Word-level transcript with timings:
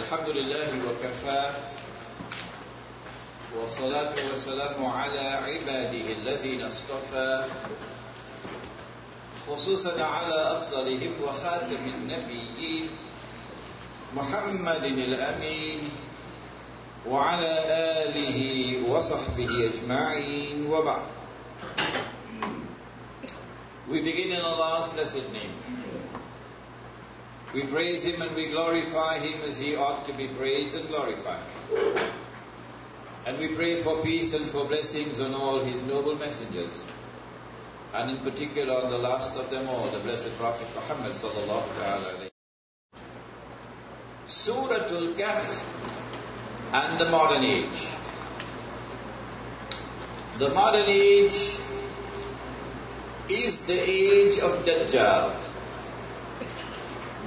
الحمد 0.00 0.28
لله 0.28 0.68
وكفى 0.88 1.50
والصلاة 3.56 4.14
والسلام 4.30 4.84
على 4.86 5.20
عباده 5.44 6.06
الذين 6.12 6.62
اصطفى 6.62 7.44
خصوصا 9.48 10.02
على 10.04 10.56
أفضلهم 10.56 11.12
وخاتم 11.24 11.82
النبيين 11.94 12.88
محمد 14.16 14.84
الأمين 14.84 15.78
وعلى 17.08 17.52
آله 18.04 18.38
وصحبه 18.90 19.70
أجمعين 19.70 20.66
وبعد 20.66 21.02
We 23.90 24.00
begin 24.02 24.30
in 24.30 24.40
Allah's 24.40 24.86
blessed 24.94 25.26
name. 25.34 25.50
We 27.52 27.64
praise 27.64 28.04
Him 28.04 28.22
and 28.22 28.34
we 28.36 28.46
glorify 28.46 29.18
Him 29.18 29.40
as 29.48 29.58
He 29.58 29.74
ought 29.74 30.04
to 30.06 30.12
be 30.12 30.28
praised 30.28 30.76
and 30.76 30.88
glorified. 30.88 31.42
And 33.26 33.38
we 33.38 33.48
pray 33.54 33.76
for 33.76 34.02
peace 34.02 34.34
and 34.34 34.48
for 34.48 34.64
blessings 34.66 35.20
on 35.20 35.34
all 35.34 35.58
His 35.58 35.82
noble 35.82 36.14
messengers. 36.14 36.84
And 37.92 38.10
in 38.10 38.18
particular 38.18 38.74
on 38.74 38.90
the 38.90 38.98
last 38.98 39.36
of 39.36 39.50
them 39.50 39.68
all, 39.68 39.88
the 39.88 39.98
blessed 39.98 40.36
Prophet 40.38 40.68
Muhammad 40.76 41.10
sallallahu 41.10 41.66
sallam. 41.74 42.30
Suratul 44.26 45.14
Kahf 45.14 45.66
and 46.72 47.00
the 47.00 47.10
modern 47.10 47.42
age. 47.42 47.88
The 50.38 50.54
modern 50.54 50.86
age 50.86 51.58
is 53.28 53.66
the 53.66 53.78
age 53.78 54.38
of 54.38 54.64
Dajjal. 54.64 55.39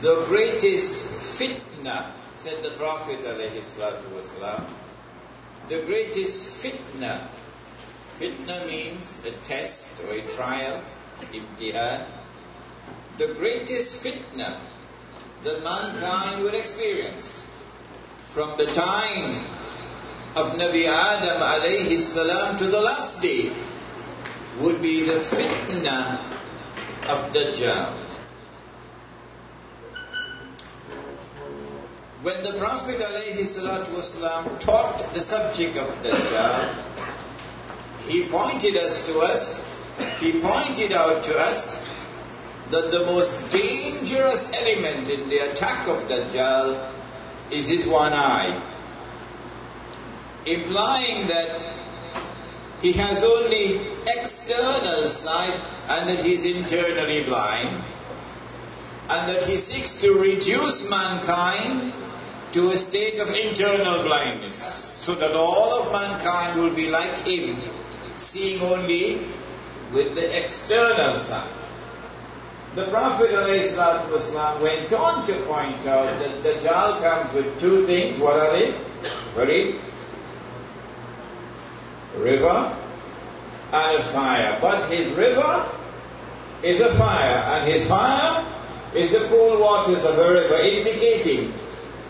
The 0.03 0.25
greatest 0.27 1.39
fitna, 1.39 2.11
said 2.33 2.61
the 2.61 2.71
Prophet 2.71 3.23
the 5.69 5.81
greatest 5.85 6.61
fitna. 6.61 7.21
Fitna 8.11 8.67
means 8.67 9.25
a 9.25 9.31
test 9.47 10.03
or 10.03 10.11
a 10.11 10.21
trial, 10.23 10.81
imtihan. 11.31 12.05
The 13.17 13.27
greatest 13.39 14.03
fitna 14.03 14.57
that 15.43 15.63
mankind 15.63 16.43
will 16.43 16.53
experience 16.53 17.41
from 18.25 18.57
the 18.57 18.65
time 18.65 19.39
of 20.35 20.59
Nabi 20.59 20.85
Adam 20.85 21.39
alayhi 21.39 21.97
salam 21.97 22.57
to 22.57 22.65
the 22.65 22.81
last 22.81 23.21
day 23.21 23.49
would 24.59 24.81
be 24.81 25.05
the 25.05 25.21
fitna 25.23 26.19
of 27.07 27.31
Dajjal. 27.31 28.02
When 32.23 32.41
the 32.41 32.53
Prophet 32.53 32.99
ﷺ 32.99 34.59
taught 34.61 35.13
the 35.13 35.19
subject 35.19 35.75
of 35.75 35.89
Dajjal, 36.03 36.73
he 38.07 38.27
pointed 38.29 38.77
us 38.77 39.05
to 39.07 39.19
us, 39.19 39.59
he 40.21 40.39
pointed 40.39 40.93
out 40.93 41.25
to 41.25 41.37
us 41.37 41.83
that 42.71 42.91
the 42.91 43.01
most 43.07 43.49
dangerous 43.49 44.53
element 44.57 45.09
in 45.09 45.27
the 45.27 45.51
attack 45.51 45.89
of 45.89 46.07
Dajjal 46.07 46.93
is 47.51 47.67
his 47.67 47.85
one 47.85 48.13
eye, 48.13 48.57
implying 50.45 51.27
that 51.27 51.61
he 52.81 52.93
has 52.93 53.21
only 53.21 53.81
external 54.07 55.09
sight 55.09 55.59
and 55.89 56.07
that 56.07 56.23
he 56.23 56.35
is 56.35 56.45
internally 56.45 57.25
blind, 57.25 57.67
and 59.09 59.29
that 59.29 59.41
he 59.43 59.57
seeks 59.57 59.95
to 59.95 60.13
reduce 60.13 60.89
mankind 60.89 61.91
to 62.53 62.69
a 62.69 62.77
state 62.77 63.19
of 63.19 63.29
internal 63.29 64.03
blindness, 64.03 64.55
so 64.93 65.15
that 65.15 65.35
all 65.35 65.81
of 65.81 65.91
mankind 65.91 66.61
will 66.61 66.73
be 66.75 66.89
like 66.89 67.17
him, 67.19 67.57
seeing 68.15 68.61
only 68.61 69.15
with 69.91 70.15
the 70.15 70.43
external 70.43 71.17
sight. 71.17 71.49
The 72.75 72.85
Prophet 72.85 73.29
ﷺ 73.29 74.61
went 74.61 74.93
on 74.93 75.25
to 75.27 75.33
point 75.45 75.85
out 75.85 76.05
that 76.19 76.43
the 76.43 76.49
Dajjal 76.49 77.01
comes 77.01 77.33
with 77.33 77.59
two 77.59 77.85
things. 77.85 78.19
What 78.19 78.39
are 78.39 78.51
they? 78.53 78.73
Very 79.35 79.75
river 82.17 82.75
and 83.73 83.97
a 83.97 84.01
fire. 84.01 84.57
But 84.61 84.89
his 84.91 85.09
river 85.13 85.69
is 86.63 86.81
a 86.81 86.93
fire, 86.93 87.57
and 87.57 87.71
his 87.71 87.87
fire 87.87 88.45
is 88.95 89.11
the 89.11 89.27
cool 89.27 89.59
waters 89.59 90.05
of 90.05 90.17
a 90.17 90.33
river, 90.33 90.55
indicating 90.55 91.53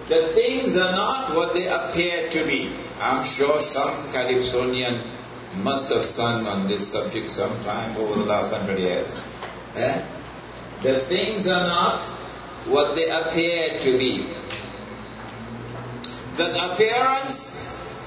that 0.10 0.24
things 0.32 0.78
are 0.78 0.92
not 0.92 1.36
what 1.36 1.54
they 1.54 1.68
appear 1.68 2.30
to 2.30 2.46
be. 2.46 2.70
I'm 3.02 3.24
sure 3.24 3.60
some 3.62 3.94
Calypsonian 4.12 5.00
must 5.62 5.94
have 5.94 6.04
sung 6.04 6.48
on 6.48 6.68
this 6.68 6.88
subject 6.92 7.30
sometime 7.30 7.96
over 7.98 8.20
the 8.20 8.26
last 8.26 8.54
hundred 8.54 8.80
years. 8.80 9.24
Eh? 9.76 10.06
That 10.82 11.02
things 11.04 11.48
are 11.48 11.68
not 11.68 12.02
what 12.68 12.96
they 12.96 13.10
appear 13.10 13.80
to 13.80 13.98
be. 13.98 14.26
That 16.38 16.74
appearance 16.74 17.60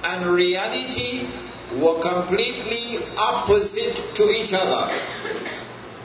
and 0.04 0.26
reality 0.26 1.26
were 1.74 2.00
completely 2.00 3.04
opposite 3.18 4.14
to 4.16 4.24
each 4.30 4.52
other. 4.52 4.92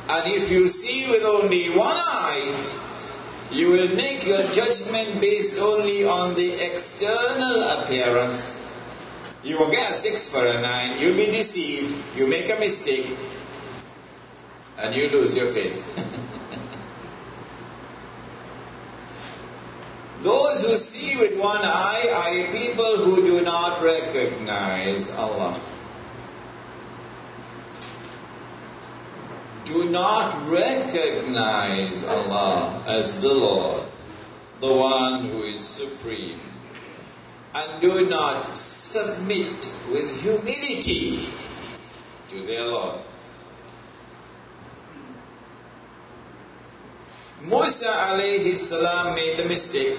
And 0.09 0.33
if 0.33 0.51
you 0.51 0.69
see 0.69 1.09
with 1.09 1.23
only 1.23 1.69
one 1.69 1.95
eye, 1.95 2.80
you 3.51 3.71
will 3.71 3.95
make 3.95 4.25
your 4.25 4.43
judgment 4.51 5.19
based 5.19 5.59
only 5.59 6.05
on 6.05 6.35
the 6.35 6.53
external 6.71 7.63
appearance. 7.63 8.57
You 9.43 9.59
will 9.59 9.71
get 9.71 9.91
a 9.91 9.93
six 9.93 10.31
for 10.31 10.39
a 10.45 10.61
nine, 10.61 10.99
you'll 10.99 11.17
be 11.17 11.25
deceived, 11.25 12.17
you 12.17 12.27
make 12.29 12.49
a 12.49 12.59
mistake, 12.59 13.17
and 14.77 14.95
you 14.95 15.09
lose 15.09 15.35
your 15.35 15.47
faith. 15.47 15.85
Those 20.21 20.61
who 20.61 20.75
see 20.75 21.17
with 21.17 21.39
one 21.39 21.61
eye 21.61 22.07
are 22.13 22.31
people 22.55 22.97
who 22.97 23.25
do 23.25 23.41
not 23.43 23.81
recognize 23.83 25.09
Allah. 25.15 25.59
Do 29.71 29.89
not 29.89 30.49
recognize 30.49 32.03
Allah 32.03 32.83
as 32.87 33.21
the 33.21 33.33
Lord, 33.33 33.83
the 34.59 34.73
one 34.73 35.23
who 35.23 35.43
is 35.43 35.65
supreme. 35.65 36.39
And 37.55 37.79
do 37.79 38.09
not 38.09 38.57
submit 38.57 39.47
with 39.93 40.21
humility 40.21 41.23
to 42.29 42.41
their 42.41 42.65
Lord. 42.65 42.99
Musa 47.43 47.85
alayhi 47.85 48.57
salam 48.57 49.15
made 49.15 49.37
the 49.37 49.45
mistake. 49.45 49.97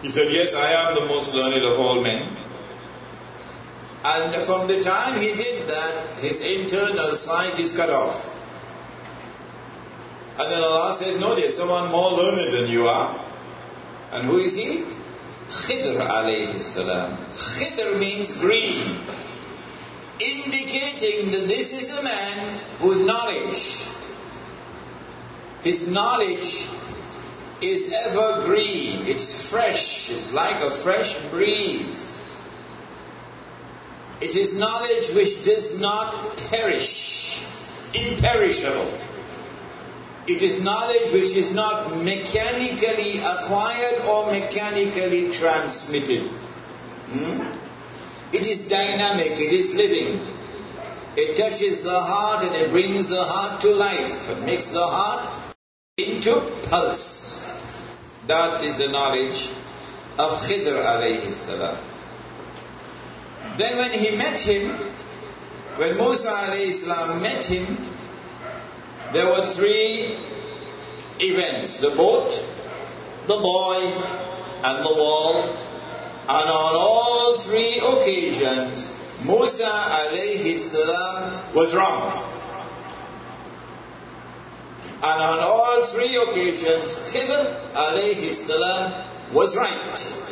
He 0.00 0.08
said, 0.08 0.32
Yes, 0.32 0.54
I 0.54 0.72
am 0.72 0.94
the 0.94 1.04
most 1.04 1.34
learned 1.34 1.62
of 1.62 1.78
all 1.78 2.00
men. 2.00 2.26
And 4.06 4.42
from 4.42 4.68
the 4.68 4.82
time 4.82 5.20
he 5.20 5.34
did 5.34 5.68
that, 5.68 6.16
his 6.20 6.40
internal 6.40 7.12
sight 7.12 7.58
is 7.58 7.76
cut 7.76 7.90
off. 7.90 8.35
And 10.38 10.52
then 10.52 10.62
Allah 10.62 10.92
says, 10.92 11.18
No, 11.20 11.34
there's 11.34 11.56
someone 11.56 11.90
more 11.90 12.10
learned 12.12 12.52
than 12.52 12.68
you 12.68 12.88
are. 12.88 13.18
And 14.12 14.26
who 14.26 14.36
is 14.36 14.54
he? 14.54 14.84
Khidr 15.48 15.96
alayhi 15.98 16.58
salam. 16.58 17.16
Khidr 17.32 17.98
means 17.98 18.38
green, 18.40 18.96
indicating 20.20 21.30
that 21.30 21.46
this 21.46 21.72
is 21.72 21.98
a 21.98 22.02
man 22.02 22.58
whose 22.80 23.06
knowledge, 23.06 23.88
his 25.62 25.90
knowledge 25.90 26.68
is 27.62 27.94
evergreen, 28.06 29.06
it's 29.06 29.50
fresh, 29.50 30.10
it's 30.10 30.34
like 30.34 30.56
a 30.56 30.70
fresh 30.70 31.18
breeze. 31.30 32.20
It 34.20 34.34
is 34.34 34.58
knowledge 34.58 35.14
which 35.14 35.44
does 35.44 35.80
not 35.80 36.42
perish, 36.50 37.44
imperishable. 37.94 38.98
It 40.28 40.42
is 40.42 40.62
knowledge 40.62 41.12
which 41.12 41.32
is 41.36 41.54
not 41.54 41.88
mechanically 42.04 43.20
acquired 43.20 44.00
or 44.08 44.30
mechanically 44.32 45.30
transmitted. 45.30 46.22
Hmm? 46.22 47.46
It 48.32 48.44
is 48.46 48.68
dynamic, 48.68 49.32
it 49.38 49.52
is 49.52 49.74
living. 49.76 50.20
It 51.16 51.36
touches 51.36 51.82
the 51.82 51.98
heart 51.98 52.44
and 52.44 52.54
it 52.56 52.70
brings 52.70 53.08
the 53.08 53.22
heart 53.22 53.60
to 53.62 53.72
life 53.72 54.30
and 54.30 54.44
makes 54.44 54.66
the 54.66 54.84
heart 54.84 55.30
into 55.96 56.40
pulse. 56.68 57.46
That 58.26 58.62
is 58.62 58.78
the 58.78 58.88
knowledge 58.88 59.46
of 60.18 60.32
Khidr 60.42 60.74
alayhi 60.84 61.32
salam. 61.32 61.78
Then 63.56 63.78
when 63.78 63.90
he 63.90 64.16
met 64.18 64.40
him, 64.40 64.70
when 65.76 65.96
Musa 65.96 66.28
alayhi 66.28 66.72
salam 66.72 67.22
met 67.22 67.44
him, 67.44 67.64
there 69.12 69.26
were 69.26 69.46
three 69.46 70.16
events 71.20 71.80
the 71.80 71.90
boat, 71.90 72.30
the 73.26 73.36
boy, 73.36 73.78
and 74.64 74.84
the 74.84 74.94
wall. 74.94 75.42
And 76.28 76.50
on 76.50 76.74
all 76.74 77.36
three 77.36 77.78
occasions, 77.78 78.98
Musa 79.24 79.64
alayhi 79.64 80.58
salam 80.58 81.54
was 81.54 81.74
wrong. 81.74 82.22
And 85.02 85.22
on 85.22 85.38
all 85.40 85.82
three 85.82 86.16
occasions, 86.16 87.12
Khidr 87.12 87.72
alayhi 87.74 88.32
salam 88.32 88.92
was 89.32 89.56
right. 89.56 90.24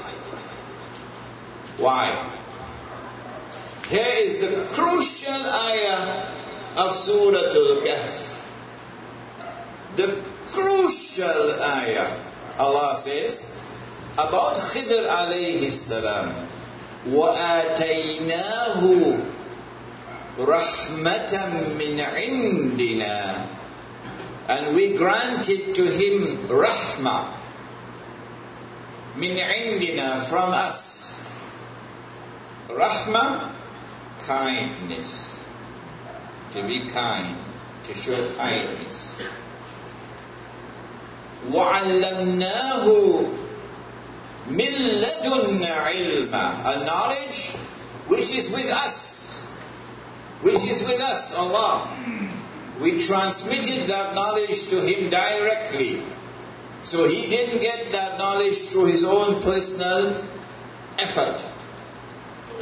Why? 1.78 2.10
Here 3.88 4.14
is 4.16 4.40
the 4.40 4.66
crucial 4.74 5.32
ayah 5.32 6.26
of 6.78 6.92
Surah 6.92 7.38
Al-Kahf 7.38 8.33
The 9.95 10.21
crucial 10.47 11.61
ayah. 11.61 12.09
Allah 12.59 12.95
says 12.95 13.71
about 14.13 14.55
Khidr 14.57 15.07
alayhi 15.07 15.71
salam. 15.71 16.49
وآتيناه 17.07 18.81
رحمة 20.39 21.33
من 21.79 21.99
عندنا 21.99 23.45
and 24.49 24.75
we 24.75 24.97
granted 24.97 25.75
to 25.75 25.83
him 25.85 26.49
rahmah 26.49 27.29
min 29.15 29.37
indina 29.37 30.17
from 30.19 30.49
us 30.51 31.21
rahmah 32.67 33.51
kindness 34.25 35.37
to 36.51 36.63
be 36.63 36.79
kind 36.89 37.37
to 37.83 37.93
show 37.93 38.17
kindness 38.35 39.15
وعلمناه 41.53 42.85
من 44.49 44.73
لدن 45.03 45.65
علما 45.65 46.45
a 46.65 46.85
knowledge 46.85 47.51
which 48.07 48.31
is 48.31 48.51
with 48.51 48.71
us 48.71 49.45
which 50.41 50.63
is 50.63 50.83
with 50.87 51.01
us 51.01 51.35
Allah 51.37 51.87
we 52.81 52.99
transmitted 52.99 53.87
that 53.89 54.15
knowledge 54.15 54.69
to 54.69 54.79
him 54.79 55.09
directly. 55.09 56.01
So 56.83 57.07
he 57.07 57.27
didn't 57.29 57.61
get 57.61 57.91
that 57.91 58.17
knowledge 58.17 58.55
through 58.71 58.85
his 58.85 59.03
own 59.03 59.41
personal 59.41 60.15
effort, 60.97 61.43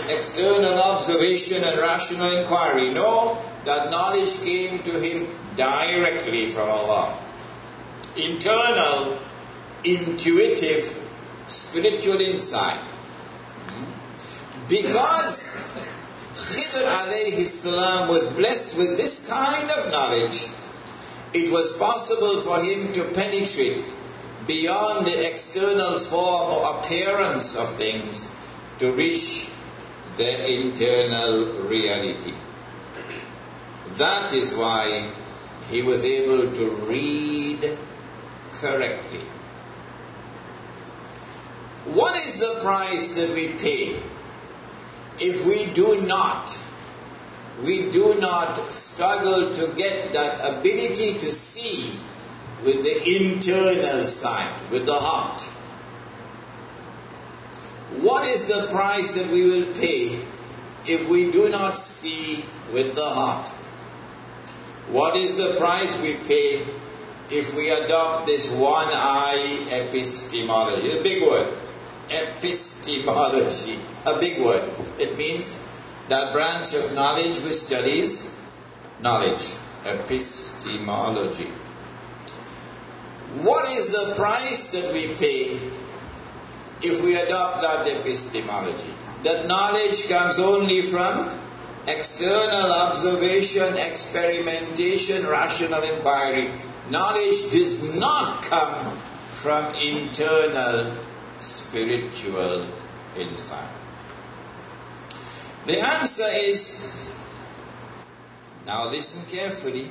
external 0.10 0.74
observation 0.74 1.63
and 1.63 1.78
rational 1.80 2.31
inquiry. 2.39 2.89
No, 2.89 3.38
that 3.66 3.92
knowledge 3.92 4.42
came 4.42 4.80
to 4.80 4.92
him 5.00 5.28
directly 5.56 6.50
from 6.50 6.68
Allah. 6.68 7.16
Internal, 8.17 9.19
intuitive, 9.85 10.85
spiritual 11.49 12.20
insight. 12.20 12.81
Because 14.69 15.73
Khidr 16.35 16.85
alayhi 16.85 17.47
salam 17.47 18.09
was 18.09 18.32
blessed 18.35 18.79
with 18.79 18.97
this 18.97 19.29
kind 19.29 19.70
of 19.70 19.91
knowledge, 19.91 20.49
it 21.35 21.50
was 21.50 21.76
possible 21.76 22.38
for 22.38 22.62
him 22.62 22.93
to 22.93 23.05
penetrate 23.12 23.85
beyond 24.47 25.06
the 25.06 25.26
external 25.26 25.99
form 25.99 26.53
or 26.53 26.79
appearance 26.79 27.56
of 27.56 27.69
things 27.75 28.35
to 28.79 28.93
reach 28.93 29.49
the 30.17 30.62
internal 30.62 31.62
reality. 31.69 32.35
That 33.97 34.32
is 34.32 34.55
why 34.55 35.09
he 35.70 35.82
was 35.82 36.05
able 36.05 36.53
to 36.53 36.70
read 36.87 37.79
correctly. 38.62 39.20
What 41.85 42.17
is 42.17 42.41
the 42.41 42.61
price 42.62 43.17
that 43.17 43.35
we 43.35 43.49
pay 43.49 44.00
if 45.19 45.47
we 45.47 45.73
do 45.75 46.06
not, 46.06 46.59
we 47.64 47.91
do 47.91 48.14
not 48.19 48.73
struggle 48.73 49.53
to 49.53 49.67
get 49.76 50.12
that 50.14 50.59
ability 50.59 51.19
to 51.19 51.32
see 51.32 51.93
with 52.64 52.82
the 52.85 53.17
internal 53.17 54.05
sight, 54.06 54.70
with 54.70 54.87
the 54.87 54.94
heart. 54.94 55.43
What 58.00 58.26
is 58.26 58.49
the 58.49 58.69
price 58.70 59.14
that 59.14 59.31
we 59.31 59.47
will 59.47 59.75
pay 59.75 60.19
if 60.87 61.09
we 61.09 61.31
do 61.31 61.50
not 61.50 61.76
see 61.76 62.44
with 62.73 62.94
the 62.94 63.05
heart? 63.05 63.49
What 64.91 65.17
is 65.17 65.37
the 65.37 65.59
price 65.59 66.00
we 66.00 66.14
pay 66.26 66.64
if 67.32 67.56
we 67.56 67.70
adopt 67.70 68.26
this 68.26 68.50
one 68.50 68.88
eye 68.88 69.67
epistemology? 69.70 70.99
A 70.99 71.02
big 71.02 71.23
word 71.23 71.52
epistemology, 72.12 73.79
a 74.06 74.19
big 74.19 74.44
word. 74.44 74.69
It 74.99 75.17
means 75.17 75.67
that 76.08 76.32
branch 76.32 76.75
of 76.75 76.94
knowledge 76.94 77.40
which 77.40 77.55
studies 77.55 78.29
knowledge, 79.00 79.56
epistemology. 79.87 81.50
What 83.43 83.67
is 83.70 83.93
the 83.93 84.14
price 84.14 84.69
that 84.73 84.93
we 84.93 85.06
pay 85.14 85.58
if 86.82 87.02
we 87.02 87.17
adopt 87.17 87.62
that 87.62 87.87
epistemology? 87.87 88.93
That 89.23 89.46
knowledge 89.46 90.08
comes 90.08 90.38
only 90.38 90.82
from 90.82 91.31
external 91.88 92.73
observation, 92.73 93.75
experimentation, 93.78 95.26
rational 95.26 95.82
inquiry. 95.82 96.50
Knowledge 96.90 97.50
does 97.50 97.99
not 97.99 98.43
come 98.43 98.96
from 99.31 99.73
internal 99.82 100.96
spiritual 101.38 102.67
insight? 103.17 103.70
The 105.67 105.79
answer 105.79 106.26
is 106.29 106.99
now 108.67 108.90
listen 108.90 109.25
carefully. 109.31 109.88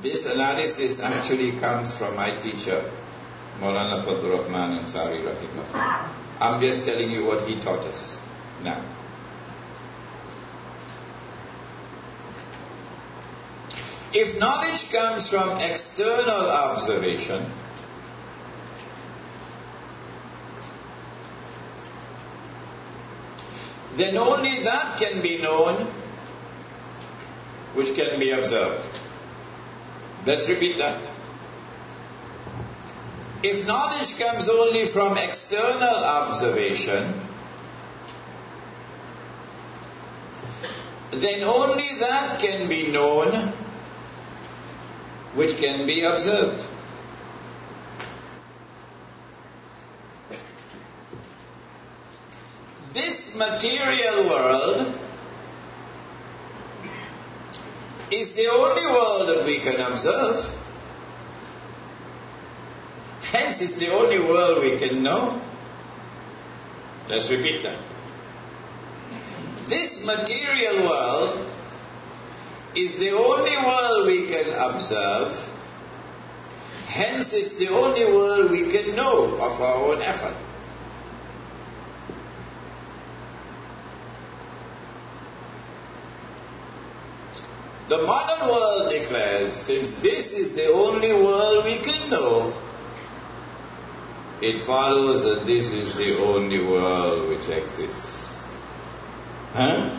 This 0.00 0.32
analysis 0.32 1.02
actually 1.02 1.52
comes 1.52 1.96
from 1.96 2.14
my 2.14 2.30
teacher, 2.30 2.84
Maulana 3.60 4.00
Fadlur 4.00 4.44
Rahman 4.44 4.78
Ansari 4.78 5.20
Rahimah. 5.24 6.08
I'm 6.40 6.60
just 6.60 6.84
telling 6.84 7.10
you 7.10 7.26
what 7.26 7.46
he 7.48 7.58
taught 7.60 7.84
us 7.84 8.22
now. 8.62 8.80
If 14.12 14.40
knowledge 14.40 14.90
comes 14.90 15.28
from 15.28 15.58
external 15.60 16.50
observation, 16.50 17.44
then 23.96 24.16
only 24.16 24.62
that 24.64 24.98
can 24.98 25.20
be 25.22 25.42
known 25.42 25.74
which 27.74 27.94
can 27.94 28.18
be 28.18 28.30
observed. 28.30 28.98
Let's 30.24 30.48
repeat 30.48 30.78
that. 30.78 31.00
If 33.42 33.66
knowledge 33.66 34.18
comes 34.18 34.48
only 34.48 34.86
from 34.86 35.16
external 35.16 36.04
observation, 36.04 37.14
then 41.10 41.42
only 41.44 41.88
that 42.00 42.40
can 42.40 42.68
be 42.68 42.90
known 42.90 43.52
which 45.34 45.58
can 45.58 45.86
be 45.86 46.02
observed. 46.02 46.66
This 52.92 53.38
material 53.38 54.28
world 54.28 54.94
is 58.10 58.34
the 58.34 58.48
only 58.50 58.86
world 58.86 59.28
that 59.28 59.44
we 59.46 59.58
can 59.58 59.80
observe. 59.80 60.54
Hence, 63.32 63.60
it's 63.60 63.76
the 63.76 63.92
only 63.92 64.18
world 64.18 64.62
we 64.62 64.78
can 64.78 65.02
know. 65.02 65.40
Let's 67.08 67.30
repeat 67.30 67.62
that. 67.62 67.76
This 69.66 70.04
material 70.06 70.88
world 70.88 71.46
is 72.76 72.98
the 72.98 73.16
only 73.16 73.56
world 73.56 74.06
we 74.06 74.26
can 74.26 74.52
observe. 74.70 75.54
Hence, 76.86 77.34
it's 77.34 77.56
the 77.56 77.68
only 77.72 78.04
world 78.06 78.50
we 78.50 78.70
can 78.70 78.96
know 78.96 79.34
of 79.36 79.60
our 79.60 79.92
own 79.92 80.02
effort. 80.02 80.34
The 87.88 88.02
modern 88.02 88.48
world 88.48 88.90
declares, 88.90 89.54
since 89.54 90.00
this 90.00 90.34
is 90.34 90.56
the 90.56 90.72
only 90.72 91.12
world 91.12 91.64
we 91.64 91.76
can 91.78 92.10
know, 92.10 92.52
it 94.42 94.58
follows 94.58 95.24
that 95.24 95.46
this 95.46 95.72
is 95.72 95.94
the 95.94 96.18
only 96.22 96.62
world 96.62 97.28
which 97.28 97.48
exists. 97.48 98.46
Huh? 99.52 99.90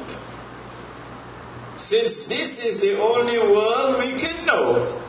Since 1.79 2.27
this 2.27 2.65
is 2.65 2.81
the 2.81 3.01
only 3.01 3.39
world 3.39 3.99
we 3.99 4.19
can 4.19 4.45
know, 4.45 5.01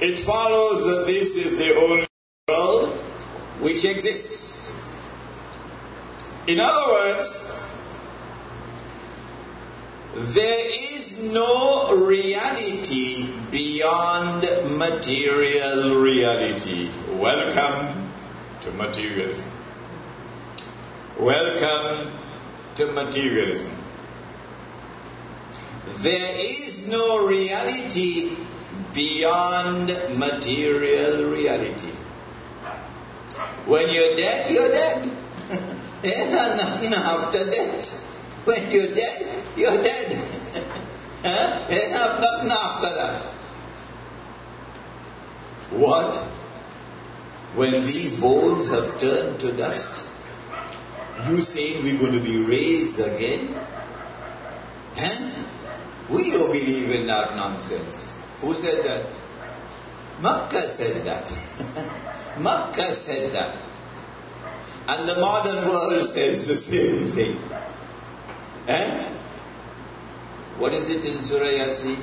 it 0.00 0.18
follows 0.18 0.86
that 0.86 1.04
this 1.06 1.36
is 1.36 1.58
the 1.58 1.76
only 1.76 2.06
world 2.48 2.96
which 3.60 3.84
exists. 3.84 4.80
In 6.46 6.60
other 6.60 6.92
words, 6.92 7.62
there 10.14 10.68
is 10.70 11.32
no 11.34 11.94
reality 12.06 13.28
beyond 13.50 14.42
material 14.78 16.00
reality. 16.00 16.88
Welcome 17.10 18.10
to 18.62 18.70
materialism. 18.72 19.52
Welcome 21.18 22.10
to 22.76 22.86
materialism. 22.92 23.81
There 25.86 26.34
is 26.38 26.88
no 26.88 27.26
reality 27.26 28.30
beyond 28.94 29.88
material 30.16 31.30
reality. 31.30 31.88
When 33.66 33.88
you're 33.88 34.16
dead, 34.16 34.50
you're 34.50 34.68
dead. 34.68 35.04
Nothing 36.04 36.94
after 36.94 37.50
death. 37.50 38.00
When 38.44 38.70
you're 38.70 38.94
dead, 38.94 39.44
you're 39.56 39.82
dead. 39.82 40.12
huh? 41.24 41.68
Nothing 41.70 42.50
after 42.50 42.94
that. 42.96 43.22
What? 45.78 46.16
When 47.54 47.72
these 47.72 48.20
bones 48.20 48.70
have 48.70 48.98
turned 48.98 49.40
to 49.40 49.52
dust, 49.52 50.16
you 51.28 51.38
saying 51.38 51.84
we're 51.84 52.00
going 52.00 52.14
to 52.14 52.20
be 52.20 52.42
raised 52.42 53.00
again? 53.00 53.54
Huh? 54.96 55.44
We 56.12 56.30
don't 56.30 56.52
believe 56.52 56.90
in 56.90 57.06
that 57.06 57.36
nonsense. 57.36 58.16
Who 58.40 58.54
said 58.54 58.84
that? 58.84 59.06
Makkah 60.20 60.68
said 60.68 61.06
that. 61.06 61.26
Makkah 62.38 62.92
said 62.92 63.32
that. 63.32 63.56
And 64.88 65.08
the 65.08 65.18
modern 65.20 65.68
world 65.68 66.04
says 66.04 66.46
the 66.46 66.56
same 66.56 67.06
thing. 67.06 67.38
Eh? 68.68 69.08
What 70.58 70.72
is 70.72 70.90
it 70.94 71.04
in 71.04 71.20
Surah 71.20 71.46
Yasin? 71.46 71.96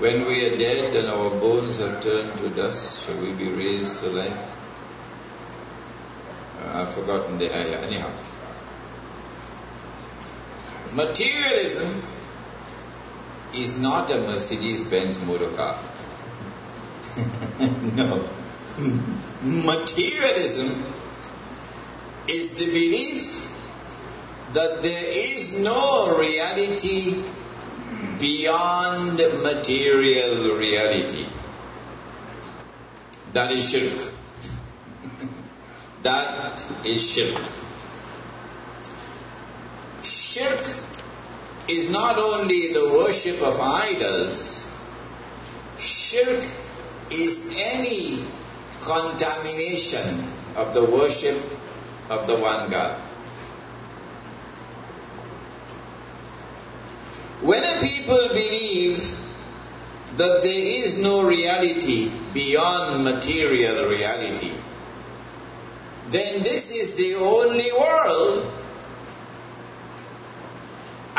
When 0.00 0.26
we 0.26 0.46
are 0.46 0.56
dead 0.56 0.96
and 0.96 1.08
our 1.08 1.30
bones 1.30 1.78
have 1.78 2.00
turned 2.02 2.38
to 2.38 2.48
dust, 2.50 3.04
shall 3.06 3.20
we 3.20 3.32
be 3.32 3.50
raised 3.50 3.98
to 4.00 4.06
life? 4.08 4.50
Uh, 6.58 6.82
I've 6.82 6.92
forgotten 6.94 7.38
the 7.38 7.54
ayah. 7.54 7.84
Anyhow. 7.84 8.10
Materialism 10.94 12.02
is 13.54 13.80
not 13.80 14.10
a 14.10 14.18
Mercedes 14.18 14.84
Benz 14.84 15.20
motor 15.20 15.50
car. 15.50 15.78
no. 17.94 18.28
Materialism 19.42 20.68
is 22.28 22.56
the 22.58 22.66
belief 22.66 23.40
that 24.52 24.82
there 24.82 25.04
is 25.06 25.62
no 25.62 26.18
reality 26.18 27.22
beyond 28.18 29.18
material 29.42 30.56
reality. 30.56 31.26
That 33.32 33.52
is 33.52 33.70
shirk. 33.70 34.12
that 36.02 36.64
is 36.84 37.10
shirk. 37.12 37.69
Shirk 40.30 40.64
is 41.66 41.90
not 41.90 42.16
only 42.16 42.72
the 42.72 42.88
worship 42.88 43.42
of 43.42 43.58
idols, 43.58 44.70
shirk 45.76 46.44
is 47.10 47.58
any 47.58 48.22
contamination 48.80 50.22
of 50.54 50.72
the 50.72 50.84
worship 50.84 51.34
of 52.08 52.28
the 52.28 52.36
one 52.36 52.70
God. 52.70 53.00
When 57.42 57.64
a 57.64 57.80
people 57.80 58.28
believe 58.28 58.98
that 60.16 60.44
there 60.44 60.64
is 60.84 61.02
no 61.02 61.24
reality 61.26 62.08
beyond 62.32 63.02
material 63.02 63.88
reality, 63.88 64.52
then 66.10 66.44
this 66.44 66.70
is 66.70 66.94
the 66.94 67.16
only 67.16 67.72
world 67.72 68.59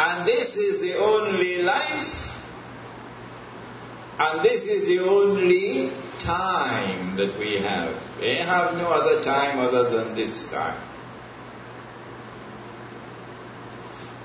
and 0.03 0.25
this 0.25 0.57
is 0.57 0.81
the 0.81 0.97
only 0.99 1.61
life. 1.61 2.29
And 4.19 4.41
this 4.41 4.67
is 4.67 4.87
the 4.87 5.03
only 5.03 5.91
time 6.17 7.17
that 7.17 7.37
we 7.37 7.57
have. 7.57 8.17
We 8.19 8.33
have 8.35 8.77
no 8.77 8.89
other 8.89 9.21
time 9.21 9.59
other 9.59 9.89
than 9.89 10.15
this 10.15 10.51
time. 10.51 10.79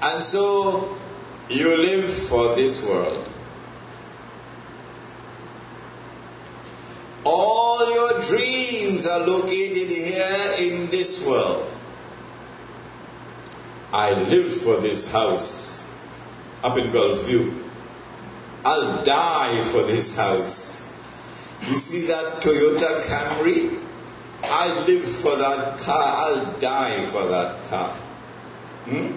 And 0.02 0.25
so 0.25 0.97
you 1.50 1.76
live 1.76 2.09
for 2.09 2.54
this 2.54 2.87
world. 2.87 3.28
All 7.25 7.95
your 7.95 8.21
dreams 8.23 9.06
are 9.06 9.26
located 9.26 9.92
here 9.92 10.54
in 10.59 10.90
this 10.90 11.26
world. 11.26 11.71
I 13.96 14.12
live 14.12 14.52
for 14.52 14.76
this 14.76 15.10
house 15.10 15.82
up 16.62 16.76
in 16.76 16.92
Gulf 16.92 17.24
View. 17.24 17.64
I'll 18.62 19.02
die 19.04 19.58
for 19.72 19.84
this 19.84 20.14
house. 20.14 20.84
You 21.62 21.78
see 21.78 22.08
that 22.08 22.42
Toyota 22.42 23.00
Camry? 23.08 23.74
I 24.44 24.84
live 24.84 25.02
for 25.02 25.36
that 25.36 25.78
car. 25.78 26.02
I'll 26.02 26.58
die 26.58 27.00
for 27.06 27.24
that 27.28 27.64
car. 27.70 27.88
Hmm? 28.84 29.16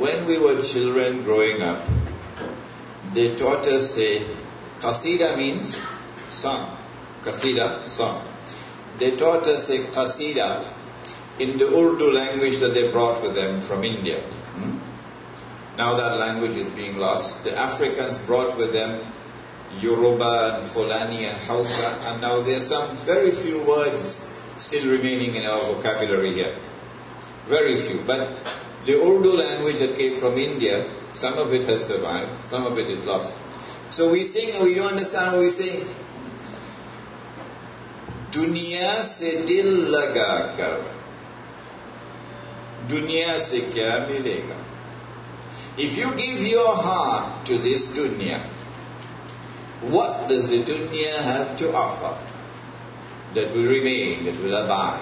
When 0.00 0.26
we 0.26 0.40
were 0.40 0.60
children 0.62 1.22
growing 1.22 1.62
up, 1.62 1.86
they 3.14 3.36
taught 3.36 3.68
us 3.68 4.00
a 4.00 4.18
qasida 4.80 5.36
means 5.36 5.80
song. 6.26 6.76
Qasida, 7.22 7.86
song 7.86 8.24
they 8.98 9.16
taught 9.16 9.46
us 9.46 9.70
a 9.70 9.78
qasida 9.78 10.64
in 11.38 11.56
the 11.58 11.66
Urdu 11.66 12.10
language 12.12 12.58
that 12.58 12.74
they 12.74 12.90
brought 12.90 13.22
with 13.22 13.34
them 13.34 13.60
from 13.60 13.84
India. 13.84 14.20
Hmm? 14.20 14.78
Now 15.76 15.94
that 15.94 16.18
language 16.18 16.56
is 16.56 16.68
being 16.70 16.96
lost. 16.98 17.44
The 17.44 17.56
Africans 17.56 18.18
brought 18.18 18.56
with 18.58 18.72
them 18.72 19.00
Yoruba 19.80 20.56
and 20.58 20.66
Fulani 20.66 21.24
and 21.24 21.36
Hausa, 21.42 21.98
and 22.08 22.20
now 22.20 22.42
there 22.42 22.56
are 22.56 22.60
some 22.60 22.96
very 22.98 23.30
few 23.30 23.62
words 23.64 24.34
still 24.56 24.90
remaining 24.90 25.34
in 25.36 25.44
our 25.46 25.60
vocabulary 25.74 26.32
here. 26.32 26.54
Very 27.46 27.76
few. 27.76 28.00
But 28.06 28.30
the 28.86 28.94
Urdu 28.94 29.32
language 29.36 29.78
that 29.78 29.96
came 29.96 30.18
from 30.18 30.36
India, 30.38 30.88
some 31.12 31.38
of 31.38 31.52
it 31.52 31.62
has 31.68 31.86
survived, 31.86 32.30
some 32.48 32.66
of 32.66 32.78
it 32.78 32.88
is 32.88 33.04
lost. 33.04 33.34
So 33.90 34.10
we 34.10 34.24
sing 34.24 34.54
and 34.56 34.64
we 34.64 34.74
don't 34.74 34.90
understand 34.90 35.32
what 35.32 35.40
we 35.40 35.50
sing. 35.50 35.86
दुनिया 38.33 38.91
से 39.03 39.31
दिल 39.47 39.67
लगाकर 39.95 40.81
दुनिया 42.89 43.37
से 43.39 43.59
क्या 43.73 43.97
मिलेगा 44.09 44.59
If 45.75 45.97
you 45.97 46.09
give 46.15 46.41
your 46.47 46.75
heart 46.75 47.47
to 47.47 47.57
this 47.57 47.97
dunya, 47.97 48.39
what 49.81 50.29
does 50.29 50.51
the 50.51 50.59
dunya 50.63 51.15
have 51.23 51.57
to 51.57 51.73
offer 51.73 52.15
that 53.33 53.55
will 53.55 53.65
remain, 53.65 54.25
that 54.25 54.39
will 54.39 54.53
abide? 54.53 54.99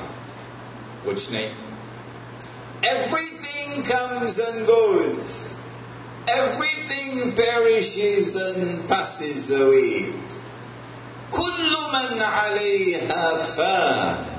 Which 1.04 1.30
name? 1.34 1.52
Everything 2.84 3.84
comes 3.84 4.40
and 4.40 4.66
goes. 4.66 5.62
Everything 6.30 7.36
perishes 7.36 8.36
and 8.36 8.88
passes 8.88 9.52
away. 9.52 10.14
كل 11.56 11.72
من 11.94 12.22
عليها 12.22 13.38
fan. 13.56 14.32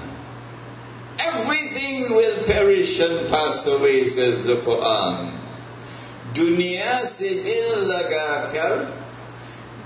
Everything 1.19 2.15
will 2.17 2.45
perish 2.45 2.99
and 3.01 3.29
pass 3.31 3.67
away, 3.67 4.07
says 4.07 4.45
the 4.45 4.57
Quran. 4.57 5.39
दुनिया 6.35 7.05
से 7.05 7.29
दिल 7.45 7.67
लगाकर 7.89 8.71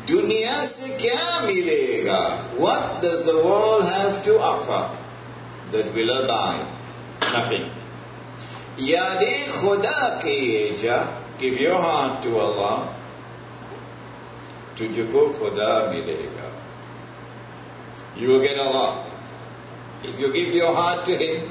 दुनिया 0.08 0.64
से 0.64 0.88
क्या 0.98 1.40
मिलेगा 1.46 2.58
What 2.58 3.02
does 3.02 3.24
the 3.26 3.36
world 3.44 3.82
have 3.84 4.22
to 4.24 4.38
offer 4.38 4.90
that 5.72 5.92
will 5.94 6.10
abide? 6.10 6.66
Nothing. 7.32 7.70
याद 8.78 9.24
खुदा 9.60 10.08
कीजा 10.22 10.98
Give 11.38 11.60
your 11.60 11.74
heart 11.74 12.22
to 12.22 12.36
Allah. 12.36 12.88
तुझको 14.78 15.28
खुदा 15.40 15.72
मिलेगा 15.92 16.48
you 18.15 18.29
will 18.29 18.41
get 18.41 18.59
Allah. 18.59 19.05
If 20.03 20.19
you 20.19 20.33
give 20.33 20.53
your 20.53 20.73
heart 20.73 21.05
to 21.05 21.15
Him, 21.15 21.47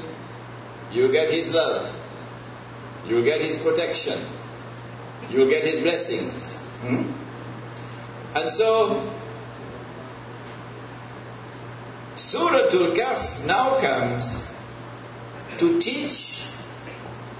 you 0.91 1.11
get 1.11 1.29
His 1.31 1.53
love. 1.53 1.97
You'll 3.07 3.23
get 3.23 3.41
his 3.41 3.55
protection. 3.57 4.19
You'll 5.29 5.49
get 5.49 5.63
his 5.63 5.81
blessings. 5.81 6.63
Hmm? 6.81 7.11
And 8.35 8.49
so, 8.49 9.01
Surah 12.15 12.69
Al-Kahf 12.71 13.47
now 13.47 13.77
comes 13.77 14.47
to 15.57 15.79
teach 15.79 16.45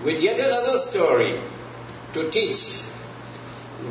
with 0.03 0.21
yet 0.21 0.39
another 0.39 0.77
story, 0.77 1.31
to 2.13 2.29
teach 2.31 2.83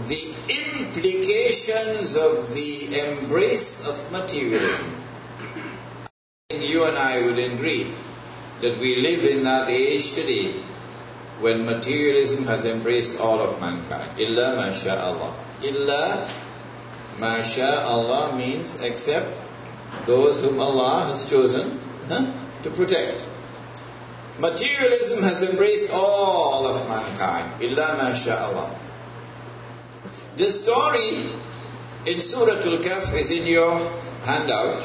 the 0.08 0.34
implications 0.82 2.16
of 2.16 2.54
the 2.54 2.98
embrace 2.98 3.88
of 3.88 4.12
materialism. 4.12 4.86
You 6.50 6.84
and 6.84 6.98
I 6.98 7.22
would 7.22 7.38
agree 7.38 7.86
that 8.60 8.78
we 8.78 8.96
live 8.96 9.24
in 9.24 9.44
that 9.44 9.68
age 9.68 10.14
today 10.14 10.50
when 11.38 11.64
materialism 11.64 12.44
has 12.46 12.64
embraced 12.64 13.20
all 13.20 13.40
of 13.40 13.60
mankind. 13.60 14.18
Illa 14.18 14.56
masha'Allah. 14.58 15.32
Illa 15.62 16.28
masha'Allah 17.18 18.36
means 18.36 18.82
except 18.82 19.32
those 20.06 20.44
whom 20.44 20.58
Allah 20.58 21.06
has 21.10 21.30
chosen 21.30 21.78
huh, 22.08 22.32
to 22.64 22.70
protect. 22.70 23.16
Materialism 24.40 25.22
has 25.22 25.48
embraced 25.48 25.92
all 25.94 26.66
of 26.66 26.88
mankind. 26.88 27.62
Illa 27.62 27.96
masha'Allah. 28.00 28.74
The 30.36 30.50
story 30.50 31.30
in 32.06 32.20
Surah 32.20 32.58
Al-Kahf 32.58 33.14
is 33.14 33.30
in 33.30 33.46
your 33.46 33.78
handout. 34.24 34.84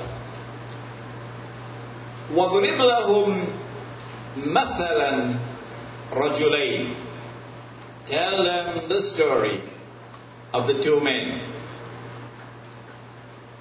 وَضْرِبْ 2.35 2.77
لَهُمْ 2.77 3.47
مَثَلًا 4.37 5.33
رَجُلَيْنِ 6.11 6.89
Tell 8.05 8.43
them 8.43 8.87
the 8.87 9.01
story 9.01 9.57
of 10.53 10.67
the 10.67 10.73
two 10.81 10.99
men. 11.01 11.39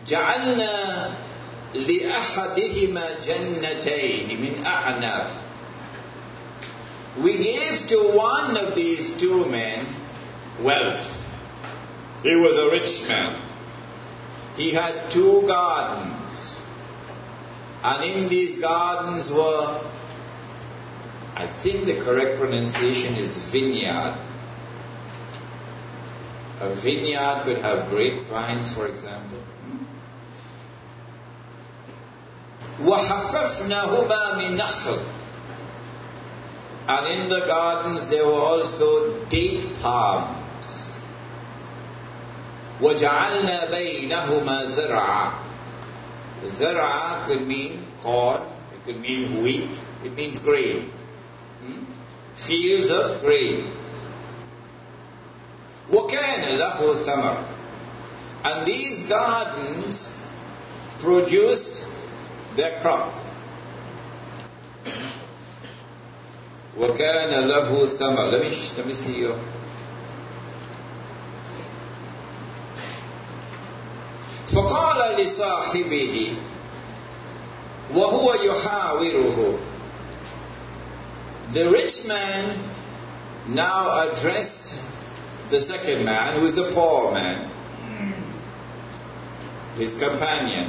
جعلنا 0.06 1.10
لأحدهما 1.74 3.06
جنتين 3.24 4.28
من 4.40 4.64
أعناب 4.66 5.26
We 7.22 7.36
gave 7.38 7.86
to 7.88 7.98
one 8.12 8.56
of 8.56 8.74
these 8.74 9.16
two 9.16 9.46
men 9.46 9.86
wealth. 10.60 11.30
He 12.24 12.34
was 12.34 12.58
a 12.58 12.70
rich 12.70 13.08
man. 13.08 13.36
He 14.56 14.72
had 14.72 15.10
two 15.10 15.44
gardens. 15.46 16.13
And 17.83 18.03
in 18.03 18.29
these 18.29 18.59
gardens 18.61 19.31
were, 19.31 19.81
I 21.35 21.45
think 21.45 21.85
the 21.85 21.95
correct 21.95 22.39
pronunciation 22.39 23.15
is 23.15 23.49
vineyard. 23.51 24.15
A 26.59 26.69
vineyard 26.69 27.43
could 27.43 27.57
have 27.59 27.89
grapevines, 27.89 28.75
for 28.75 28.88
example. 28.88 29.39
وَحَفَفْنَهُمَا 32.83 34.39
مِنْ 34.39 34.57
نَخْلٍ 34.57 35.03
And 36.88 37.07
in 37.07 37.29
the 37.29 37.45
gardens 37.47 38.09
there 38.09 38.25
were 38.25 38.31
also 38.33 39.13
date 39.29 39.79
palms. 39.81 40.99
وَجَعَلْنَا 42.81 43.71
بَيْنَهُمَا 43.71 44.65
زَرْعًا 44.67 45.42
Zara 46.47 47.25
could 47.27 47.47
mean 47.47 47.85
corn, 48.01 48.41
it 48.73 48.85
could 48.85 48.99
mean 49.01 49.43
wheat, 49.43 49.69
it 50.03 50.15
means 50.15 50.39
grain. 50.39 50.89
Hmm? 51.61 51.83
Fields 52.33 52.89
of 52.91 53.21
grain. 53.21 53.65
وَكَانَ 55.91 56.58
لَهُ 56.58 56.77
ثَمَرٌ 56.77 57.43
And 58.45 58.67
these 58.67 59.10
gardens 59.10 60.32
produced 60.99 61.97
their 62.55 62.79
crop. 62.79 63.13
وَكَانَ 66.77 67.32
لَهُ 67.49 67.86
ثَمَرٌ 67.86 68.32
Let 68.32 68.41
me, 68.41 68.58
let 68.77 68.86
me 68.86 68.93
see 68.93 69.21
your 69.21 69.38
فقال 74.47 75.21
لصاحبه 75.21 76.34
وهو 77.95 78.34
يحاوره 78.34 79.60
The 81.51 81.69
rich 81.69 82.05
man 82.08 82.45
now 83.47 84.08
addressed 84.08 84.86
the 85.49 85.62
second 85.62 86.05
man, 86.05 86.39
who 86.39 86.45
is 86.45 86.58
a 86.60 86.71
poor 86.71 87.12
man, 87.12 87.49
his 89.77 89.99
companion. 89.99 90.67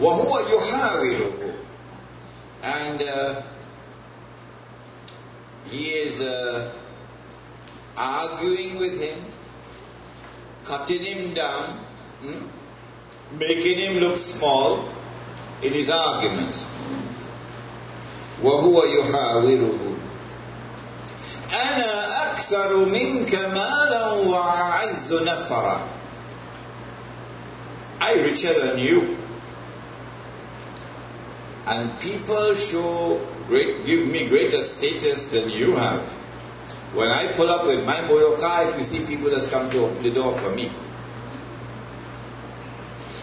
وهو 0.00 0.38
يحاوره 0.38 1.54
And 2.62 3.02
uh, 3.02 3.42
he 5.70 5.86
is 5.88 6.20
uh, 6.20 6.72
arguing 7.96 8.78
with 8.78 9.00
him, 9.00 9.18
cutting 10.64 11.02
him 11.02 11.34
down. 11.34 11.78
Hmm? 12.22 12.57
making 13.38 13.78
him 13.78 14.00
look 14.00 14.16
small 14.16 14.88
in 15.62 15.72
his 15.72 15.90
arguments. 15.90 16.64
وهو 18.42 18.84
يحاوره 18.84 19.78
أنا 21.54 22.32
أكثر 22.32 22.76
منك 22.76 23.34
مالا 23.34 24.10
وأعز 24.12 25.12
نفرا 25.12 25.80
I 28.00 28.14
richer 28.16 28.52
than 28.52 28.78
you. 28.78 29.16
And 31.66 31.98
people 32.00 32.54
show 32.54 33.18
great, 33.46 33.86
give 33.86 34.06
me 34.06 34.28
greater 34.28 34.62
status 34.62 35.30
than 35.32 35.48
you 35.48 35.74
have. 35.74 36.02
When 36.94 37.08
I 37.08 37.26
pull 37.32 37.48
up 37.48 37.66
with 37.66 37.86
my 37.86 37.98
motor 38.02 38.38
car, 38.40 38.68
if 38.68 38.76
you 38.76 38.84
see 38.84 39.06
people 39.06 39.30
that's 39.30 39.48
come 39.50 39.70
to 39.70 39.86
open 39.86 40.02
the 40.02 40.10
door 40.10 40.34
for 40.34 40.50
me, 40.54 40.70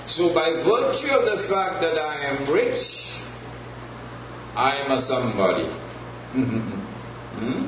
so 0.06 0.34
by 0.34 0.50
virtue 0.52 1.14
of 1.16 1.26
the 1.26 1.38
fact 1.38 1.82
that 1.82 1.98
I 1.98 2.16
am 2.32 2.54
rich, 2.54 3.24
I 4.56 4.76
am 4.78 4.92
a 4.92 5.00
somebody. 5.00 5.64
hmm? 6.34 7.66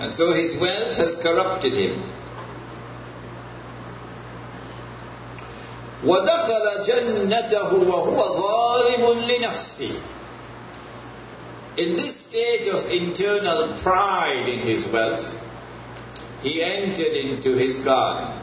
And 0.00 0.12
so 0.12 0.32
his 0.32 0.58
wealth 0.60 0.96
has 0.96 1.22
corrupted 1.22 1.74
him. 1.74 2.02
ودخل 6.04 6.82
جنته 6.86 7.74
وهو 7.74 8.18
ظالم 8.38 9.18
لنفسه 9.28 9.92
In 11.76 11.96
this 11.96 12.16
state 12.16 12.66
of 12.68 12.90
internal 12.92 13.74
pride 13.78 14.44
in 14.46 14.58
his 14.58 14.86
wealth, 14.88 15.40
he 16.42 16.62
entered 16.62 17.16
into 17.16 17.54
his 17.54 17.78
garden. 17.78 18.36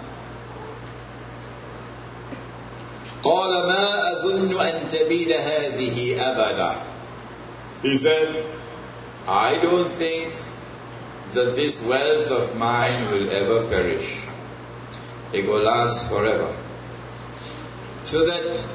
قال 3.44 3.68
ما 3.68 4.12
أظن 4.12 4.60
أن 4.60 4.88
تبيد 4.89 5.32
هذه 5.32 6.15
أبدا 6.20 6.76
He 7.82 7.96
said, 7.96 8.46
I 9.26 9.58
don't 9.62 9.89
think 9.89 10.34
that 11.32 11.56
this 11.56 11.86
wealth 11.86 12.30
of 12.30 12.58
mine 12.58 13.12
will 13.12 13.30
ever 13.32 13.70
perish. 13.70 14.20
It 15.32 15.48
will 15.48 15.63
last 15.63 16.10
forever. 16.10 16.54
So 18.04 18.26
that 18.26 18.68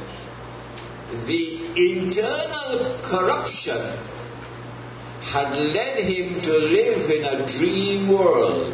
the 1.27 1.61
internal 1.77 2.97
corruption 3.03 3.83
had 5.23 5.53
led 5.53 5.99
him 5.99 6.40
to 6.43 6.59
live 6.59 7.11
in 7.11 7.25
a 7.25 7.47
dream 7.47 8.09
world, 8.09 8.73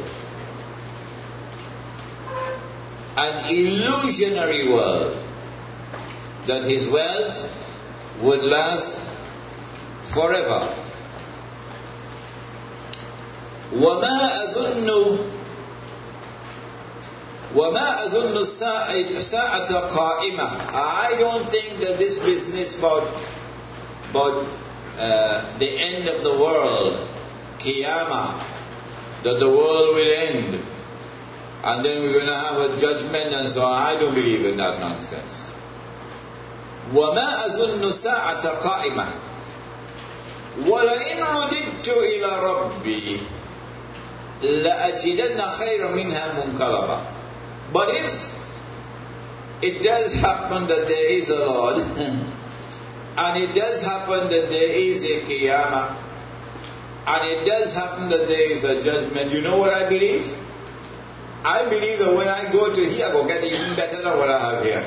an 3.17 3.51
illusionary 3.51 4.69
world 4.69 5.24
that 6.47 6.65
his 6.65 6.89
wealth 6.89 7.51
would 8.23 8.43
last 8.43 9.09
forever. 10.05 10.69
وما 13.71 14.31
أظن 14.45 15.19
وما 17.55 18.05
أظن 18.07 18.37
الساعة 18.37 19.71
قائمة 19.89 20.51
I 20.73 21.15
don't 21.19 21.49
think 21.49 21.81
that 21.81 21.99
this 21.99 22.19
business 22.19 22.79
about 22.79 23.07
about 24.11 24.47
uh, 24.99 25.59
the 25.59 25.71
end 25.79 26.09
of 26.09 26.23
the 26.25 26.31
world 26.33 26.99
Qiyamah 27.59 28.43
that 29.23 29.39
the 29.39 29.49
world 29.49 29.95
will 29.95 30.13
end 30.13 30.61
and 31.63 31.85
then 31.85 32.03
we're 32.03 32.13
going 32.13 32.27
to 32.27 32.35
have 32.35 32.57
a 32.59 32.77
judgment 32.77 33.35
and 33.35 33.49
so 33.49 33.63
on 33.63 33.87
I 33.87 33.95
don't 33.95 34.15
believe 34.15 34.45
in 34.45 34.57
that 34.57 34.81
nonsense 34.81 35.53
وما 36.94 37.46
أظن 37.46 37.92
ساعة 37.92 38.48
قائمة 38.48 39.06
وَلَئِنْ 40.64 41.20
رُدِدْتُ 41.20 41.88
إِلَى 41.88 42.32
رَبِّي 42.40 43.20
لَأَجِدَنَّ 44.42 45.40
خَيْرًا 45.50 45.88
مِنْهَا 45.92 46.26
مُنْقَلَبًا 46.40 47.00
But 47.74 47.90
if 47.90 48.36
it 49.62 49.84
does 49.84 50.14
happen 50.14 50.68
that 50.68 50.88
there 50.88 51.10
is 51.12 51.30
a 51.30 51.46
Lord, 51.46 51.78
and 53.18 53.38
it 53.44 53.54
does 53.54 53.82
happen 53.84 54.30
that 54.30 54.50
there 54.50 54.72
is 54.72 55.04
a 55.04 55.20
Qiyamah, 55.28 55.96
and 57.08 57.22
it 57.32 57.46
does 57.46 57.76
happen 57.76 58.08
that 58.10 58.28
there 58.30 58.52
is 58.52 58.64
a 58.64 58.82
judgment, 58.82 59.34
you 59.34 59.42
know 59.42 59.58
what 59.58 59.74
I 59.74 59.90
believe? 59.90 60.24
I 61.44 61.64
believe 61.70 62.00
that 62.00 62.16
when 62.16 62.28
I 62.28 62.50
go 62.52 62.74
to 62.74 62.82
here, 62.82 63.06
I 63.08 63.14
will 63.14 63.28
get 63.28 63.44
even 63.44 63.76
better 63.76 64.02
than 64.02 64.18
what 64.18 64.30
I 64.30 64.40
have 64.56 64.64
here. 64.64 64.86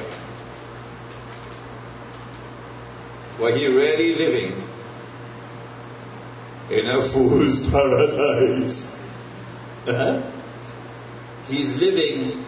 Were 3.41 3.53
he 3.53 3.69
really 3.69 4.15
living 4.17 4.53
in 6.71 6.87
a 6.87 7.01
fool's 7.01 7.71
paradise? 7.71 8.99
He's 11.49 11.81
living 11.81 12.45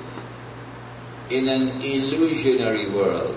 in 1.30 1.48
an 1.48 1.80
illusionary 1.80 2.90
world. 2.90 3.36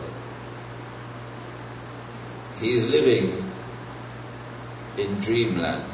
He 2.59 2.69
is 2.75 2.89
living 2.89 3.51
in 4.97 5.19
dreamland. 5.19 5.89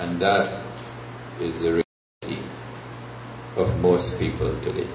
And 0.00 0.20
that 0.20 0.62
is 1.40 1.60
the 1.60 1.82
reality 1.82 2.42
of 3.56 3.80
most 3.80 4.20
people 4.20 4.54
today. 4.60 4.86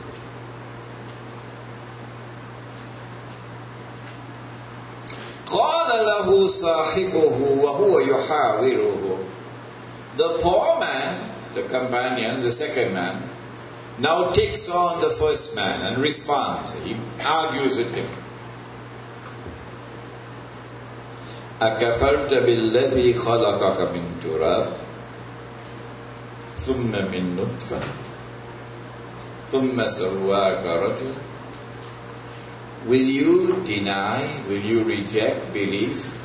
له 6.31 6.49
صاحبه 6.49 7.39
وهو 7.63 7.99
يحاوره 7.99 9.19
The 10.17 10.39
poor 10.41 10.81
man, 10.81 11.21
the 11.55 11.63
companion, 11.65 12.41
the 12.43 12.51
second 12.51 12.95
man, 12.95 13.23
now 13.99 14.31
takes 14.31 14.69
on 14.69 15.01
the 15.03 15.11
first 15.11 15.55
man 15.55 15.83
and 15.83 15.99
responds. 15.99 16.73
He 16.85 16.97
argues 17.25 17.77
with 17.77 17.93
him. 17.95 18.09
أكفرت 21.61 22.35
بالذي 22.35 23.15
خلقك 23.15 23.81
من 23.81 24.05
تراب 24.23 24.73
ثم 26.59 26.93
من 27.13 27.37
نطفة 27.41 27.81
ثم 29.53 29.89
سواك 29.89 30.65
رجلا 30.67 31.15
Will 32.87 33.09
you 33.09 33.63
deny, 33.65 34.23
will 34.49 34.61
you 34.63 34.85
reject 34.85 35.53
belief 35.53 36.20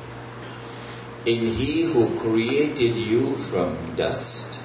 In 1.26 1.40
He 1.40 1.82
who 1.82 2.16
created 2.16 2.96
you 2.96 3.34
from 3.34 3.96
dust 3.96 4.60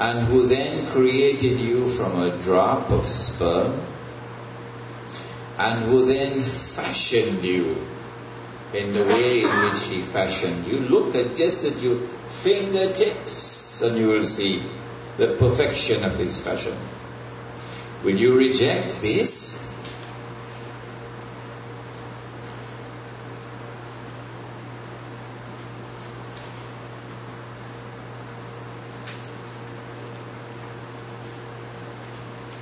and 0.00 0.26
who 0.26 0.46
then 0.48 0.86
created 0.88 1.60
you 1.60 1.88
from 1.88 2.20
a 2.20 2.36
drop 2.38 2.90
of 2.90 3.04
sperm 3.04 3.80
and 5.58 5.84
who 5.84 6.06
then 6.06 6.40
fashioned 6.40 7.44
you 7.44 7.76
in 8.74 8.92
the 8.92 9.04
way 9.04 9.42
in 9.42 9.50
which 9.64 9.84
He 9.84 10.00
fashioned 10.00 10.66
you? 10.66 10.80
Look 10.80 11.14
at 11.14 11.36
just 11.36 11.64
at 11.64 11.80
your 11.80 11.98
fingertips 12.26 13.82
and 13.82 13.96
you 13.96 14.08
will 14.08 14.26
see 14.26 14.62
the 15.16 15.36
perfection 15.36 16.02
of 16.02 16.16
His 16.16 16.42
fashion. 16.44 16.76
Will 18.02 18.16
you 18.16 18.36
reject 18.36 19.00
this? 19.00 19.69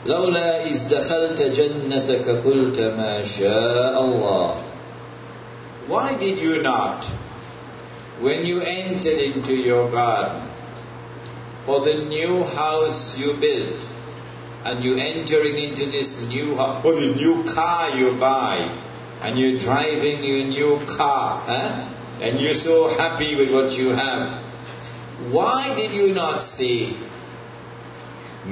لولا 0.08 0.65
إذ 0.65 0.89
دخلت 0.89 1.41
جنتك 1.41 2.30
قلت 2.45 2.80
ما 2.80 3.23
شاء 3.23 4.02
الله 4.02 4.56
Why 5.88 6.13
did 6.15 6.39
you 6.39 6.62
not, 6.62 7.04
when 8.21 8.45
you 8.45 8.62
entered 8.62 9.19
into 9.19 9.54
your 9.54 9.91
garden, 9.91 10.47
or 11.67 11.82
the 11.82 12.06
new 12.08 12.43
house 12.43 13.17
you 13.19 13.34
built, 13.34 13.84
and 14.65 14.84
you're 14.84 14.97
entering 14.97 15.58
into 15.58 15.86
this 15.91 16.30
new 16.30 16.56
house, 16.56 16.86
or 16.86 16.95
the 16.95 17.13
new 17.15 17.43
car 17.43 17.89
you 17.97 18.13
buy, 18.15 18.65
and 19.23 19.38
you're 19.38 19.60
driving 19.60 20.23
your 20.23 20.47
new 20.47 20.80
car, 20.88 21.41
huh? 21.45 21.89
and 22.21 22.39
you're 22.39 22.54
so 22.54 22.88
happy 22.97 23.36
with 23.36 23.54
what 23.54 23.78
you 23.78 23.89
have. 23.89 24.39
Why 25.32 25.73
did 25.76 25.91
you 25.91 26.13
not 26.13 26.41
say, 26.41 26.93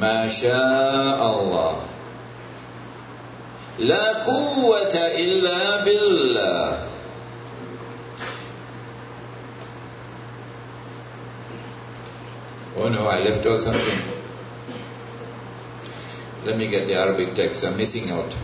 ما 0.00 0.28
شاء 0.28 1.20
الله 1.40 1.76
لا 3.78 4.12
قوة 4.24 4.94
إلا 4.94 5.84
بالله 5.84 6.86
Oh 12.78 12.88
no, 12.90 13.06
I 13.08 13.20
left 13.24 13.46
out 13.46 13.58
something. 13.58 14.00
Let 16.44 16.58
me 16.58 16.66
get 16.68 16.86
the 16.88 16.94
Arabic 16.94 17.34
text. 17.34 17.64
I'm 17.64 17.74
missing 17.78 18.10
out. 18.10 18.36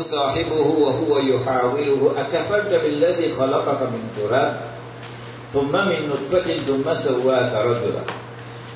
صاحبه 0.00 0.66
وهو 0.78 1.18
يحاوره 1.18 2.14
أكفرت 2.18 2.72
بالذي 2.82 3.34
خلقك 3.38 3.82
من 3.82 4.02
تراب؟ 4.16 4.60
ثم 5.52 5.72
من 5.72 6.00
نطفة 6.08 6.56
ثم 6.56 6.94
سواك 6.94 7.52
رجلا. 7.52 8.04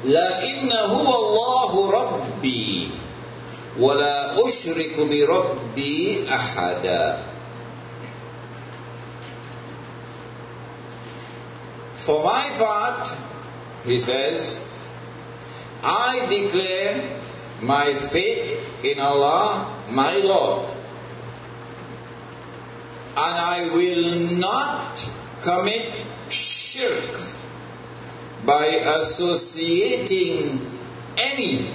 لكن 0.04 0.72
هو 0.72 1.08
الله 1.14 1.72
ربي 2.00 2.88
ولا 3.80 4.46
أشرك 4.46 4.94
بربي 5.10 6.24
أحدا. 6.28 7.18
For 12.04 12.22
my 12.22 12.44
part, 12.58 13.08
he 13.87 13.98
says, 13.98 14.60
I 15.82 16.26
declare 16.28 17.00
my 17.62 17.94
faith 17.94 18.84
in 18.84 19.00
Allah, 19.00 19.72
my 19.88 20.12
Lord. 20.18 20.73
And 23.17 23.36
I 23.38 23.69
will 23.73 24.39
not 24.39 25.10
commit 25.41 26.05
shirk 26.29 27.15
by 28.45 28.65
associating 29.01 30.62
any 31.17 31.67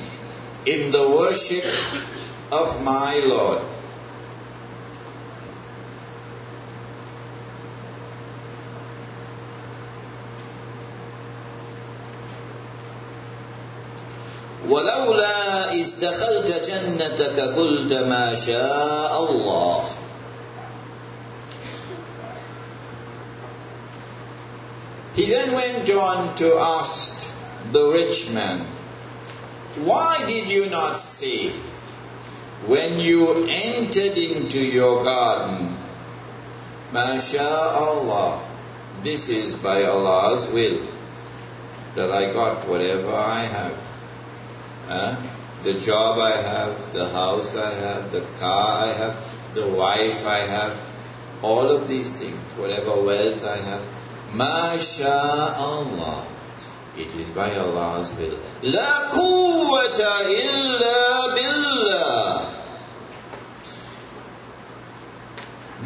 in 0.66 0.90
the 0.90 1.08
worship 1.08 1.64
of 2.52 2.82
my 2.82 3.20
Lord. 3.24 3.62
ولولا 14.68 15.72
إذ 15.72 16.00
دخلت 16.00 16.48
جنتك 16.66 17.40
قلت 17.40 17.92
ما 17.92 18.34
شاء 18.34 19.12
الله 19.30 19.84
He 25.19 25.25
then 25.25 25.51
went 25.53 25.89
on 25.89 26.33
to 26.37 26.55
ask 26.57 27.29
the 27.73 27.91
rich 27.91 28.31
man, 28.31 28.59
Why 29.83 30.23
did 30.25 30.49
you 30.49 30.69
not 30.69 30.97
say, 30.97 31.49
when 32.65 33.01
you 33.01 33.45
entered 33.49 34.17
into 34.17 34.59
your 34.59 35.03
garden, 35.03 35.75
MashaAllah, 36.93 38.39
this 39.03 39.27
is 39.27 39.57
by 39.57 39.83
Allah's 39.83 40.49
will 40.51 40.87
that 41.95 42.11
I 42.11 42.31
got 42.31 42.65
whatever 42.69 43.11
I 43.11 43.41
have. 43.41 43.77
Huh? 44.87 45.21
The 45.63 45.73
job 45.73 46.17
I 46.17 46.37
have, 46.37 46.93
the 46.93 47.09
house 47.09 47.57
I 47.57 47.73
have, 47.73 48.13
the 48.13 48.21
car 48.37 48.85
I 48.85 48.93
have, 48.93 49.53
the 49.53 49.67
wife 49.67 50.25
I 50.25 50.39
have, 50.47 50.81
all 51.41 51.69
of 51.69 51.89
these 51.89 52.17
things, 52.17 52.53
whatever 52.53 53.01
wealth 53.01 53.43
I 53.43 53.57
have, 53.57 53.98
MashaAllah. 54.33 56.25
It 56.97 57.15
is 57.15 57.31
by 57.31 57.49
Allah's 57.55 58.13
will. 58.13 58.37
La 58.63 59.09
quwwata 59.09 60.25
illa 60.27 61.35
billah. 61.35 62.55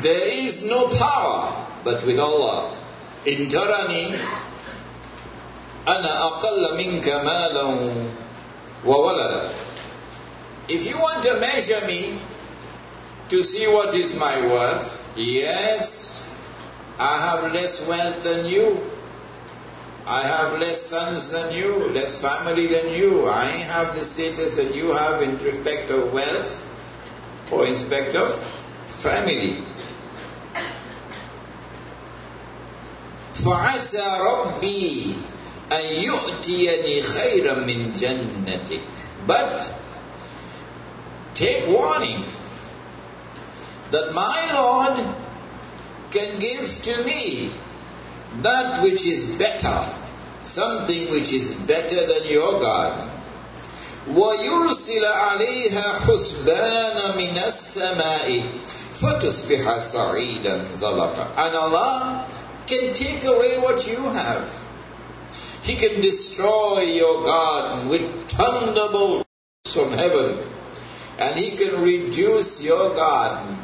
There 0.01 0.27
is 0.27 0.65
no 0.65 0.87
power 0.89 1.67
but 1.83 2.03
with 2.05 2.19
Allah. 2.19 2.75
In 3.25 3.47
tarani, 3.47 4.11
ana 5.87 6.07
aqalla 6.33 6.75
minka 6.75 7.21
malan 7.23 8.11
wa. 8.83 9.49
If 10.69 10.87
you 10.87 10.97
want 10.97 11.23
to 11.23 11.39
measure 11.39 11.85
me 11.85 12.17
to 13.29 13.43
see 13.43 13.67
what 13.67 13.93
is 13.93 14.17
my 14.17 14.39
worth, 14.47 15.03
yes, 15.15 16.22
I 16.98 17.20
have 17.20 17.52
less 17.52 17.86
wealth 17.86 18.24
than 18.24 18.46
you. 18.46 18.80
I 20.06 20.22
have 20.22 20.58
less 20.58 20.80
sons 20.80 21.30
than 21.32 21.54
you, 21.54 21.90
less 21.90 22.22
family 22.22 22.66
than 22.66 22.94
you. 22.94 23.26
I 23.28 23.44
have 23.44 23.94
the 23.94 24.00
status 24.00 24.56
that 24.56 24.74
you 24.74 24.92
have 24.94 25.22
in 25.22 25.38
respect 25.38 25.90
of 25.90 26.12
wealth 26.12 26.64
or 27.52 27.64
in 27.66 27.72
respect 27.72 28.14
of 28.16 28.34
family. 28.86 29.62
فعسى 33.38 34.02
ربي 34.20 35.14
أن 35.72 35.84
يؤتيني 36.02 37.02
خيرا 37.02 37.54
من 37.54 37.94
جنتك 38.00 38.80
but 39.26 39.70
take 41.34 41.68
warning 41.68 42.24
that 43.90 44.12
my 44.14 44.50
Lord 44.54 45.21
can 46.12 46.38
give 46.40 46.82
to 46.82 47.04
me 47.04 47.50
that 48.42 48.82
which 48.82 49.04
is 49.04 49.36
better, 49.36 49.78
something 50.42 51.10
which 51.10 51.32
is 51.32 51.54
better 51.54 52.06
than 52.06 52.28
your 52.28 52.60
garden. 52.60 53.10
ويرسل 54.08 55.04
عليها 55.04 55.98
حسبان 56.06 57.16
من 57.18 57.38
السماء 57.46 58.42
فتصبح 58.94 59.78
صعيدا 59.78 60.64
زلقا 60.74 61.26
and 61.36 61.54
Allah 61.54 62.26
can 62.66 62.94
take 62.94 63.24
away 63.24 63.58
what 63.60 63.86
you 63.86 64.00
have 64.08 64.48
He 65.62 65.76
can 65.76 66.00
destroy 66.00 66.80
your 66.82 67.24
garden 67.24 67.88
with 67.88 68.30
thunderbolts 68.30 69.24
from 69.74 69.92
heaven 69.92 70.38
and 71.18 71.36
He 71.38 71.50
can 71.56 71.82
reduce 71.82 72.64
your 72.64 72.94
garden 72.96 73.58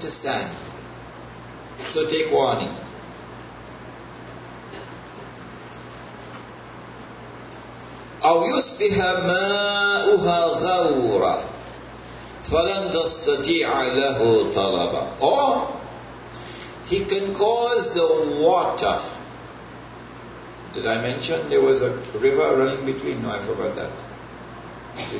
to 0.00 0.10
sand 0.10 0.50
so 1.86 2.06
take 2.06 2.30
warning 2.32 2.74
أو 8.24 8.44
يصبح 8.44 8.98
ماؤها 9.26 10.44
غورا 10.44 11.44
فلن 12.44 12.90
تستطيع 12.90 13.82
له 13.82 14.50
طلبا 14.52 15.06
or 15.20 15.68
he 16.90 17.04
can 17.04 17.34
cause 17.34 17.94
the 17.94 18.08
water 18.42 18.98
did 20.74 20.86
I 20.86 21.00
mention 21.00 21.48
there 21.48 21.60
was 21.60 21.82
a 21.82 21.92
river 22.18 22.56
running 22.56 22.84
between 22.86 23.22
no 23.22 23.30
I 23.30 23.38
forgot 23.38 23.76
that 23.76 23.90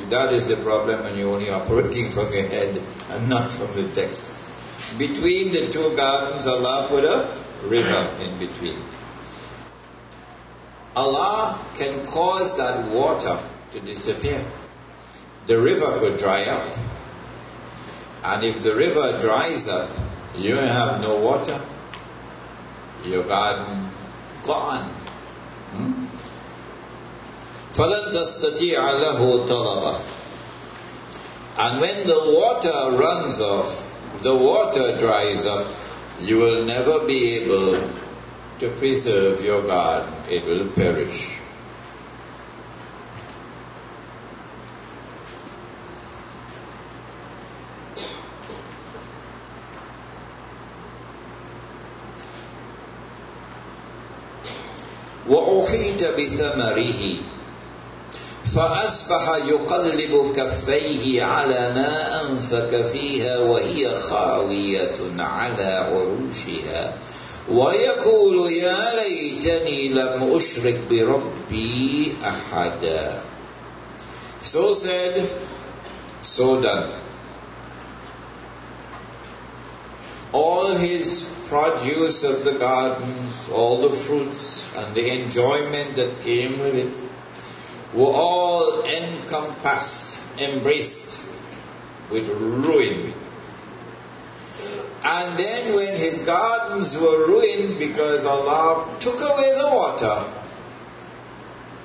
that 0.09 0.33
is 0.33 0.47
the 0.47 0.57
problem 0.57 1.03
when 1.03 1.17
you're 1.17 1.33
only 1.33 1.49
operating 1.49 2.09
from 2.09 2.33
your 2.33 2.47
head 2.47 2.81
and 3.11 3.29
not 3.29 3.51
from 3.51 3.73
the 3.75 3.87
text 3.93 4.42
between 4.97 5.51
the 5.51 5.69
two 5.71 5.95
gardens 5.95 6.47
Allah 6.47 6.87
put 6.89 7.03
a 7.03 7.27
river 7.67 8.09
in 8.23 8.39
between 8.39 8.77
Allah 10.95 11.59
can 11.75 12.05
cause 12.05 12.57
that 12.57 12.91
water 12.91 13.39
to 13.71 13.79
disappear. 13.79 14.43
The 15.47 15.57
river 15.57 15.99
could 15.99 16.17
dry 16.17 16.43
up. 16.45 16.75
And 18.23 18.43
if 18.43 18.61
the 18.63 18.75
river 18.75 19.17
dries 19.19 19.67
up, 19.67 19.89
you 20.35 20.55
have 20.55 21.01
no 21.01 21.21
water. 21.21 21.61
Your 23.05 23.23
garden 23.23 23.89
gone. 24.43 24.83
Hmm? 25.71 26.05
فَلَن 27.71 28.11
تَسْتَطِيعَ 28.11 28.81
لَهُ 28.99 29.47
طَلَبًا 29.47 29.99
And 31.59 31.79
when 31.79 32.07
the 32.07 32.35
water 32.35 32.97
runs 32.97 33.39
off, 33.39 33.85
the 34.21 34.35
water 34.35 34.97
dries 34.97 35.45
up, 35.45 35.67
you 36.19 36.37
will 36.37 36.65
never 36.65 37.05
be 37.07 37.37
able 37.37 37.89
to 38.59 38.69
preserve 38.77 39.41
your 39.41 39.61
garden, 39.63 40.13
it 40.29 40.45
will 40.45 40.67
perish. 40.69 41.39
وأحيط 55.29 56.01
بثمره 56.17 57.32
فأصبح 58.54 59.36
يقلب 59.46 60.32
كفيه 60.36 61.22
على 61.24 61.72
ما 61.74 62.22
أنفك 62.22 62.86
فيها 62.86 63.38
وهي 63.38 63.94
خاوية 63.94 64.94
على 65.18 65.64
عروشها 65.64 66.96
ويقول 67.50 68.52
يا 68.52 68.94
ليتني 68.94 69.88
لم 69.88 70.32
أشرك 70.34 70.80
بربي 70.90 72.12
أحدا 72.24 73.20
So 74.42 74.74
said, 74.74 75.26
so 76.20 76.60
done. 76.60 76.90
All 80.32 80.66
his 80.74 81.22
produce 81.48 82.24
of 82.24 82.44
the 82.44 82.52
gardens, 82.58 83.48
all 83.50 83.80
the 83.80 83.88
fruits 83.96 84.70
and 84.76 84.94
the 84.94 85.22
enjoyment 85.22 85.96
that 85.96 86.20
came 86.20 86.60
with 86.60 86.74
it 86.74 87.03
were 87.94 88.12
all 88.12 88.84
encompassed, 88.84 90.40
embraced 90.40 91.26
with 92.10 92.28
ruin 92.28 93.14
and 95.04 95.38
then 95.38 95.76
when 95.76 95.98
his 95.98 96.24
gardens 96.24 96.98
were 96.98 97.26
ruined 97.28 97.78
because 97.78 98.24
Allah 98.24 98.88
took 99.00 99.20
away 99.20 99.52
the 99.54 99.68
water, 99.70 100.24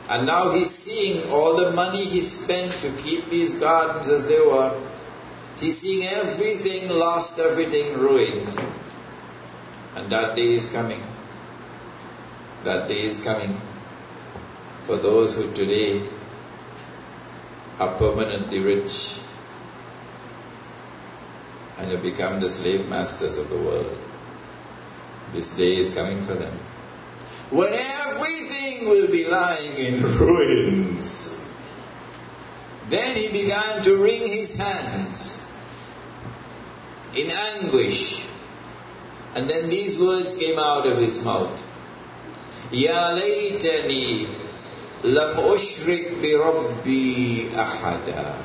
and 0.07 0.25
now 0.25 0.51
he's 0.51 0.73
seeing 0.73 1.29
all 1.29 1.57
the 1.57 1.73
money 1.73 2.03
he 2.03 2.21
spent 2.21 2.71
to 2.81 2.89
keep 2.91 3.29
these 3.29 3.59
gardens 3.59 4.07
as 4.07 4.29
they 4.29 4.39
were, 4.39 4.73
he's 5.59 5.77
seeing 5.79 6.07
everything 6.07 6.89
lost, 6.89 7.39
everything 7.39 7.99
ruined. 7.99 8.57
And 9.97 10.09
that 10.13 10.37
day 10.37 10.53
is 10.55 10.65
coming. 10.65 11.03
That 12.63 12.87
day 12.87 13.01
is 13.01 13.21
coming 13.21 13.59
for 14.89 14.97
those 14.97 15.35
who 15.35 15.53
today 15.53 16.01
are 17.79 17.93
permanently 17.97 18.57
rich 18.57 19.19
and 21.77 21.91
have 21.91 22.01
become 22.01 22.39
the 22.39 22.49
slave 22.49 22.89
masters 22.89 23.37
of 23.37 23.51
the 23.51 23.55
world. 23.55 23.95
This 25.31 25.55
day 25.55 25.75
is 25.75 25.93
coming 25.93 26.23
for 26.23 26.33
them. 26.33 26.51
When 27.51 27.71
everything 27.71 28.89
will 28.89 29.11
be 29.11 29.27
lying 29.27 29.77
in 29.77 30.01
ruins. 30.17 31.37
Then 32.89 33.15
he 33.15 33.27
began 33.27 33.83
to 33.83 33.95
wring 34.01 34.21
his 34.21 34.57
hands 34.57 35.53
in 37.15 37.29
anguish. 37.29 38.25
And 39.35 39.47
then 39.47 39.69
these 39.69 40.01
words 40.01 40.35
came 40.35 40.57
out 40.57 40.87
of 40.87 40.97
his 40.97 41.23
mouth. 41.23 41.63
Ya 42.71 43.15
laytani 43.15 44.48
lam 45.03 45.35
ushrik 45.49 46.21
bi 46.21 46.35
rabbi 46.35 47.49
ahada. 47.55 48.37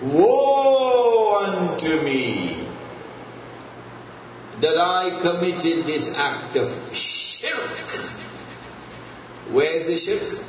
Woe 0.00 1.38
unto 1.42 2.00
me 2.04 2.56
that 4.60 4.76
I 4.78 5.10
committed 5.20 5.84
this 5.84 6.18
act 6.18 6.56
of 6.56 6.68
shirk. 6.94 8.14
Where's 9.50 9.86
the 9.86 9.96
shirk? 9.96 10.44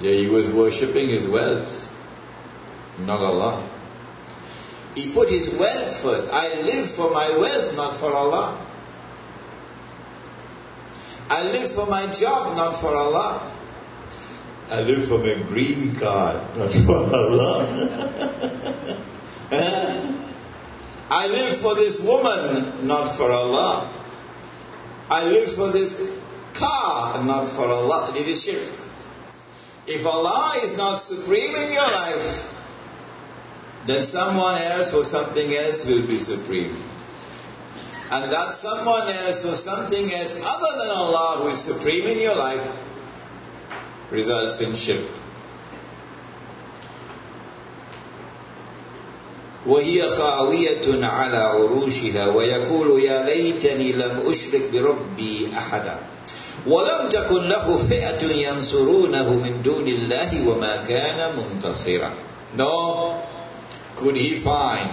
Yeah, 0.00 0.12
he 0.12 0.28
was 0.28 0.52
worshipping 0.52 1.08
his 1.08 1.26
wealth, 1.26 1.90
not 3.06 3.20
Allah. 3.20 3.62
He 4.94 5.12
put 5.12 5.28
his 5.30 5.54
wealth 5.58 6.02
first. 6.02 6.32
I 6.32 6.48
live 6.62 6.88
for 6.88 7.10
my 7.12 7.28
wealth, 7.38 7.76
not 7.76 7.94
for 7.94 8.12
Allah. 8.12 8.58
I 11.28 11.42
live 11.50 11.68
for 11.70 11.86
my 11.86 12.06
job, 12.12 12.56
not 12.56 12.76
for 12.76 12.94
Allah. 12.94 13.52
I 14.70 14.80
live 14.80 15.06
for 15.06 15.18
my 15.18 15.34
green 15.48 15.94
card, 15.94 16.40
not 16.56 16.72
for 16.72 16.96
Allah. 16.96 17.66
I 21.10 21.28
live 21.28 21.56
for 21.56 21.74
this 21.74 22.04
woman, 22.04 22.86
not 22.86 23.08
for 23.08 23.30
Allah. 23.30 23.88
I 25.08 25.24
live 25.24 25.50
for 25.52 25.70
this 25.70 26.20
car, 26.54 27.22
not 27.24 27.48
for 27.48 27.66
Allah. 27.66 28.12
It 28.16 28.26
is 28.26 28.44
shirk. 28.44 28.74
If 29.86 30.04
Allah 30.04 30.52
is 30.62 30.76
not 30.76 30.94
supreme 30.94 31.54
in 31.54 31.72
your 31.72 31.86
life, 31.86 32.52
then 33.86 34.02
someone 34.02 34.60
else 34.60 34.94
or 34.94 35.04
something 35.04 35.54
else 35.54 35.86
will 35.86 36.04
be 36.06 36.18
supreme 36.18 36.76
And 38.11 38.31
that 38.31 38.51
someone 38.51 39.07
else 39.07 39.45
or 39.45 39.55
something 39.55 40.11
else 40.11 40.35
other 40.43 40.71
than 40.79 40.89
Allah 40.89 41.39
who 41.43 41.47
is 41.49 41.59
supreme 41.61 42.03
in 42.07 42.19
your 42.19 42.35
life 42.35 42.67
results 44.11 44.59
in 44.61 44.75
shirk. 44.75 45.05
وهي 49.65 50.09
خاوية 50.09 51.05
على 51.05 51.37
عروشها 51.37 52.27
ويقول 52.27 53.03
يا 53.03 53.25
ليتني 53.25 53.91
لم 53.91 54.23
أشرك 54.27 54.61
بربي 54.73 55.47
أحدا 55.57 55.99
ولم 56.67 57.09
تكن 57.09 57.49
له 57.49 57.77
فئة 57.77 58.21
ينصرونه 58.47 59.29
من 59.29 59.61
دون 59.63 59.87
الله 59.87 60.47
وما 60.49 60.75
كان 60.89 61.31
منتصرا 61.37 62.11
No, 62.57 63.21
could 63.95 64.17
he 64.17 64.35
find 64.35 64.89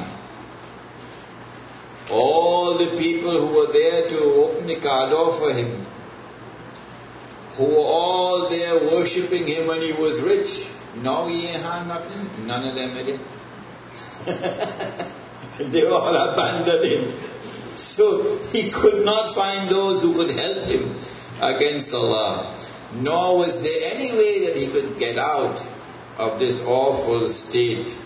all 2.13 2.77
the 2.77 2.95
people 2.97 3.31
who 3.31 3.55
were 3.55 3.71
there 3.73 4.07
to 4.07 4.19
open 4.43 4.67
the 4.67 4.75
door 4.75 5.33
for 5.33 5.53
him, 5.53 5.85
who 7.57 7.65
were 7.65 7.87
all 7.99 8.49
there 8.49 8.75
worshipping 8.91 9.45
him 9.45 9.67
when 9.67 9.81
he 9.81 9.93
was 9.93 10.21
rich? 10.21 10.69
Now 11.01 11.25
he 11.27 11.45
had 11.45 11.87
nothing. 11.87 12.47
None 12.47 12.67
of 12.69 12.75
them 12.75 12.89
had 12.91 13.07
it. 13.07 13.19
they 15.71 15.85
all 15.85 16.15
abandoned 16.15 16.85
him. 16.85 17.13
So 17.75 18.39
he 18.51 18.69
could 18.69 19.03
not 19.03 19.29
find 19.29 19.69
those 19.69 20.01
who 20.01 20.15
could 20.15 20.31
help 20.31 20.65
him 20.65 20.95
against 21.41 21.93
Allah. 21.93 22.55
Nor 22.95 23.37
was 23.37 23.63
there 23.63 23.95
any 23.95 24.11
way 24.11 24.45
that 24.47 24.57
he 24.57 24.67
could 24.67 24.99
get 24.99 25.17
out 25.17 25.65
of 26.17 26.39
this 26.39 26.65
awful 26.65 27.27
state 27.29 27.97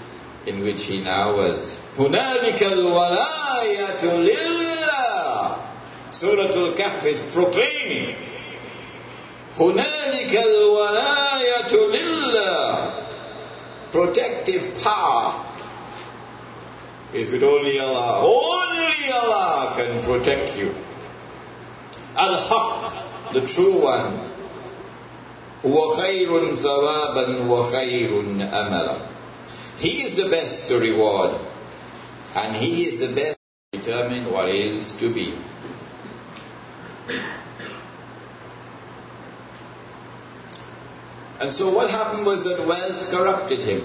in 0.46 0.62
which 0.62 0.84
he 0.84 1.00
now 1.00 1.36
was. 1.36 1.78
هنالك 1.98 2.62
الولاية 2.62 4.02
لله 4.02 5.56
Surah 6.12 6.52
Al-Kahf 6.52 7.04
is 7.06 7.20
proclaiming 7.32 8.14
هنالك 9.58 10.34
الولاية 10.36 11.72
لله 11.72 12.92
protective 13.92 14.82
power 14.82 15.34
is 17.14 17.30
with 17.30 17.42
only 17.42 17.78
Allah. 17.78 18.24
Only 18.24 19.12
Allah 19.12 19.74
can 19.76 20.02
protect 20.02 20.56
you. 20.58 20.74
Al-Haq, 22.16 23.32
the 23.34 23.42
true 23.42 23.82
one. 23.84 24.18
هو 25.66 25.90
خير 25.96 26.54
ثوابا 26.54 27.46
وخير 27.48 28.20
أملا. 28.40 28.96
he 29.79 30.01
is 30.01 30.21
the 30.21 30.29
best 30.29 30.67
to 30.69 30.79
reward, 30.79 31.39
and 32.35 32.55
He 32.55 32.83
is 32.83 32.99
the 32.99 33.13
best 33.13 33.37
to 33.71 33.79
determine 33.79 34.31
what 34.31 34.49
is 34.49 34.97
to 34.99 35.13
be. 35.13 35.33
And 41.39 41.53
so 41.53 41.69
what 41.69 41.89
happened 41.91 42.25
was 42.25 42.45
that 42.45 42.65
wealth 42.67 43.11
corrupted 43.11 43.59
him. 43.59 43.83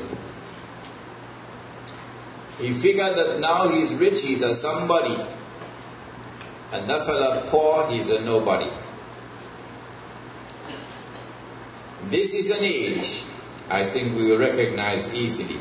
He 2.59 2.72
figured 2.72 3.16
that 3.16 3.40
now 3.40 3.68
he's 3.68 3.92
rich, 3.94 4.22
he's 4.22 4.42
a 4.42 4.55
somebody. 4.55 5.16
And 6.72 6.87
fella 6.87 7.44
poor, 7.48 7.87
he's 7.90 8.11
a 8.11 8.24
nobody. 8.24 8.70
This 12.05 12.33
is 12.33 12.50
an 12.50 12.64
age 12.64 13.22
I 13.70 13.85
think 13.85 14.16
we 14.16 14.26
will 14.26 14.38
recognize 14.38 15.14
easily, 15.14 15.61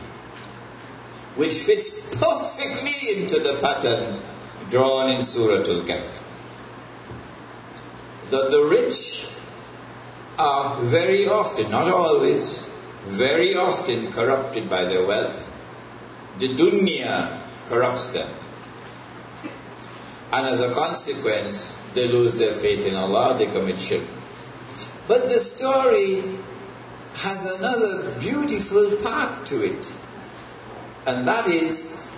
which 1.35 1.53
fits 1.53 2.15
perfectly 2.21 3.21
into 3.21 3.39
the 3.39 3.59
pattern 3.61 4.19
drawn 4.69 5.09
in 5.09 5.23
Surah 5.23 5.63
Al-Kahf. 5.63 6.23
That 8.31 8.49
the 8.51 8.63
rich 8.63 9.27
are 10.39 10.81
very 10.81 11.27
often, 11.27 11.69
not 11.71 11.87
always, 11.89 12.69
very 13.03 13.55
often 13.55 14.11
corrupted 14.11 14.69
by 14.69 14.85
their 14.85 15.05
wealth 15.05 15.51
the 16.41 16.55
dunya 16.55 17.39
corrupts 17.67 18.11
them. 18.11 18.27
And 20.33 20.47
as 20.47 20.61
a 20.61 20.73
consequence, 20.73 21.77
they 21.93 22.07
lose 22.07 22.39
their 22.39 22.53
faith 22.53 22.87
in 22.87 22.95
Allah, 22.95 23.37
they 23.37 23.45
commit 23.45 23.79
shirk. 23.79 24.03
But 25.07 25.23
the 25.23 25.39
story 25.39 26.23
has 27.13 27.59
another 27.59 28.19
beautiful 28.19 28.97
part 29.03 29.45
to 29.47 29.63
it. 29.63 29.93
And 31.05 31.27
that 31.27 31.47
is 31.47 32.11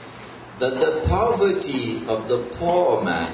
that 0.59 0.79
the 0.79 1.05
poverty 1.07 2.05
of 2.07 2.27
the 2.27 2.37
poor 2.57 3.03
man 3.03 3.31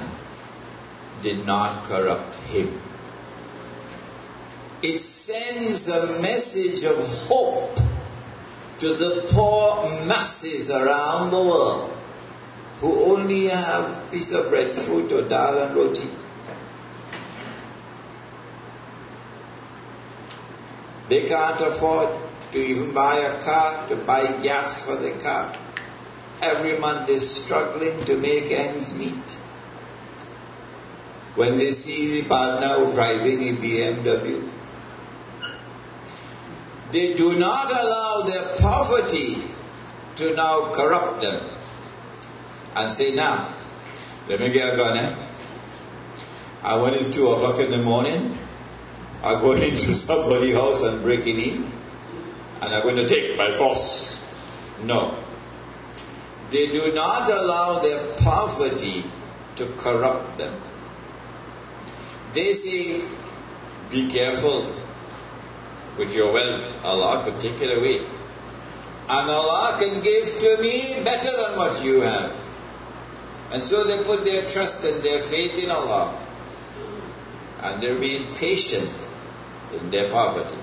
did 1.22 1.44
not 1.44 1.84
corrupt 1.84 2.36
him. 2.50 2.80
It 4.82 4.98
sends 4.98 5.88
a 5.88 6.22
message 6.22 6.84
of 6.84 6.96
hope 7.28 7.76
to 8.78 8.94
the 8.94 9.26
poor 9.28 10.06
masses 10.06 10.70
around 10.70 11.30
the 11.30 11.42
world 11.42 11.96
who 12.80 13.12
only 13.12 13.48
have 13.48 14.10
piece 14.10 14.32
of 14.32 14.48
breadfruit 14.48 15.12
or 15.12 15.28
dal 15.28 15.58
and 15.58 15.76
roti. 15.76 16.08
They 21.10 21.26
can't 21.26 21.60
afford 21.60 22.08
to 22.52 22.58
even 22.58 22.92
buy 22.92 23.18
a 23.18 23.40
car, 23.42 23.88
to 23.88 23.96
buy 23.96 24.22
gas 24.42 24.84
for 24.84 24.96
the 24.96 25.12
car. 25.22 25.56
Every 26.42 26.78
month 26.78 27.08
is 27.08 27.42
struggling 27.42 28.04
to 28.06 28.16
make 28.16 28.50
ends 28.50 28.98
meet. 28.98 29.32
When 31.36 31.58
they 31.58 31.72
see 31.72 32.20
the 32.20 32.28
partner 32.28 32.92
driving 32.92 33.40
a 33.40 33.52
BMW, 33.52 34.48
they 36.90 37.14
do 37.14 37.38
not 37.38 37.70
allow 37.70 38.22
their 38.26 38.58
poverty 38.58 39.42
to 40.16 40.34
now 40.34 40.72
corrupt 40.72 41.22
them 41.22 41.44
and 42.74 42.90
say, 42.90 43.14
now, 43.14 43.48
let 44.28 44.40
me 44.40 44.50
get 44.50 44.74
a 44.74 44.76
gun, 44.76 44.96
eh? 44.96 45.14
And 46.62 46.82
when 46.82 46.94
it's 46.94 47.06
2 47.06 47.28
o'clock 47.28 47.60
in 47.60 47.70
the 47.70 47.78
morning, 47.78 48.36
I'm 49.22 49.40
going 49.40 49.62
into 49.70 49.94
somebody's 49.94 50.54
house 50.54 50.82
and 50.82 51.02
breaking 51.02 51.38
in, 51.40 51.72
and 52.62 52.74
I'm 52.74 52.82
going 52.82 52.96
to 52.96 53.06
take 53.06 53.36
by 53.36 53.52
force. 53.52 54.16
No. 54.82 55.14
They 56.50 56.66
do 56.66 56.92
not 56.94 57.28
allow 57.30 57.78
their 57.78 58.16
poverty 58.16 59.04
to 59.56 59.66
corrupt 59.78 60.38
them. 60.38 60.54
They 62.32 62.52
say, 62.52 63.02
be 63.90 64.08
careful 64.08 64.66
with 65.98 66.14
your 66.14 66.32
wealth. 66.32 66.84
Allah 66.84 67.22
could 67.24 67.40
take 67.40 67.60
it 67.60 67.76
away. 67.76 67.98
And 69.08 69.28
Allah 69.28 69.76
can 69.80 70.02
give 70.02 70.38
to 70.40 70.62
me 70.62 71.04
better 71.04 71.30
than 71.30 71.56
what 71.56 71.84
you 71.84 72.00
have. 72.02 72.32
And 73.52 73.62
so 73.62 73.82
they 73.84 74.02
put 74.04 74.24
their 74.24 74.46
trust 74.46 74.84
and 74.86 75.02
their 75.02 75.20
faith 75.20 75.62
in 75.62 75.70
Allah. 75.70 76.16
And 77.62 77.82
they 77.82 77.92
remain 77.92 78.22
patient 78.36 79.08
in 79.74 79.90
their 79.90 80.10
poverty. 80.10 80.56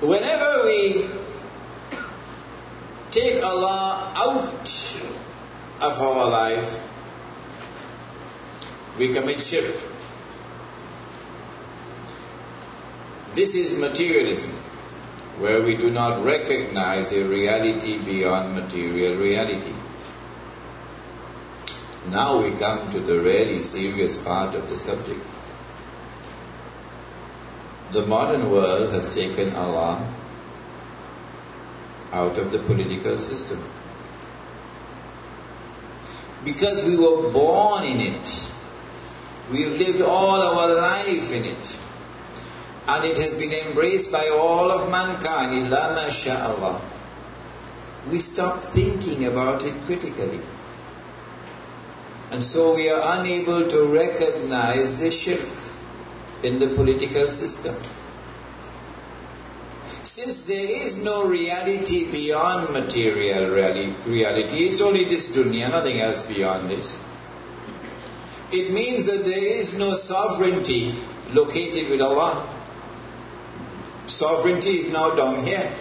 Whenever 0.00 0.64
we 0.64 1.08
take 3.10 3.42
Allah 3.42 4.12
out 4.16 5.00
of 5.94 6.00
our 6.00 6.28
life, 6.28 6.80
we 8.98 9.12
commit 9.12 9.40
shirk. 9.40 9.74
This 13.34 13.54
is 13.54 13.78
materialism, 13.78 14.52
where 15.38 15.62
we 15.62 15.76
do 15.76 15.90
not 15.90 16.24
recognize 16.24 17.12
a 17.12 17.24
reality 17.24 17.98
beyond 17.98 18.54
material 18.54 19.16
reality. 19.16 19.72
Now 22.08 22.40
we 22.40 22.50
come 22.50 22.90
to 22.90 23.00
the 23.00 23.20
really 23.20 23.62
serious 23.62 24.16
part 24.16 24.54
of 24.54 24.68
the 24.68 24.78
subject. 24.78 25.24
The 27.90 28.06
modern 28.06 28.50
world 28.50 28.92
has 28.92 29.14
taken 29.14 29.54
Allah 29.54 30.12
out 32.12 32.38
of 32.38 32.52
the 32.52 32.58
political 32.58 33.18
system. 33.18 33.60
Because 36.44 36.84
we 36.86 36.96
were 36.96 37.30
born 37.32 37.84
in 37.84 38.00
it. 38.00 38.50
We've 39.50 39.72
lived 39.78 40.02
all 40.02 40.40
our 40.42 40.74
life 40.74 41.32
in 41.32 41.44
it. 41.44 41.78
And 42.86 43.04
it 43.04 43.16
has 43.18 43.34
been 43.34 43.52
embraced 43.66 44.12
by 44.12 44.28
all 44.28 44.70
of 44.70 44.90
mankind, 44.90 45.52
illa 45.52 45.96
masha'Allah. 45.98 46.80
We 48.10 48.18
stop 48.18 48.60
thinking 48.60 49.24
about 49.24 49.64
it 49.64 49.74
critically. 49.86 50.40
And 52.30 52.44
so 52.44 52.74
we 52.74 52.90
are 52.90 53.00
unable 53.18 53.68
to 53.68 53.86
recognize 53.86 55.00
the 55.00 55.10
shirk 55.10 55.48
in 56.42 56.58
the 56.58 56.68
political 56.68 57.30
system. 57.30 57.74
Since 60.04 60.42
there 60.42 60.70
is 60.70 61.02
no 61.02 61.26
reality 61.26 62.10
beyond 62.10 62.72
material 62.74 63.50
reality, 63.54 64.64
it's 64.66 64.82
only 64.82 65.04
this 65.04 65.34
dunya, 65.34 65.70
nothing 65.70 65.98
else 65.98 66.20
beyond 66.20 66.68
this. 66.68 67.02
It 68.52 68.72
means 68.72 69.06
that 69.06 69.24
there 69.24 69.46
is 69.60 69.78
no 69.78 69.94
sovereignty 69.94 70.94
located 71.32 71.90
with 71.90 72.02
Allah. 72.02 72.46
Sovereignty 74.06 74.70
is 74.70 74.92
now 74.92 75.14
down 75.16 75.44
here 75.46 75.72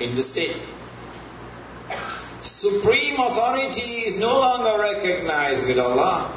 in 0.00 0.16
the 0.16 0.24
state. 0.24 0.60
Supreme 2.40 3.14
authority 3.14 4.10
is 4.10 4.18
no 4.18 4.40
longer 4.40 4.82
recognized 4.82 5.68
with 5.68 5.78
Allah. 5.78 6.32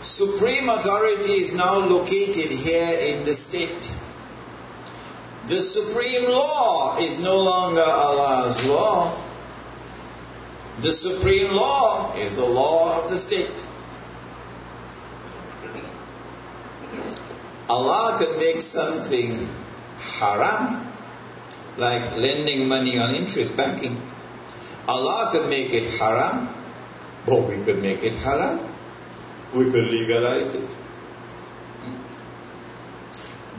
Supreme 0.00 0.70
authority 0.70 1.32
is 1.32 1.54
now 1.54 1.78
located 1.86 2.50
here 2.50 2.98
in 2.98 3.24
the 3.26 3.34
state. 3.34 3.92
The 5.52 5.60
supreme 5.60 6.30
law 6.30 6.96
is 6.96 7.18
no 7.18 7.42
longer 7.42 7.82
Allah's 7.84 8.64
law. 8.64 9.14
The 10.80 10.90
supreme 10.90 11.54
law 11.54 12.14
is 12.14 12.36
the 12.36 12.46
law 12.46 12.98
of 12.98 13.10
the 13.10 13.18
state. 13.18 13.66
Allah 17.68 18.16
could 18.16 18.38
make 18.38 18.62
something 18.62 19.46
haram, 20.00 20.90
like 21.76 22.16
lending 22.16 22.66
money 22.66 22.98
on 22.98 23.14
interest, 23.14 23.54
banking. 23.54 24.00
Allah 24.88 25.28
could 25.32 25.50
make 25.50 25.74
it 25.74 25.86
haram, 26.00 26.48
but 27.26 27.42
we 27.42 27.62
could 27.62 27.82
make 27.82 28.02
it 28.02 28.14
halal. 28.14 28.58
We 29.52 29.70
could 29.70 29.84
legalize 29.84 30.54
it. 30.54 30.70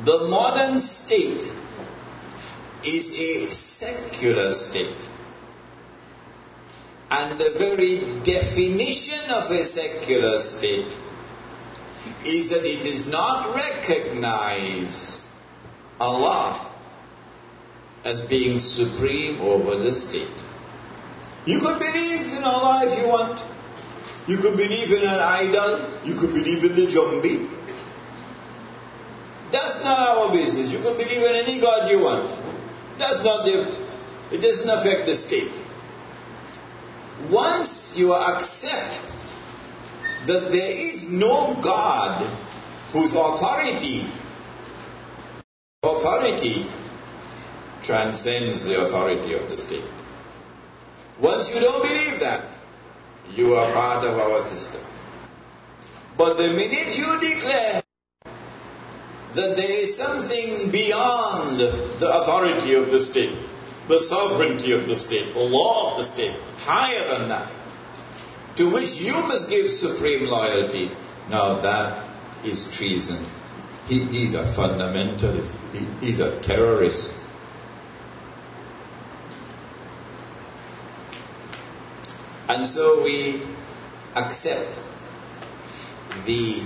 The 0.05 0.27
modern 0.27 0.79
state 0.79 1.59
is 2.85 3.11
a 3.17 3.49
secular 3.51 4.51
state. 4.51 5.07
And 7.11 7.39
the 7.39 7.51
very 7.57 7.97
definition 8.23 9.19
of 9.31 9.49
a 9.51 9.63
secular 9.63 10.39
state 10.39 10.87
is 12.25 12.49
that 12.49 12.65
it 12.65 12.83
does 12.83 13.11
not 13.11 13.55
recognize 13.55 15.29
Allah 15.99 16.59
as 18.03 18.21
being 18.21 18.57
supreme 18.59 19.39
over 19.41 19.75
the 19.75 19.93
state. 19.93 20.43
You 21.45 21.59
could 21.59 21.79
believe 21.79 22.33
in 22.35 22.43
Allah 22.43 22.81
if 22.85 22.97
you 22.99 23.07
want. 23.07 23.43
You 24.27 24.37
could 24.37 24.57
believe 24.57 24.91
in 24.91 25.03
an 25.03 25.19
idol. 25.19 25.79
You 26.05 26.15
could 26.15 26.33
believe 26.33 26.63
in 26.63 26.75
the 26.75 26.87
jumbie. 26.87 27.49
That's 29.51 29.83
not 29.83 29.99
our 29.99 30.31
business. 30.31 30.71
You 30.71 30.79
could 30.79 30.97
believe 30.97 31.23
in 31.23 31.35
any 31.35 31.61
God 31.61 31.91
you 31.91 32.03
want. 32.03 32.42
That's 32.97 33.23
not 33.23 33.47
it 34.33 34.41
doesn't 34.41 34.69
affect 34.69 35.05
the 35.05 35.13
state. 35.13 35.51
Once 37.29 37.97
you 37.97 38.13
accept 38.13 39.11
that 40.25 40.51
there 40.51 40.71
is 40.71 41.11
no 41.11 41.55
God 41.61 42.25
whose 42.91 43.13
authority, 43.13 44.05
authority 45.83 46.65
transcends 47.83 48.65
the 48.65 48.81
authority 48.81 49.33
of 49.33 49.49
the 49.49 49.57
state. 49.57 49.91
Once 51.19 51.53
you 51.53 51.61
don't 51.61 51.83
believe 51.83 52.21
that, 52.21 52.57
you 53.35 53.53
are 53.53 53.71
part 53.71 54.03
of 54.05 54.17
our 54.17 54.41
system. 54.41 54.81
But 56.17 56.37
the 56.37 56.47
minute 56.49 56.97
you 56.97 57.19
declare 57.19 57.82
that 59.33 59.57
there 59.57 59.71
is 59.71 59.95
something 59.95 60.69
beyond 60.71 61.59
the 61.59 62.17
authority 62.19 62.75
of 62.75 62.91
the 62.91 62.99
state, 62.99 63.35
the 63.87 63.99
sovereignty 63.99 64.71
of 64.71 64.87
the 64.87 64.95
state, 64.95 65.33
the 65.33 65.39
law 65.39 65.91
of 65.91 65.97
the 65.97 66.03
state, 66.03 66.37
higher 66.59 67.17
than 67.17 67.29
that, 67.29 67.51
to 68.55 68.69
which 68.69 69.01
you 69.01 69.13
must 69.13 69.49
give 69.49 69.67
supreme 69.67 70.29
loyalty. 70.29 70.91
Now 71.29 71.55
that 71.55 72.07
is 72.45 72.77
treason. 72.77 73.25
He, 73.87 74.03
he's 74.03 74.33
a 74.33 74.43
fundamentalist. 74.43 75.51
He, 75.73 76.05
he's 76.05 76.19
a 76.19 76.39
terrorist. 76.41 77.19
And 82.47 82.67
so 82.67 83.03
we 83.03 83.41
accept 84.15 84.71
the 86.25 86.61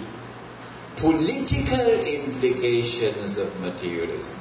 political 0.98 1.92
implications 1.92 3.38
of 3.38 3.62
materialism. 3.62 4.36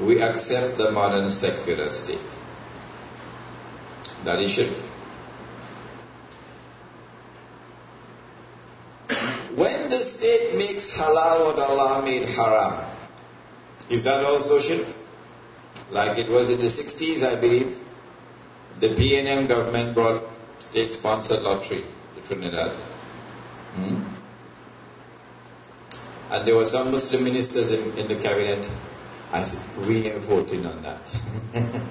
We 0.00 0.22
accept 0.22 0.78
the 0.78 0.92
modern 0.92 1.28
secular 1.30 1.90
state. 1.90 2.36
That 4.24 4.40
is 4.40 4.54
shirk. 4.54 4.72
When 9.56 9.88
the 9.90 9.96
state 9.96 10.56
makes 10.56 10.98
halal 10.98 11.46
what 11.46 11.58
Allah 11.58 12.02
made 12.04 12.28
haram, 12.28 12.84
is 13.88 14.04
that 14.04 14.24
also 14.24 14.60
shirk? 14.60 14.86
Like 15.90 16.18
it 16.18 16.28
was 16.28 16.50
in 16.50 16.60
the 16.60 16.66
60s, 16.66 17.26
I 17.26 17.34
believe, 17.40 17.76
the 18.78 18.90
PNM 18.90 19.48
government 19.48 19.94
brought 19.94 20.22
state-sponsored 20.60 21.42
lottery 21.42 21.82
to 22.14 22.20
Trinidad. 22.28 22.70
Hmm? 22.70 24.19
And 26.30 26.46
there 26.46 26.54
were 26.56 26.66
some 26.66 26.92
Muslim 26.92 27.24
ministers 27.24 27.72
in, 27.72 27.98
in 27.98 28.06
the 28.08 28.14
cabinet. 28.16 28.70
I 29.32 29.44
said, 29.44 29.86
we 29.86 30.08
are 30.10 30.18
voting 30.18 30.64
on 30.66 30.82
that. 30.82 31.08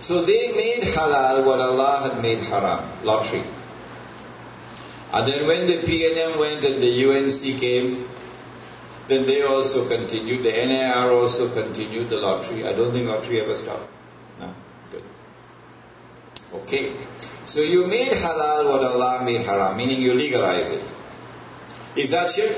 so 0.00 0.22
they 0.22 0.52
made 0.56 0.82
halal 0.82 1.46
what 1.46 1.60
Allah 1.60 2.10
had 2.10 2.22
made 2.22 2.38
haram, 2.38 2.84
lottery. 3.04 3.44
And 5.12 5.26
then 5.26 5.46
when 5.46 5.66
the 5.66 5.74
PNM 5.74 6.38
went 6.38 6.64
and 6.64 6.82
the 6.82 7.06
UNC 7.06 7.58
came, 7.60 8.08
then 9.08 9.26
they 9.26 9.42
also 9.42 9.88
continued, 9.88 10.42
the 10.44 10.52
NAR 10.66 11.10
also 11.12 11.48
continued 11.52 12.10
the 12.10 12.16
lottery. 12.18 12.66
I 12.66 12.72
don't 12.74 12.92
think 12.92 13.08
lottery 13.08 13.40
ever 13.40 13.54
stopped. 13.54 13.88
No, 14.38 14.52
good. 14.90 15.02
Okay. 16.54 16.92
So 17.47 17.61
you 17.61 17.87
made 17.87 18.11
halal 18.11 18.69
what 18.69 18.83
Allah 18.83 19.23
made 19.23 19.41
haram, 19.41 19.77
meaning 19.77 20.01
you 20.01 20.13
legalize 20.13 20.71
it. 20.71 20.83
Is 21.95 22.11
that 22.11 22.29
shirk? 22.29 22.55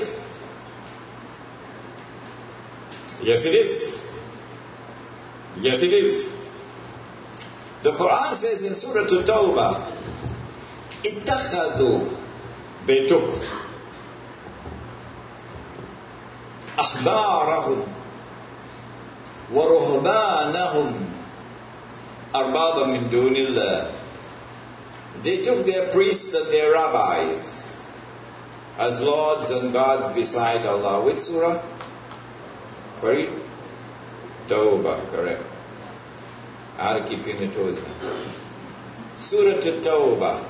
Yes, 3.22 3.44
it 3.44 3.54
is. 3.54 4.08
Yes, 5.60 5.82
it 5.82 5.92
is. 5.92 6.32
The 7.82 7.90
Quran 7.92 8.32
says 8.32 8.62
in 8.66 8.74
Surah 8.74 9.04
At-Tawbah, 9.04 9.92
اتخذوا 11.06 12.10
they 12.86 13.06
took 13.06 13.30
أحبارهم 16.78 17.78
ورهبانهم 19.52 20.88
أربابا 22.34 22.86
من 22.86 23.08
دون 23.10 23.36
الله 23.36 23.90
they 25.23 25.41
took 25.43 25.65
their 25.65 25.91
priests 25.91 26.33
and 26.33 26.47
their 26.51 26.73
rabbis 26.73 27.79
as 28.77 29.01
lords 29.01 29.49
and 29.51 29.71
gods 29.71 30.07
beside 30.09 30.65
Allah. 30.65 31.03
Which 31.05 31.17
surah? 31.17 31.61
Sorry? 33.01 33.29
Tawbah, 34.47 35.07
correct. 35.11 35.43
I'll 36.77 37.03
keep 37.03 37.25
you 37.27 37.33
in 37.33 37.41
your 37.43 37.51
toes 37.51 37.81
now. 37.81 38.15
Surah 39.17 39.61
Tawbah. 39.61 40.45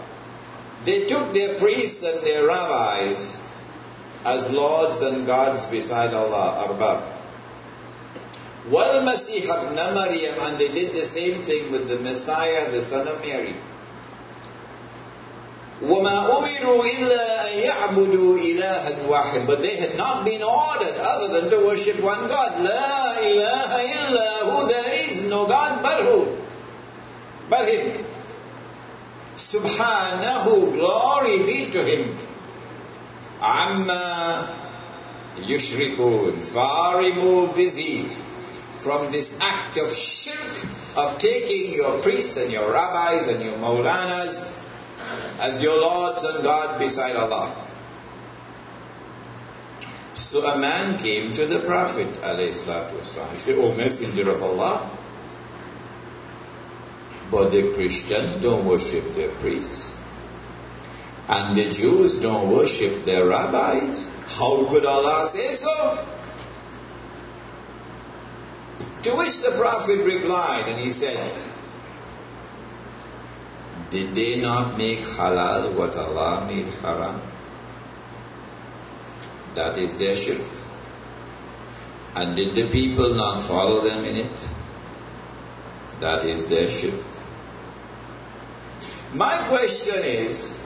They 0.85 1.05
took 1.05 1.33
their 1.33 1.59
priests 1.59 2.03
and 2.03 2.25
their 2.25 2.47
rabbis 2.47 3.41
as 4.25 4.51
lords 4.51 5.01
and 5.01 5.25
gods 5.25 5.65
beside 5.65 6.13
Allah, 6.13 6.67
Arbab. 6.67 7.11
Wal 8.69 9.01
Masih 9.01 9.41
ibn 9.41 9.75
Maryam, 9.75 10.35
and 10.39 10.59
they 10.59 10.69
did 10.69 10.91
the 10.93 11.05
same 11.05 11.41
thing 11.41 11.71
with 11.71 11.89
the 11.89 11.97
Messiah, 11.99 12.69
the 12.71 12.81
son 12.81 13.07
of 13.07 13.19
Mary. 13.21 13.53
وَمَا 15.82 16.38
أُمِرُوا 16.38 16.84
إِلَّا 16.84 17.52
أَن 17.52 17.58
يَعْبُدُوا 17.58 18.38
إِلَهًا 18.38 19.08
وَاحِدًا 19.08 19.46
But 19.46 19.60
they 19.60 19.76
had 19.76 19.96
not 19.98 20.24
been 20.24 20.42
ordered 20.42 20.96
other 21.00 21.40
than 21.40 21.50
to 21.50 21.66
worship 21.66 22.00
one 22.00 22.28
God. 22.28 22.52
لَا 22.64 23.16
إِلَهَ 23.20 23.68
إِلَّا 23.92 24.42
هُ 24.42 24.68
There 24.68 24.92
is 24.94 25.28
no 25.28 25.46
God 25.46 25.82
but 25.82 26.00
who? 26.02 26.36
But 27.50 27.68
Him. 27.68 28.04
Subhanahu, 29.36 30.72
glory 30.80 31.44
be 31.44 31.70
to 31.72 31.84
Him. 31.84 32.16
Amma 33.42 34.48
yushrikun, 35.36 36.42
far 36.42 37.00
removed 37.00 37.58
is 37.58 37.76
He 37.76 38.04
from 38.78 39.12
this 39.12 39.38
act 39.42 39.76
of 39.76 39.92
shirk 39.92 40.96
of 40.96 41.18
taking 41.18 41.74
your 41.74 42.00
priests 42.00 42.38
and 42.38 42.50
your 42.50 42.72
rabbis 42.72 43.28
and 43.28 43.44
your 43.44 43.58
maulanas 43.58 44.59
as 45.40 45.62
your 45.62 45.80
lords 45.80 46.22
and 46.22 46.42
God 46.42 46.78
beside 46.78 47.16
Allah. 47.16 47.54
So 50.14 50.46
a 50.46 50.58
man 50.58 50.98
came 50.98 51.34
to 51.34 51.44
the 51.44 51.60
Prophet 51.60 52.08
والسلام. 52.22 53.32
He 53.32 53.38
said, 53.38 53.58
O 53.58 53.74
Messenger 53.74 54.30
of 54.30 54.42
Allah, 54.42 54.90
but 57.30 57.50
the 57.50 57.74
Christians 57.74 58.34
don't 58.36 58.64
worship 58.64 59.14
their 59.14 59.28
priests. 59.28 60.00
And 61.28 61.56
the 61.56 61.70
Jews 61.70 62.22
don't 62.22 62.50
worship 62.50 63.02
their 63.02 63.26
rabbis. 63.26 64.10
How 64.38 64.64
could 64.64 64.86
Allah 64.86 65.26
say 65.26 65.52
so? 65.54 66.06
To 69.02 69.16
which 69.16 69.42
the 69.42 69.50
Prophet 69.58 70.04
replied, 70.04 70.64
and 70.68 70.80
he 70.80 70.92
said, 70.92 71.18
did 73.91 74.15
they 74.15 74.39
not 74.41 74.77
make 74.77 74.99
halal 74.99 75.75
what 75.75 75.95
Allah 75.97 76.45
made 76.47 76.73
haram? 76.75 77.21
That 79.55 79.77
is 79.77 79.99
their 79.99 80.15
shirk. 80.15 80.41
And 82.15 82.37
did 82.37 82.55
the 82.55 82.69
people 82.69 83.13
not 83.15 83.39
follow 83.39 83.81
them 83.81 84.05
in 84.05 84.15
it? 84.15 84.49
That 85.99 86.23
is 86.23 86.47
their 86.47 86.71
shirk. 86.71 86.99
My 89.13 89.37
question 89.49 90.01
is, 90.03 90.57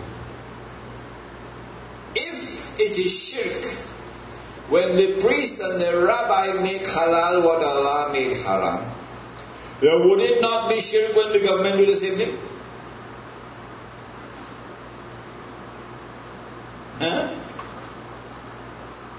if 2.15 2.79
it 2.79 2.97
is 2.99 3.11
shirk, 3.11 3.65
when 4.69 4.95
the 4.95 5.19
priest 5.19 5.61
and 5.61 5.81
the 5.81 6.05
rabbi 6.05 6.61
make 6.61 6.81
halal 6.81 7.43
what 7.43 7.63
Allah 7.63 8.09
made 8.13 8.37
haram, 8.37 8.91
then 9.81 10.07
would 10.07 10.19
it 10.19 10.41
not 10.41 10.69
be 10.69 10.79
shirk 10.79 11.15
when 11.15 11.33
the 11.33 11.39
government 11.39 11.77
do 11.77 11.87
the 11.87 11.95
same 11.95 12.17
thing? 12.17 12.37
Huh? 17.05 17.29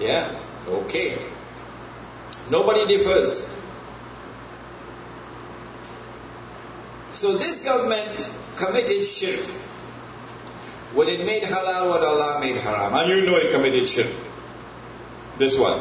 Yeah, 0.01 0.35
okay. 0.67 1.17
Nobody 2.51 2.85
differs. 2.87 3.47
So 7.13 7.39
this 7.39 7.65
government 7.65 8.33
committed 8.57 9.05
shirk 9.05 9.39
when 10.99 11.09
it 11.09 11.21
made 11.25 11.45
halal 11.45 11.89
what 11.89 12.03
Allah 12.03 12.41
made 12.41 12.57
haram. 12.57 12.93
And 12.95 13.09
you 13.09 13.25
know 13.25 13.37
it 13.37 13.53
committed 13.53 13.89
shirk. 13.89 14.11
This 15.39 15.57
one. 15.57 15.81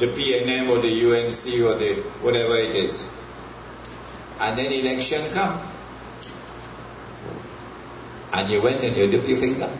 The 0.00 0.08
PNM 0.08 0.74
or 0.74 0.82
the 0.82 0.90
UNC 0.90 1.42
or 1.62 1.78
the 1.78 2.02
whatever 2.26 2.56
it 2.56 2.74
is. 2.74 3.06
And 4.40 4.58
then 4.58 4.72
election 4.72 5.22
come. 5.32 5.60
And 8.32 8.50
you 8.50 8.60
went 8.60 8.82
and 8.82 8.96
you 8.96 9.06
dip 9.06 9.28
your 9.28 9.38
finger. 9.38 9.70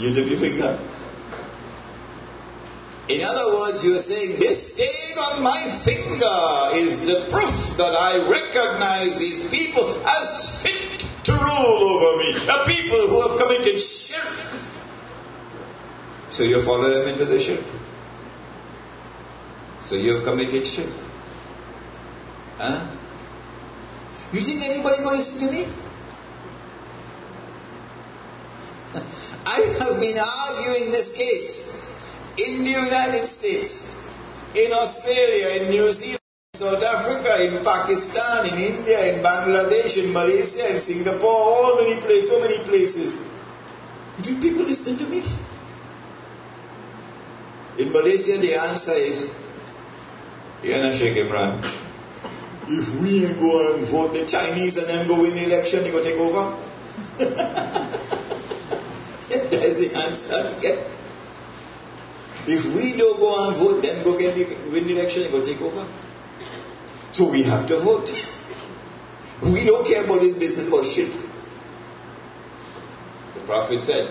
You 0.00 0.36
finger. 0.36 0.78
In 3.08 3.22
other 3.22 3.54
words, 3.58 3.84
you 3.84 3.96
are 3.96 4.00
saying 4.00 4.38
this 4.38 4.72
stain 4.72 5.18
on 5.18 5.42
my 5.42 5.60
finger 5.60 6.70
is 6.72 7.06
the 7.06 7.26
proof 7.28 7.76
that 7.76 7.94
I 7.94 8.16
recognize 8.26 9.18
these 9.18 9.50
people 9.50 9.84
as 10.06 10.62
fit 10.62 11.00
to 11.24 11.32
rule 11.32 11.84
over 11.84 12.18
me. 12.18 12.30
A 12.32 12.64
people 12.64 13.08
who 13.08 13.28
have 13.28 13.38
committed 13.38 13.78
shirk. 13.78 14.24
So 16.30 16.44
you 16.44 16.62
follow 16.62 16.88
them 16.88 17.08
into 17.08 17.26
the 17.26 17.38
shirk. 17.38 17.64
So 19.80 19.96
you 19.96 20.14
have 20.14 20.24
committed 20.24 20.66
shirk. 20.66 20.92
Huh? 22.56 22.86
You 24.32 24.40
think 24.40 24.62
anybody 24.62 25.02
will 25.02 25.12
listen 25.12 25.46
to 25.46 25.54
me? 25.54 25.89
I 28.94 29.60
have 29.80 30.00
been 30.00 30.18
arguing 30.18 30.90
this 30.90 31.16
case 31.16 31.90
in 32.38 32.64
the 32.64 32.70
United 32.70 33.24
States, 33.24 34.08
in 34.56 34.72
Australia, 34.72 35.62
in 35.62 35.70
New 35.70 35.92
Zealand, 35.92 36.20
South 36.54 36.82
Africa, 36.82 37.42
in 37.44 37.64
Pakistan, 37.64 38.46
in 38.46 38.58
India, 38.58 39.14
in 39.14 39.22
Bangladesh, 39.22 40.02
in 40.02 40.12
Malaysia, 40.12 40.68
in 40.72 40.80
Singapore, 40.80 41.30
all 41.30 41.76
many 41.76 42.00
places, 42.00 42.30
so 42.30 42.40
many 42.40 42.58
places. 42.58 43.26
Do 44.22 44.40
people 44.40 44.64
listen 44.64 44.98
to 44.98 45.06
me? 45.06 45.22
In 47.78 47.92
Malaysia, 47.92 48.38
the 48.38 48.60
answer 48.60 48.92
is, 48.92 49.34
yeah, 50.62 50.92
Sheikh 50.92 51.16
Imran. 51.16 51.62
If 52.68 53.00
we 53.00 53.22
go 53.40 53.74
and 53.74 53.84
vote 53.86 54.12
the 54.14 54.26
Chinese 54.26 54.76
and 54.76 54.88
then 54.88 55.08
go 55.08 55.22
win 55.22 55.34
the 55.34 55.44
election, 55.46 55.82
they 55.84 55.90
go 55.90 56.02
take 56.02 56.18
over. 56.18 56.58
That's 59.30 59.88
the 59.88 59.96
answer. 59.96 60.90
If 62.46 62.74
we 62.74 62.98
don't 62.98 63.18
go 63.18 63.46
and 63.46 63.56
vote, 63.56 63.82
then 63.82 64.02
go 64.02 64.18
get 64.18 64.34
the, 64.34 64.44
win 64.70 64.86
the 64.86 64.98
election 64.98 65.22
and 65.24 65.32
go 65.32 65.42
take 65.42 65.60
over. 65.60 65.86
So 67.12 67.30
we 67.30 67.42
have 67.44 67.66
to 67.68 67.78
vote. 67.78 68.08
We 69.42 69.64
don't 69.64 69.86
care 69.86 70.04
about 70.04 70.20
this 70.20 70.36
business 70.38 70.68
about 70.68 70.84
shirk. 70.84 71.12
The 73.34 73.40
Prophet 73.40 73.80
said, 73.80 74.10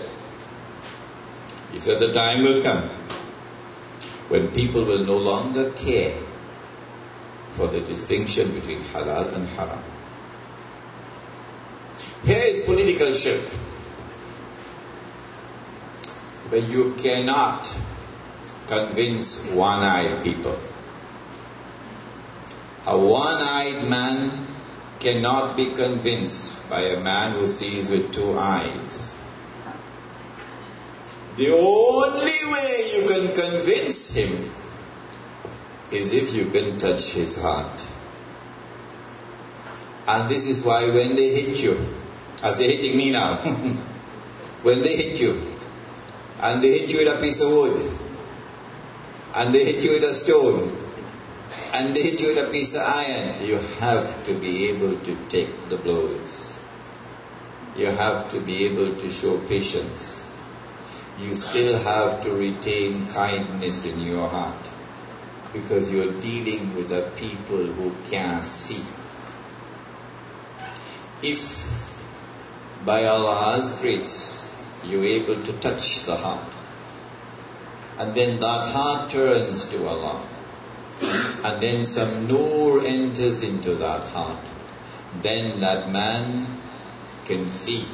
he 1.72 1.78
said 1.78 2.00
the 2.00 2.12
time 2.12 2.42
will 2.42 2.62
come 2.62 2.88
when 4.28 4.48
people 4.52 4.84
will 4.84 5.04
no 5.04 5.16
longer 5.16 5.70
care 5.72 6.16
for 7.52 7.66
the 7.66 7.80
distinction 7.80 8.52
between 8.52 8.80
halal 8.80 9.34
and 9.34 9.46
haram. 9.48 9.82
Here 12.24 12.38
is 12.38 12.64
political 12.64 13.12
shirk. 13.14 13.42
But 16.50 16.68
you 16.68 16.94
cannot 16.98 17.78
convince 18.66 19.46
one-eyed 19.52 20.22
people. 20.24 20.58
A 22.86 22.98
one-eyed 22.98 23.88
man 23.88 24.46
cannot 24.98 25.56
be 25.56 25.66
convinced 25.66 26.68
by 26.68 26.82
a 26.82 27.00
man 27.00 27.32
who 27.32 27.46
sees 27.48 27.88
with 27.88 28.12
two 28.12 28.38
eyes. 28.38 29.14
The 31.36 31.52
only 31.52 32.40
way 32.52 32.90
you 32.96 33.08
can 33.08 33.34
convince 33.34 34.12
him 34.14 34.50
is 35.90 36.12
if 36.12 36.34
you 36.34 36.46
can 36.46 36.78
touch 36.78 37.10
his 37.12 37.40
heart. 37.40 37.88
And 40.06 40.28
this 40.28 40.46
is 40.46 40.64
why 40.64 40.86
when 40.90 41.16
they 41.16 41.28
hit 41.40 41.62
you, 41.62 41.78
as 42.42 42.58
they're 42.58 42.70
hitting 42.70 42.96
me 42.96 43.10
now, 43.10 43.36
when 44.62 44.82
they 44.82 44.96
hit 44.96 45.20
you, 45.20 45.49
and 46.42 46.62
they 46.62 46.78
hit 46.78 46.90
you 46.92 47.04
with 47.04 47.18
a 47.18 47.20
piece 47.20 47.40
of 47.40 47.50
wood, 47.52 47.90
and 49.34 49.54
they 49.54 49.64
hit 49.64 49.84
you 49.84 49.92
with 49.92 50.04
a 50.04 50.14
stone, 50.14 50.76
and 51.74 51.94
they 51.94 52.02
hit 52.02 52.20
you 52.20 52.34
with 52.34 52.48
a 52.48 52.50
piece 52.50 52.74
of 52.74 52.82
iron, 52.82 53.46
you 53.46 53.56
have 53.78 54.24
to 54.24 54.34
be 54.34 54.68
able 54.68 54.98
to 55.00 55.16
take 55.28 55.68
the 55.68 55.76
blows. 55.76 56.58
You 57.76 57.86
have 57.86 58.30
to 58.30 58.40
be 58.40 58.66
able 58.66 58.94
to 58.96 59.10
show 59.10 59.38
patience. 59.38 60.26
You 61.20 61.34
still 61.34 61.78
have 61.78 62.22
to 62.22 62.32
retain 62.32 63.06
kindness 63.08 63.84
in 63.84 64.00
your 64.00 64.28
heart 64.28 64.70
because 65.52 65.92
you're 65.92 66.12
dealing 66.20 66.74
with 66.74 66.90
a 66.92 67.10
people 67.16 67.64
who 67.64 67.92
can't 68.10 68.44
see. 68.44 68.82
If 71.22 72.02
by 72.84 73.04
Allah's 73.04 73.72
grace 73.78 74.49
you're 74.84 75.04
able 75.04 75.42
to 75.42 75.52
touch 75.54 76.04
the 76.04 76.16
heart, 76.16 76.48
and 77.98 78.14
then 78.14 78.40
that 78.40 78.66
heart 78.66 79.10
turns 79.10 79.64
to 79.70 79.86
Allah, 79.86 80.22
and 81.44 81.62
then 81.62 81.84
some 81.84 82.26
nur 82.26 82.82
enters 82.84 83.42
into 83.42 83.74
that 83.76 84.02
heart, 84.04 84.38
then 85.22 85.60
that 85.60 85.90
man 85.90 86.46
can 87.24 87.48
see 87.48 87.84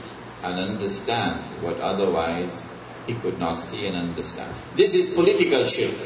and 0.43 0.59
understand 0.59 1.41
what 1.62 1.78
otherwise 1.80 2.64
he 3.07 3.14
could 3.14 3.39
not 3.39 3.55
see 3.55 3.87
and 3.87 3.97
understand. 3.97 4.55
This 4.74 4.95
is 4.95 5.12
political 5.14 5.66
shirk. 5.66 5.97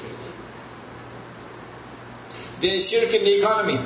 There 2.61 2.75
is 2.75 2.91
shirk 2.91 3.13
in 3.15 3.25
the 3.25 3.39
economy. 3.39 3.79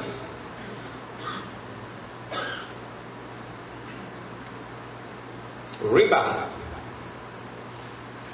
Riba. 5.80 6.53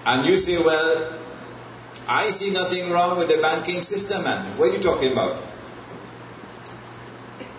And 0.06 0.26
you 0.26 0.36
say, 0.38 0.58
well, 0.58 1.18
I 2.08 2.30
see 2.30 2.52
nothing 2.52 2.90
wrong 2.90 3.18
with 3.18 3.28
the 3.28 3.40
banking 3.40 3.82
system, 3.82 4.24
man. 4.24 4.44
What 4.58 4.70
are 4.70 4.72
you 4.72 4.82
talking 4.82 5.12
about? 5.12 5.42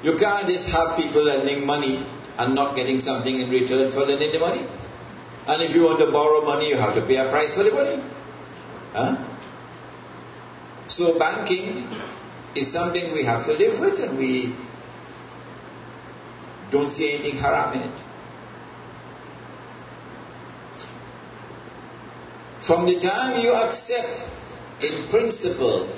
You 0.03 0.15
can't 0.15 0.47
just 0.47 0.71
have 0.75 0.97
people 0.97 1.23
lending 1.23 1.65
money 1.65 2.03
and 2.37 2.55
not 2.55 2.75
getting 2.75 2.99
something 2.99 3.37
in 3.37 3.49
return 3.49 3.91
for 3.91 3.99
lending 4.01 4.31
the 4.31 4.39
money. 4.39 4.65
And 5.47 5.61
if 5.61 5.75
you 5.75 5.83
want 5.85 5.99
to 5.99 6.11
borrow 6.11 6.41
money, 6.41 6.69
you 6.69 6.75
have 6.75 6.95
to 6.95 7.01
pay 7.01 7.17
a 7.17 7.29
price 7.29 7.55
for 7.57 7.63
the 7.63 7.71
money. 7.71 8.03
Huh? 8.93 9.17
So 10.87 11.17
banking 11.17 11.87
is 12.55 12.71
something 12.71 13.13
we 13.13 13.23
have 13.23 13.45
to 13.45 13.53
live 13.53 13.79
with 13.79 13.99
and 13.99 14.17
we 14.17 14.55
don't 16.71 16.89
see 16.89 17.13
anything 17.13 17.37
haram 17.37 17.73
in 17.75 17.81
it. 17.81 17.91
From 22.62 22.86
the 22.86 22.99
time 22.99 23.39
you 23.41 23.53
accept 23.55 24.30
in 24.84 25.07
principle 25.09 25.89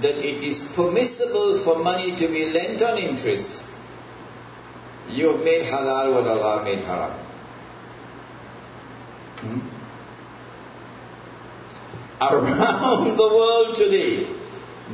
that 0.00 0.16
it 0.16 0.40
is 0.42 0.70
permissible 0.72 1.58
for 1.58 1.82
money 1.82 2.14
to 2.14 2.28
be 2.28 2.52
lent 2.52 2.82
on 2.82 2.98
interest, 2.98 3.68
you 5.10 5.32
have 5.32 5.44
made 5.44 5.62
halal 5.62 6.14
what 6.14 6.26
Allah 6.26 6.62
made 6.64 6.78
haram. 6.84 7.12
Hmm? 9.42 9.60
Around 12.20 13.16
the 13.16 13.28
world 13.28 13.74
today, 13.74 14.26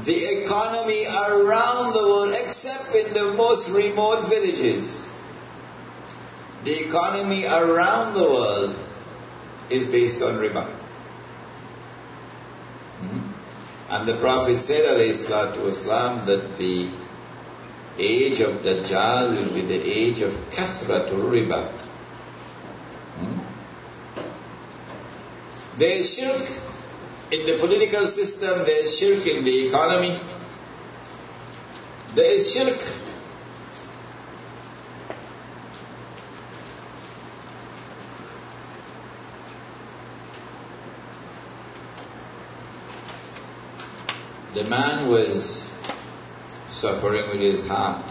the 0.05 0.43
economy 0.43 1.05
around 1.05 1.93
the 1.93 2.03
world, 2.03 2.33
except 2.45 2.95
in 2.95 3.13
the 3.13 3.35
most 3.35 3.69
remote 3.77 4.27
villages, 4.27 5.07
the 6.65 6.87
economy 6.89 7.45
around 7.45 8.15
the 8.15 8.25
world 8.25 8.79
is 9.69 9.87
based 9.87 10.23
on 10.23 10.35
riba. 10.35 10.67
And 13.90 14.08
the 14.08 14.16
Prophet 14.16 14.58
said, 14.58 14.86
والسلام, 14.86 16.26
that 16.26 16.58
the 16.58 16.90
age 17.98 18.40
of 18.40 18.62
Dajjal 18.62 19.32
will 19.32 19.54
be 19.54 19.62
the 19.62 19.82
age 19.82 20.22
of 20.22 20.34
Kathratul 20.52 21.30
Riba. 21.32 21.68
Hmm? 23.18 23.40
There 25.78 25.98
is 25.98 26.14
shirk 26.14 26.48
in 27.32 27.46
the 27.46 27.58
political 27.60 28.06
system, 28.08 28.64
there 28.66 28.84
is 28.84 28.98
shirk 28.98 29.26
in 29.28 29.44
the 29.44 29.68
economy, 29.68 30.18
there 32.16 32.32
is 32.32 32.54
shirk 32.54 32.80
The 44.65 44.71
man 44.71 45.11
was 45.11 45.71
suffering 46.69 47.29
with 47.29 47.41
his 47.41 47.69
heart. 47.69 48.03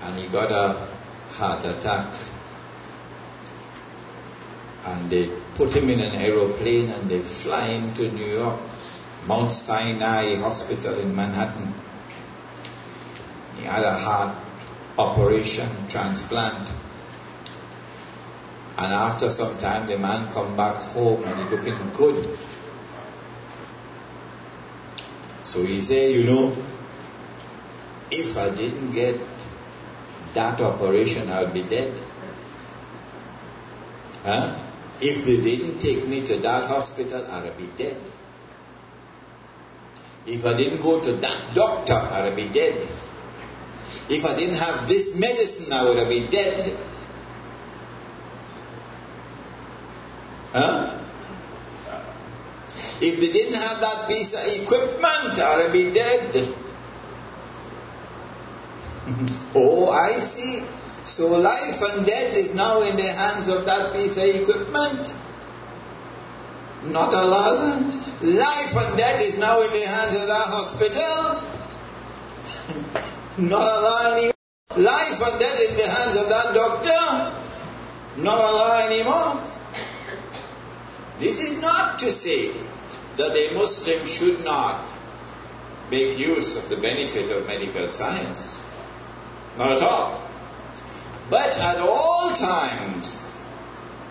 And 0.00 0.18
he 0.18 0.26
got 0.26 0.50
a 0.50 0.88
heart 1.34 1.64
attack. 1.64 2.12
And 4.84 5.08
they 5.08 5.30
put 5.54 5.76
him 5.76 5.88
in 5.88 6.00
an 6.00 6.20
aeroplane 6.20 6.90
and 6.90 7.08
they 7.08 7.20
fly 7.20 7.62
him 7.62 7.94
to 7.94 8.10
New 8.10 8.32
York, 8.40 8.58
Mount 9.28 9.52
Sinai 9.52 10.34
Hospital 10.34 10.98
in 10.98 11.14
Manhattan. 11.14 11.72
He 13.56 13.66
had 13.66 13.84
a 13.84 13.94
heart 13.96 14.36
operation, 14.98 15.68
transplant. 15.88 16.72
And 18.78 18.92
after 18.92 19.28
some 19.28 19.58
time, 19.58 19.86
the 19.86 19.98
man 19.98 20.32
come 20.32 20.56
back 20.56 20.76
home 20.76 21.22
and 21.24 21.38
he 21.38 21.56
looking 21.56 21.74
good. 21.94 22.38
So 25.42 25.62
he 25.62 25.80
say, 25.80 26.14
you 26.14 26.24
know, 26.24 26.56
if 28.10 28.38
I 28.38 28.50
didn't 28.50 28.92
get 28.92 29.20
that 30.34 30.60
operation, 30.60 31.28
I'll 31.28 31.52
be 31.52 31.62
dead. 31.62 31.92
Huh? 34.24 34.58
If 35.00 35.26
they 35.26 35.36
didn't 35.40 35.78
take 35.78 36.06
me 36.06 36.26
to 36.26 36.36
that 36.38 36.68
hospital, 36.68 37.26
I'll 37.28 37.52
be 37.52 37.68
dead. 37.76 37.96
If 40.26 40.46
I 40.46 40.54
didn't 40.54 40.82
go 40.82 41.02
to 41.02 41.12
that 41.12 41.54
doctor, 41.54 41.94
I'll 41.94 42.34
be 42.34 42.48
dead. 42.48 42.76
If 44.08 44.24
I 44.24 44.36
didn't 44.36 44.56
have 44.56 44.88
this 44.88 45.18
medicine, 45.18 45.72
I 45.72 45.84
would 45.84 46.08
be 46.08 46.26
dead. 46.28 46.76
Huh? 50.52 50.98
If 53.00 53.20
they 53.20 53.32
didn't 53.32 53.60
have 53.60 53.80
that 53.80 54.08
piece 54.08 54.32
of 54.34 54.62
equipment, 54.62 55.38
I'd 55.38 55.72
be 55.72 55.92
dead. 55.92 56.54
oh, 59.56 59.90
I 59.90 60.12
see. 60.18 60.64
So 61.04 61.28
life 61.38 61.82
and 61.82 62.06
death 62.06 62.36
is 62.36 62.54
now 62.54 62.80
in 62.82 62.94
the 62.96 63.02
hands 63.02 63.48
of 63.48 63.66
that 63.66 63.92
piece 63.92 64.16
of 64.18 64.24
equipment. 64.24 65.12
Not 66.84 67.14
Allah's 67.14 67.58
hands. 67.58 67.96
Life 68.22 68.76
and 68.76 68.96
death 68.96 69.20
is 69.20 69.38
now 69.38 69.60
in 69.62 69.72
the 69.72 69.86
hands 69.86 70.14
of 70.14 70.26
that 70.26 70.46
hospital. 70.46 71.42
Not 73.48 73.62
Allah 73.62 74.12
anymore. 74.12 74.32
Life 74.76 75.22
and 75.26 75.40
death 75.40 75.60
in 75.70 75.76
the 75.76 75.88
hands 75.90 76.16
of 76.16 76.28
that 76.28 76.54
doctor. 76.54 77.32
Not 78.22 78.38
Allah 78.38 78.84
anymore. 78.90 79.42
This 81.22 81.38
is 81.38 81.62
not 81.62 82.00
to 82.00 82.10
say 82.10 82.50
that 83.16 83.30
a 83.30 83.54
Muslim 83.54 84.06
should 84.08 84.44
not 84.44 84.90
make 85.88 86.18
use 86.18 86.56
of 86.56 86.68
the 86.68 86.76
benefit 86.76 87.30
of 87.30 87.46
medical 87.46 87.88
science. 87.88 88.64
Not 89.56 89.70
at 89.70 89.82
all. 89.82 90.28
But 91.30 91.56
at 91.56 91.78
all 91.78 92.32
times, 92.32 93.32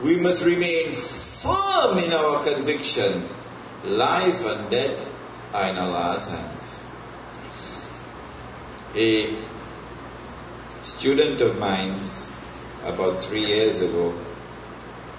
we 0.01 0.21
must 0.21 0.45
remain 0.45 0.93
firm 0.93 1.97
in 1.97 2.13
our 2.13 2.45
conviction 2.45 3.27
life 3.83 4.45
and 4.45 4.71
death 4.71 5.05
are 5.53 5.67
in 5.67 5.77
Allah's 5.77 6.27
hands. 6.29 6.79
A 8.95 9.35
student 10.81 11.41
of 11.41 11.59
mine, 11.59 11.99
about 12.85 13.21
three 13.21 13.45
years 13.45 13.81
ago, 13.81 14.13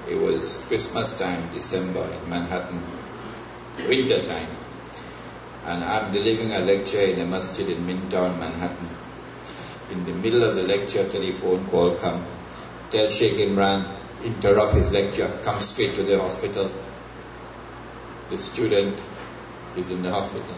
it 0.09 0.17
was 0.21 0.65
Christmas 0.69 1.19
time, 1.19 1.53
December 1.55 2.05
in 2.05 2.31
Manhattan, 2.31 2.83
winter 3.89 4.23
time. 4.23 4.49
And 5.65 5.85
I'm 5.85 6.13
delivering 6.13 6.53
a 6.53 6.61
lecture 6.61 7.01
in 7.01 7.21
a 7.21 7.27
masjid 7.27 7.69
in 7.69 7.79
Midtown, 7.87 8.39
Manhattan. 8.39 8.89
In 9.91 10.05
the 10.05 10.13
middle 10.13 10.43
of 10.43 10.57
the 10.57 10.65
lecture, 10.65 11.09
telephone 11.09 11.67
call 11.67 11.95
come. 11.95 12.25
Tell 12.91 13.09
Sheikh 13.09 13.35
Imran, 13.35 13.87
interrupt 14.25 14.75
his 14.75 14.93
lecture, 14.93 15.31
come 15.45 15.61
straight 15.61 15.93
to 15.93 16.03
the 16.03 16.19
hospital. 16.19 16.71
The 18.31 18.39
student 18.39 18.99
is 19.77 19.91
in 19.91 20.03
the 20.03 20.11
hospital. 20.11 20.57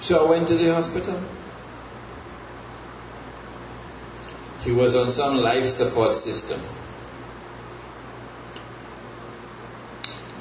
So 0.00 0.24
I 0.26 0.30
went 0.30 0.48
to 0.48 0.54
the 0.54 0.72
hospital. 0.72 1.20
He 4.60 4.70
was 4.70 4.94
on 4.94 5.10
some 5.10 5.38
life 5.38 5.66
support 5.66 6.14
system. 6.14 6.60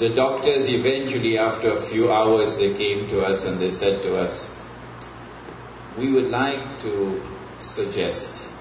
The 0.01 0.09
doctors 0.09 0.73
eventually, 0.73 1.37
after 1.37 1.69
a 1.69 1.79
few 1.79 2.11
hours, 2.11 2.57
they 2.57 2.73
came 2.73 3.07
to 3.09 3.21
us 3.21 3.45
and 3.45 3.59
they 3.59 3.69
said 3.69 4.01
to 4.01 4.15
us, 4.15 4.49
we 5.95 6.11
would 6.11 6.29
like 6.31 6.79
to 6.79 7.21
suggest 7.59 8.51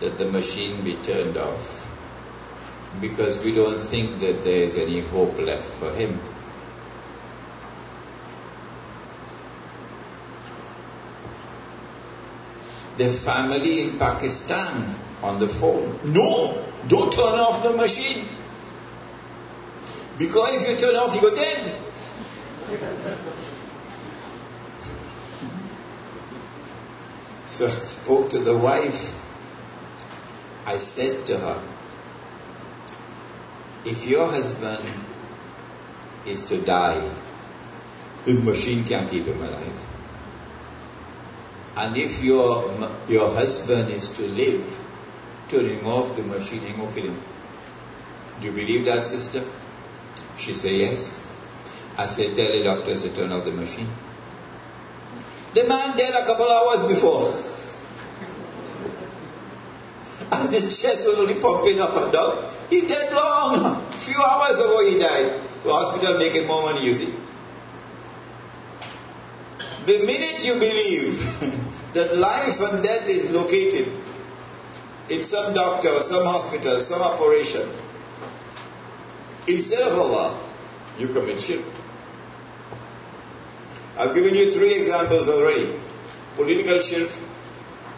that 0.00 0.16
the 0.16 0.24
machine 0.24 0.82
be 0.82 0.94
turned 1.08 1.36
off 1.36 1.84
because 2.98 3.44
we 3.44 3.54
don't 3.54 3.78
think 3.78 4.20
that 4.20 4.42
there 4.42 4.62
is 4.62 4.78
any 4.78 5.00
hope 5.00 5.38
left 5.38 5.70
for 5.70 5.92
him. 5.92 6.18
The 12.96 13.10
family 13.10 13.82
in 13.82 13.98
Pakistan 13.98 14.94
on 15.22 15.40
the 15.40 15.48
phone, 15.48 16.00
no, 16.06 16.64
don't 16.86 17.12
turn 17.12 17.38
off 17.38 17.62
the 17.62 17.74
machine. 17.74 18.26
Because 20.18 20.62
if 20.62 20.70
you 20.70 20.76
turn 20.76 20.96
off, 20.96 21.14
you 21.14 21.20
go 21.20 21.34
dead. 21.34 21.80
So 27.48 27.66
I 27.66 27.68
spoke 27.68 28.30
to 28.30 28.38
the 28.38 28.56
wife. 28.56 29.14
I 30.66 30.76
said 30.76 31.24
to 31.26 31.38
her, 31.38 31.62
if 33.84 34.06
your 34.06 34.28
husband 34.28 34.84
is 36.26 36.44
to 36.46 36.60
die, 36.60 37.08
the 38.26 38.34
machine 38.34 38.84
can't 38.84 39.08
keep 39.10 39.24
him 39.24 39.40
alive. 39.40 39.72
And 41.76 41.96
if 41.96 42.22
your, 42.22 42.90
your 43.08 43.30
husband 43.30 43.90
is 43.90 44.10
to 44.10 44.26
live, 44.26 44.84
turning 45.48 45.86
off 45.86 46.16
the 46.16 46.22
machine 46.22 46.60
gonna 46.76 46.92
kill 46.92 47.04
him. 47.04 47.22
Do 48.40 48.48
you 48.48 48.52
believe 48.52 48.84
that, 48.84 49.04
sister? 49.04 49.44
She 50.38 50.54
said, 50.54 50.72
yes. 50.72 51.24
I 51.96 52.06
said, 52.06 52.36
tell 52.36 52.50
the 52.50 52.62
doctors 52.62 53.02
to 53.02 53.10
turn 53.14 53.32
off 53.32 53.44
the 53.44 53.50
machine. 53.50 53.88
The 55.54 55.64
man 55.64 55.96
died 55.96 56.14
a 56.14 56.24
couple 56.24 56.48
hours 56.48 56.86
before. 56.86 57.34
and 60.32 60.52
his 60.52 60.80
chest 60.80 61.06
was 61.06 61.16
only 61.16 61.34
pumping 61.34 61.80
up 61.80 61.96
and 61.96 62.12
down. 62.12 62.44
He 62.70 62.82
died 62.82 63.12
long. 63.12 63.64
A 63.64 63.92
few 63.92 64.22
hours 64.22 64.58
ago 64.58 64.88
he 64.88 64.98
died. 64.98 65.40
the 65.64 65.72
hospital 65.72 66.18
making 66.18 66.46
more 66.46 66.62
money, 66.62 66.86
you 66.86 66.94
see. 66.94 67.12
The 69.86 69.98
minute 70.04 70.44
you 70.44 70.54
believe 70.54 71.18
that 71.94 72.16
life 72.16 72.60
and 72.60 72.84
death 72.84 73.08
is 73.08 73.30
located 73.32 73.90
in 75.08 75.24
some 75.24 75.54
doctor 75.54 75.88
or 75.88 76.02
some 76.02 76.24
hospital, 76.24 76.78
some 76.78 77.00
operation, 77.00 77.66
instead 79.48 79.82
of 79.82 79.98
Allah, 79.98 80.38
you 80.98 81.08
commit 81.08 81.40
shirk. 81.40 81.64
I've 83.96 84.14
given 84.14 84.34
you 84.34 84.50
three 84.50 84.74
examples 84.74 85.28
already. 85.28 85.72
Political 86.36 86.80
shirk, 86.80 87.10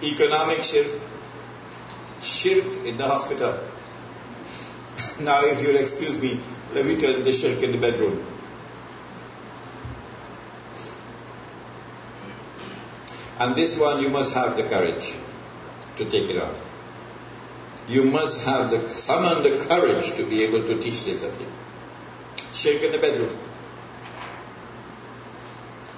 economic 0.03 0.63
shirk, 0.63 0.87
shirk 2.23 2.87
in 2.87 2.97
the 2.97 3.05
hospital. 3.05 3.59
now 5.21 5.41
if 5.43 5.63
you'll 5.63 5.77
excuse 5.77 6.21
me, 6.21 6.41
let 6.75 6.87
me 6.87 6.97
turn 6.97 7.23
the 7.23 7.33
shirk 7.33 7.63
in 7.63 7.73
the 7.73 7.79
bedroom. 7.79 8.25
And 13.39 13.57
this 13.57 13.79
one 13.79 14.03
you 14.03 14.11
must 14.11 14.35
have 14.35 14.57
the 14.57 14.65
courage 14.65 15.15
to 15.97 16.05
take 16.05 16.29
it 16.31 16.43
on. 16.43 16.55
You 17.91 18.05
must 18.05 18.45
have 18.45 18.71
the 18.71 18.87
summon 18.87 19.43
the 19.43 19.59
courage 19.67 20.13
to 20.13 20.25
be 20.25 20.45
able 20.45 20.63
to 20.65 20.79
teach 20.79 21.05
this 21.05 21.23
subject. 21.23 21.51
Shirk 22.53 22.83
in 22.83 22.93
the 22.93 22.99
bedroom. 22.99 23.37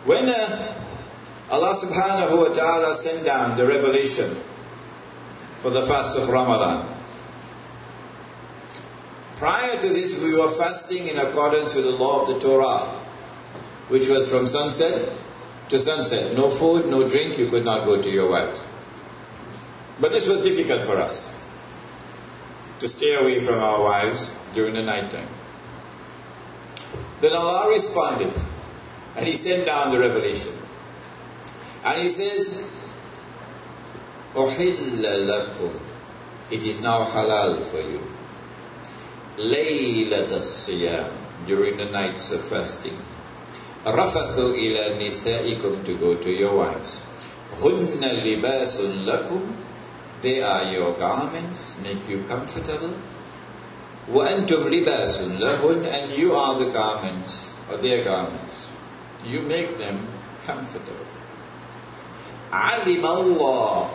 When 0.07 0.27
uh, 0.27 0.75
Allah 1.51 1.75
subhanahu 1.75 2.39
wa 2.39 2.49
ta'ala 2.55 2.95
sent 2.95 3.27
down 3.27 3.59
the 3.59 3.67
revelation 3.67 4.31
for 5.59 5.69
the 5.69 5.83
fast 5.83 6.17
of 6.17 6.31
Ramadan, 6.31 6.89
prior 9.37 9.77
to 9.77 9.89
this 9.89 10.17
we 10.25 10.35
were 10.35 10.49
fasting 10.49 11.09
in 11.09 11.19
accordance 11.19 11.75
with 11.75 11.85
the 11.85 11.91
law 11.91 12.23
of 12.23 12.29
the 12.29 12.41
Torah, 12.41 12.89
which 13.93 14.09
was 14.09 14.31
from 14.31 14.47
sunset 14.47 15.13
to 15.69 15.79
sunset. 15.79 16.35
No 16.35 16.49
food, 16.49 16.89
no 16.89 17.07
drink, 17.07 17.37
you 17.37 17.51
could 17.51 17.67
not 17.67 17.85
go 17.85 18.01
to 18.01 18.09
your 18.09 18.31
wives. 18.31 18.67
But 20.01 20.13
this 20.13 20.27
was 20.27 20.41
difficult 20.41 20.81
for 20.85 20.97
us 20.97 21.42
to 22.83 22.89
stay 22.89 23.15
away 23.15 23.39
from 23.39 23.61
our 23.61 23.81
wives 23.81 24.37
during 24.55 24.75
the 24.75 24.83
night 24.83 25.09
time. 25.09 25.29
Then 27.21 27.33
Allah 27.33 27.69
responded 27.71 28.35
and 29.17 29.25
He 29.25 29.35
sent 29.35 29.67
down 29.67 29.93
the 29.93 30.01
revelation. 30.01 30.51
And 31.85 32.03
He 32.03 32.09
says, 32.09 32.77
lakum. 34.35 35.79
It 36.51 36.65
is 36.65 36.81
now 36.83 37.05
halal 37.05 37.63
for 37.63 37.81
you. 37.81 38.03
Laylat 39.39 40.35
siyam 40.43 41.13
during 41.47 41.77
the 41.77 41.85
nights 41.87 42.33
of 42.33 42.45
fasting. 42.45 42.99
Rafathu 43.85 44.59
ila 44.59 44.99
nisaikum 44.99 45.85
to 45.85 45.97
go 45.99 46.17
to 46.17 46.31
your 46.31 46.57
wives. 46.57 47.01
Hunna 47.63 48.11
libasun 48.27 49.07
lakum 49.07 49.62
They 50.22 50.42
are 50.42 50.72
your 50.72 50.94
garments, 50.94 51.80
make 51.84 52.10
you 52.10 52.24
comfortable. 52.28 52.94
وَأَنْتُمْ 54.12 54.72
لِبَاسٌ 54.72 55.38
لَهُنْ 55.38 55.86
And 55.86 56.18
you 56.18 56.34
are 56.34 56.58
the 56.58 56.72
garments, 56.72 57.54
or 57.70 57.78
their 57.78 58.04
garments. 58.04 58.70
You 59.26 59.42
make 59.42 59.78
them 59.78 60.08
comfortable. 60.46 61.06
عَلِمَ 62.52 63.04
اللَّهُ 63.04 63.90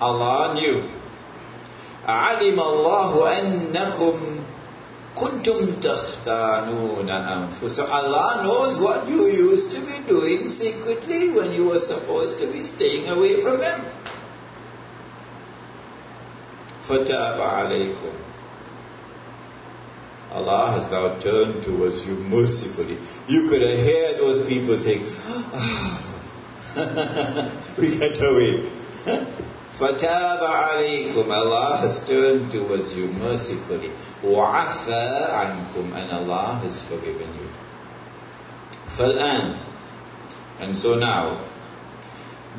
Allah 0.00 0.54
knew. 0.54 0.82
عَلِمَ 2.06 2.58
اللَّهُ 2.58 3.12
أَنَّكُمْ 3.40 4.16
كُنْتُمْ 5.16 5.80
تَخْتَانُونَ 5.80 7.08
أَنفُسَ 7.08 7.88
Allah 7.88 8.42
knows 8.42 8.78
what 8.78 9.08
you 9.08 9.24
used 9.26 9.76
to 9.76 9.80
be 9.80 10.06
doing 10.08 10.48
secretly 10.48 11.32
when 11.32 11.52
you 11.52 11.64
were 11.68 11.78
supposed 11.78 12.38
to 12.38 12.46
be 12.46 12.62
staying 12.62 13.08
away 13.08 13.40
from 13.40 13.60
them. 13.60 13.84
فَتَابَ 16.90 17.40
عَلَيْكُمْ 17.40 18.12
Allah 20.32 20.72
has 20.72 20.90
now 20.90 21.18
turned 21.18 21.62
towards 21.62 22.06
you 22.06 22.14
mercifully. 22.14 22.98
You 23.26 23.48
could 23.48 23.62
have 23.62 23.78
heard 23.78 24.18
those 24.18 24.46
people 24.46 24.76
saying, 24.76 25.02
ah, 25.54 26.06
we 27.78 27.96
get 27.96 28.20
away. 28.20 28.62
فَتَابَ 29.78 30.40
عَلَيْكُمْ 30.40 31.30
Allah 31.30 31.78
has 31.78 32.06
turned 32.06 32.52
towards 32.52 32.96
you 32.96 33.08
mercifully. 33.08 33.90
وَعَفَى 34.22 35.30
عَنْكُمْ 35.30 35.94
And 35.94 36.10
Allah 36.12 36.60
has 36.62 36.86
forgiven 36.86 37.28
you. 37.40 37.48
فَالْآنِ 38.88 39.56
And 40.60 40.76
so 40.76 40.96
now, 40.98 41.38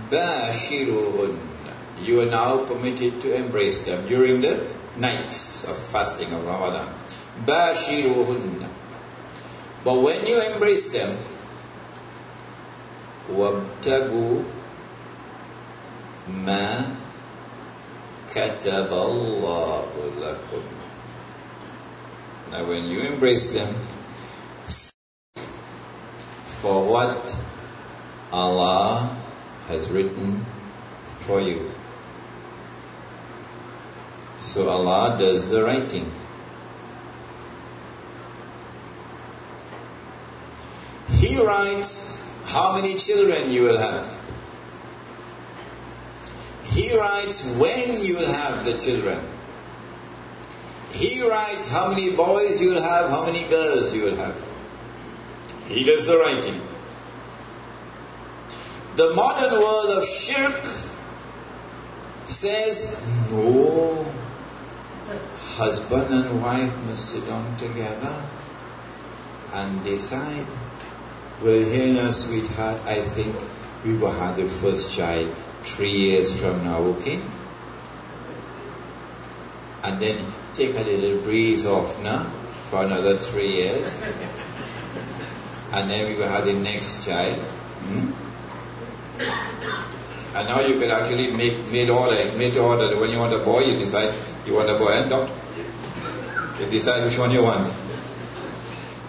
بَاشِرُهُنَّ 0.09 1.50
You 2.01 2.21
are 2.21 2.25
now 2.25 2.65
permitted 2.65 3.21
to 3.21 3.33
embrace 3.33 3.83
them 3.83 4.07
during 4.07 4.41
the 4.41 4.67
nights 4.97 5.63
of 5.67 5.75
fasting 5.77 6.31
of 6.33 6.45
Ramadan. 6.45 6.93
بَاشِرُهُنَّ 7.45 8.67
But 9.83 10.01
when 10.01 10.25
you 10.27 10.41
embrace 10.53 10.91
them, 10.91 11.17
وَابْتَغُوا 13.31 14.43
مَا 16.45 16.95
كَتَبَ 18.33 18.89
اللَّهُ 18.91 19.89
لَكُمْ 20.21 20.63
Now 22.51 22.63
when 22.65 22.83
you 22.85 22.99
embrace 23.01 23.53
them, 23.53 23.73
for 26.61 26.83
what 26.89 27.35
Allah 28.33 29.15
has 29.67 29.89
written 29.89 30.43
for 31.25 31.39
you. 31.39 31.70
So 34.42 34.68
Allah 34.68 35.16
does 35.20 35.50
the 35.50 35.62
writing. 35.62 36.10
He 41.08 41.40
writes 41.40 42.28
how 42.46 42.74
many 42.74 42.96
children 42.96 43.52
you 43.52 43.62
will 43.62 43.78
have. 43.78 44.20
He 46.64 46.98
writes 46.98 47.56
when 47.56 48.02
you 48.02 48.16
will 48.16 48.32
have 48.32 48.64
the 48.64 48.76
children. 48.76 49.20
He 50.90 51.26
writes 51.26 51.70
how 51.70 51.90
many 51.90 52.10
boys 52.16 52.60
you 52.60 52.70
will 52.70 52.82
have, 52.82 53.10
how 53.10 53.24
many 53.24 53.42
girls 53.48 53.94
you 53.94 54.02
will 54.02 54.16
have. 54.16 54.36
He 55.68 55.84
does 55.84 56.06
the 56.08 56.18
writing. 56.18 56.60
The 58.96 59.14
modern 59.14 59.52
world 59.52 59.90
of 59.90 60.04
shirk 60.04 60.66
says, 62.26 63.06
no, 63.30 64.11
husband 65.56 66.12
and 66.12 66.42
wife 66.42 66.76
must 66.86 67.10
sit 67.10 67.26
down 67.26 67.56
together 67.56 68.22
and 69.52 69.84
decide 69.84 70.46
well, 71.42 71.60
here 71.60 71.92
now, 71.92 72.12
sweetheart, 72.12 72.82
I 72.86 73.00
think 73.00 73.34
we 73.84 73.96
will 73.96 74.12
have 74.12 74.36
the 74.36 74.46
first 74.46 74.94
child 74.94 75.34
three 75.64 75.90
years 75.90 76.40
from 76.40 76.62
now, 76.62 76.78
okay? 76.94 77.18
And 79.82 80.00
then 80.00 80.24
take 80.54 80.76
a 80.76 80.82
little 80.82 81.20
breeze 81.20 81.66
off 81.66 82.00
now 82.00 82.30
for 82.70 82.84
another 82.84 83.18
three 83.18 83.54
years. 83.54 84.00
And 85.72 85.90
then 85.90 86.08
we 86.08 86.14
will 86.14 86.28
have 86.28 86.44
the 86.44 86.52
next 86.52 87.04
child. 87.04 87.36
Hmm? 87.36 88.12
And 90.36 90.48
now 90.48 90.60
you 90.60 90.78
can 90.78 90.92
actually 90.92 91.32
make 91.32 91.58
made 91.72 91.90
order, 91.90 92.38
made 92.38 92.56
order. 92.56 92.96
When 93.00 93.10
you 93.10 93.18
want 93.18 93.34
a 93.34 93.40
boy, 93.40 93.64
you 93.64 93.80
decide 93.80 94.14
you 94.46 94.54
want 94.54 94.70
a 94.70 94.78
boy 94.78 94.90
and 94.90 95.10
doctor. 95.10 95.32
You 96.60 96.70
decide 96.70 97.04
which 97.04 97.18
one 97.18 97.30
you 97.30 97.42
want. 97.42 97.72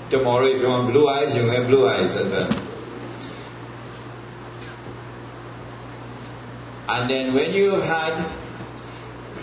Tomorrow, 0.10 0.46
if 0.46 0.62
you 0.62 0.68
want 0.68 0.92
blue 0.92 1.08
eyes, 1.08 1.36
you 1.36 1.50
have 1.50 1.68
blue 1.68 1.88
eyes 1.88 2.16
as 2.16 2.30
well. 2.30 2.50
And 6.90 7.10
then 7.10 7.34
when 7.34 7.54
you 7.54 7.72
had 7.72 8.32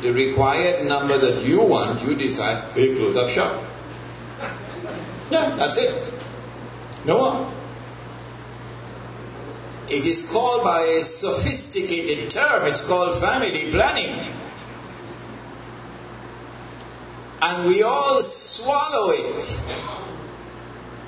the 0.03 0.13
required 0.13 0.87
number 0.87 1.19
that 1.19 1.43
you 1.45 1.61
want, 1.61 2.03
you 2.03 2.15
decide, 2.15 2.73
hey, 2.75 2.97
close 2.97 3.17
up 3.17 3.29
shop. 3.29 3.65
Yeah, 5.31 5.57
that's 5.57 5.77
it. 5.79 6.13
No 7.05 7.19
more. 7.19 7.53
It 9.89 10.07
is 10.07 10.31
called 10.31 10.63
by 10.63 10.83
a 10.83 11.05
sophisticated 11.05 12.31
term, 12.31 12.65
it's 12.67 12.87
called 12.87 13.15
family 13.19 13.71
planning. 13.71 14.40
And 17.43 17.69
we 17.69 17.83
all 17.83 18.21
swallow 18.21 19.11
it. 19.11 19.63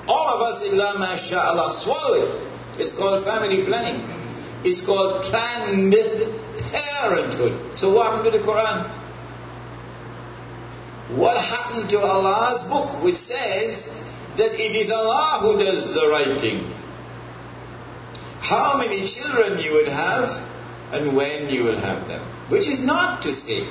All 0.07 0.27
of 0.29 0.41
us, 0.41 0.65
illa 0.65 0.93
masha'Allah, 0.97 1.69
swallow 1.71 2.13
it. 2.15 2.41
It's 2.79 2.97
called 2.97 3.21
family 3.21 3.63
planning. 3.63 4.01
It's 4.65 4.85
called 4.85 5.23
planned 5.23 5.93
parenthood. 6.71 7.77
So 7.77 7.93
what 7.93 8.11
happened 8.11 8.33
to 8.33 8.39
the 8.39 8.43
Quran? 8.43 8.89
What 11.15 11.37
happened 11.37 11.89
to 11.91 11.99
Allah's 11.99 12.63
book 12.63 13.03
which 13.03 13.17
says 13.17 14.11
that 14.37 14.53
it 14.53 14.75
is 14.75 14.91
Allah 14.91 15.39
who 15.41 15.59
does 15.59 15.93
the 15.93 16.07
writing? 16.09 16.65
How 18.41 18.77
many 18.77 19.05
children 19.05 19.59
you 19.59 19.73
would 19.73 19.89
have 19.89 20.53
and 20.93 21.15
when 21.15 21.49
you 21.49 21.63
will 21.63 21.75
have 21.77 22.07
them. 22.07 22.21
Which 22.49 22.67
is 22.67 22.85
not 22.85 23.23
to 23.23 23.33
say 23.33 23.63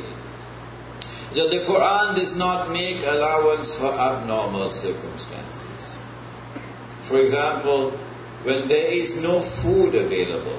that 1.34 1.50
the 1.50 1.58
Quran 1.58 2.14
does 2.14 2.36
not 2.36 2.70
make 2.70 3.02
allowance 3.02 3.78
for 3.78 3.86
abnormal 3.86 4.70
circumstances. 4.70 5.98
For 7.02 7.20
example, 7.20 7.90
when 8.44 8.68
there 8.68 8.86
is 8.92 9.22
no 9.22 9.40
food 9.40 9.94
available 9.94 10.58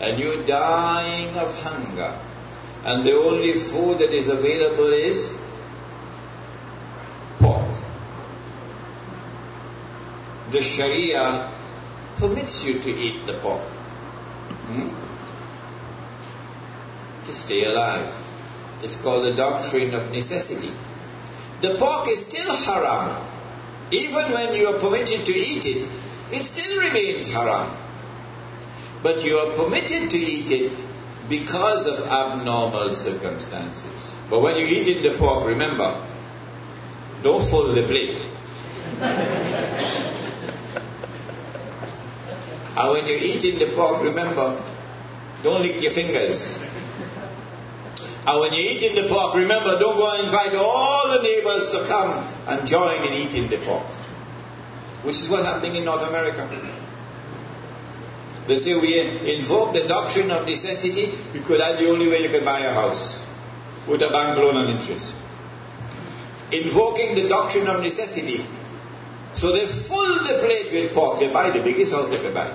and 0.00 0.18
you're 0.18 0.42
dying 0.46 1.36
of 1.36 1.62
hunger 1.62 2.18
and 2.84 3.04
the 3.04 3.12
only 3.12 3.52
food 3.52 3.98
that 3.98 4.10
is 4.10 4.28
available 4.28 4.86
is 4.86 5.36
pork. 7.38 7.74
The 10.50 10.62
Sharia 10.62 11.50
permits 12.16 12.64
you 12.64 12.78
to 12.80 12.90
eat 12.90 13.26
the 13.26 13.34
pork. 13.34 13.62
Hmm? 14.66 14.88
To 17.26 17.32
stay 17.32 17.64
alive. 17.64 18.29
It's 18.82 19.00
called 19.00 19.24
the 19.24 19.34
doctrine 19.34 19.94
of 19.94 20.10
necessity. 20.12 20.72
The 21.60 21.74
pork 21.74 22.08
is 22.08 22.26
still 22.26 22.54
haram. 22.54 23.16
Even 23.92 24.32
when 24.32 24.54
you 24.54 24.68
are 24.68 24.78
permitted 24.78 25.26
to 25.26 25.32
eat 25.32 25.66
it, 25.66 25.88
it 26.32 26.42
still 26.42 26.80
remains 26.80 27.32
haram. 27.32 27.76
But 29.02 29.24
you 29.24 29.36
are 29.36 29.52
permitted 29.56 30.10
to 30.10 30.16
eat 30.16 30.50
it 30.50 30.76
because 31.28 31.88
of 31.88 32.06
abnormal 32.08 32.90
circumstances. 32.90 34.14
But 34.28 34.42
when 34.42 34.56
you 34.56 34.66
eat 34.66 34.86
in 34.88 35.02
the 35.02 35.18
pork, 35.18 35.46
remember, 35.46 36.06
don't 37.22 37.42
fold 37.42 37.74
the 37.74 37.82
plate. 37.82 38.24
and 42.76 42.90
when 42.90 43.06
you 43.06 43.16
eat 43.20 43.44
in 43.44 43.58
the 43.58 43.72
pork, 43.74 44.02
remember, 44.02 44.62
don't 45.42 45.60
lick 45.62 45.82
your 45.82 45.90
fingers. 45.90 46.69
And 48.26 48.38
when 48.40 48.52
you 48.52 48.60
eat 48.60 48.82
in 48.82 48.94
the 48.96 49.08
pork, 49.08 49.34
remember, 49.34 49.78
don't 49.78 49.96
go 49.96 50.12
and 50.14 50.24
invite 50.24 50.54
all 50.54 51.08
the 51.08 51.22
neighbors 51.22 51.72
to 51.72 51.84
come 51.86 52.22
and 52.48 52.66
join 52.66 52.94
in 53.06 53.14
eating 53.14 53.48
the 53.48 53.56
pork. 53.58 53.86
Which 55.04 55.16
is 55.16 55.30
what's 55.30 55.46
happening 55.46 55.76
in 55.76 55.84
North 55.84 56.06
America. 56.06 56.48
They 58.46 58.56
say 58.56 58.78
we 58.78 58.98
invoke 59.38 59.74
the 59.74 59.86
doctrine 59.88 60.30
of 60.30 60.44
necessity 60.44 61.12
because 61.32 61.58
that's 61.58 61.78
the 61.78 61.88
only 61.88 62.08
way 62.08 62.22
you 62.22 62.28
can 62.28 62.44
buy 62.44 62.60
a 62.60 62.74
house 62.74 63.24
with 63.86 64.02
a 64.02 64.10
bank 64.10 64.38
loan 64.38 64.56
and 64.56 64.68
interest. 64.68 65.16
Invoking 66.52 67.14
the 67.14 67.28
doctrine 67.28 67.68
of 67.68 67.80
necessity. 67.80 68.44
So 69.32 69.52
they 69.52 69.64
fill 69.66 70.24
the 70.24 70.44
plate 70.44 70.72
with 70.72 70.92
pork. 70.92 71.20
They 71.20 71.32
buy 71.32 71.50
the 71.50 71.62
biggest 71.62 71.94
house 71.94 72.10
they 72.10 72.22
can 72.22 72.34
buy. 72.34 72.52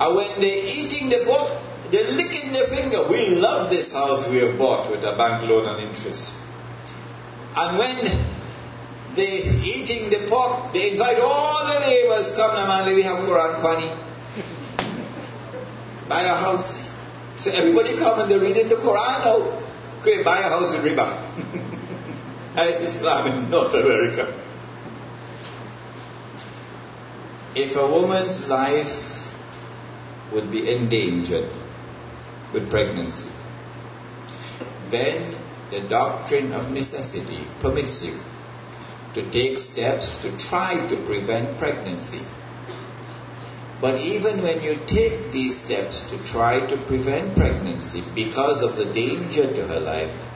And 0.00 0.16
when 0.16 0.28
they're 0.40 0.64
eating 0.64 1.08
the 1.08 1.24
pork, 1.26 1.50
they're 1.90 2.12
licking 2.12 2.52
their 2.52 2.66
finger. 2.66 3.08
We 3.08 3.36
love 3.36 3.70
this 3.70 3.92
house 3.92 4.28
we 4.30 4.38
have 4.38 4.58
bought 4.58 4.90
with 4.90 5.04
a 5.04 5.16
bank 5.16 5.48
loan 5.48 5.66
and 5.66 5.88
interest. 5.88 6.34
And 7.56 7.78
when 7.78 7.96
they're 9.14 9.56
eating 9.64 10.10
the 10.10 10.26
pork, 10.28 10.72
they 10.72 10.92
invite 10.92 11.18
all 11.20 11.66
the 11.66 11.80
neighbors, 11.80 12.34
come 12.36 12.54
man, 12.54 12.94
we 12.94 13.02
have 13.02 13.24
Quran 13.24 13.56
Khwani. 13.56 13.90
Buy 16.08 16.22
a 16.22 16.34
house. 16.34 16.88
So 17.38 17.50
everybody 17.52 17.96
come 17.96 18.20
and 18.20 18.30
they're 18.30 18.40
reading 18.40 18.68
the 18.68 18.76
Quran 18.76 19.24
now. 19.24 19.62
Okay, 20.00 20.22
buy 20.22 20.38
a 20.38 20.42
house 20.42 20.78
in 20.78 20.90
Riba. 20.90 21.06
As 22.56 22.80
Islam 22.86 23.26
in 23.32 23.50
North 23.50 23.74
America. 23.74 24.32
If 27.54 27.76
a 27.76 27.86
woman's 27.86 28.48
life 28.48 29.34
would 30.32 30.50
be 30.52 30.70
endangered 30.70 31.48
with 32.52 32.70
pregnancy, 32.70 33.30
then 34.88 35.34
the 35.70 35.80
doctrine 35.80 36.52
of 36.52 36.72
necessity 36.72 37.42
permits 37.60 38.04
you 38.04 38.18
to 39.14 39.28
take 39.30 39.58
steps 39.58 40.22
to 40.22 40.36
try 40.48 40.74
to 40.88 40.96
prevent 40.96 41.58
pregnancy. 41.58 42.24
But 43.80 44.00
even 44.02 44.42
when 44.42 44.62
you 44.62 44.74
take 44.86 45.32
these 45.32 45.56
steps 45.56 46.10
to 46.10 46.22
try 46.24 46.60
to 46.60 46.76
prevent 46.76 47.34
pregnancy 47.34 48.02
because 48.14 48.62
of 48.62 48.76
the 48.76 48.84
danger 48.92 49.52
to 49.52 49.66
her 49.68 49.80
life, 49.80 50.26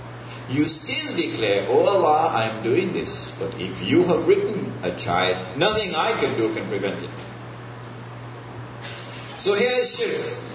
you 0.51 0.65
still 0.65 1.17
declare, 1.17 1.67
Oh 1.69 1.85
Allah, 1.85 2.31
I 2.33 2.45
am 2.45 2.63
doing 2.63 2.93
this. 2.93 3.33
But 3.33 3.61
if 3.61 3.87
you 3.87 4.05
have 4.05 4.27
written 4.27 4.73
a 4.83 4.97
child, 4.97 5.37
nothing 5.59 5.95
I 5.95 6.13
can 6.13 6.37
do 6.37 6.55
can 6.55 6.67
prevent 6.69 7.03
it. 7.03 7.11
So 9.39 9.55
here 9.55 9.73
is 9.73 9.99
shirk 9.99 10.54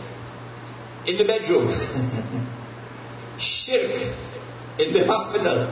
in 1.08 1.18
the 1.18 1.26
bedroom, 1.26 1.68
shirk 3.38 3.92
in 4.80 4.94
the 4.94 5.06
hospital, 5.08 5.68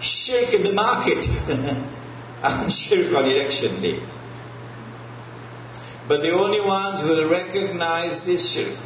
shirk 0.00 0.54
in 0.54 0.62
the 0.62 0.72
market, 0.72 1.26
and 2.42 2.72
shirk 2.72 3.14
on 3.14 3.24
election 3.24 3.80
day. 3.82 4.00
But 6.08 6.22
the 6.22 6.32
only 6.32 6.60
ones 6.60 7.00
who 7.00 7.08
will 7.08 7.30
recognize 7.30 8.26
this 8.26 8.52
shirk 8.52 8.76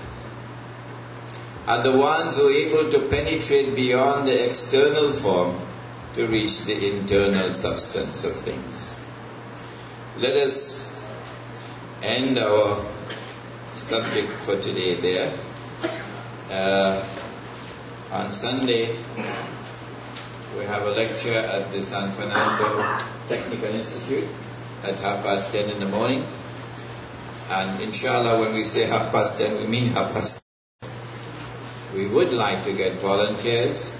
are 1.67 1.83
the 1.83 1.97
ones 1.97 2.37
who 2.37 2.49
are 2.49 2.53
able 2.53 2.91
to 2.91 3.09
penetrate 3.09 3.75
beyond 3.75 4.29
the 4.29 4.47
external 4.47 5.09
form 5.09 5.59
to 6.15 6.27
reach 6.27 6.65
the 6.65 6.93
internal 6.93 7.55
substance 7.55 8.25
of 8.25 8.35
things. 8.35 8.99
Let 10.19 10.37
us 10.37 10.95
end 12.03 12.39
our 12.39 12.85
subject 13.75 14.29
for 14.47 14.55
today 14.61 14.95
there. 14.95 15.33
Uh, 16.51 17.05
on 18.13 18.33
Sunday, 18.33 18.95
we 20.57 20.65
have 20.65 20.83
a 20.87 20.91
lecture 20.91 21.35
at 21.35 21.73
the 21.73 21.83
San 21.83 22.11
Fernando 22.11 22.99
Technical 23.29 23.75
Institute 23.75 24.29
at 24.85 24.99
half 25.01 25.25
past 25.25 25.51
ten 25.53 25.69
in 25.69 25.81
the 25.81 25.89
morning. 25.89 26.25
And 27.51 27.83
inshallah, 27.83 28.41
when 28.41 28.55
we 28.55 28.65
say 28.65 28.87
half 28.87 29.11
past 29.11 29.39
ten, 29.39 29.59
we 29.59 29.67
mean 29.67 29.89
half 29.89 30.13
past 30.13 30.45
we 31.95 32.07
would 32.09 32.33
like 32.33 32.65
to 32.65 32.73
get 32.73 32.93
volunteers 32.95 33.95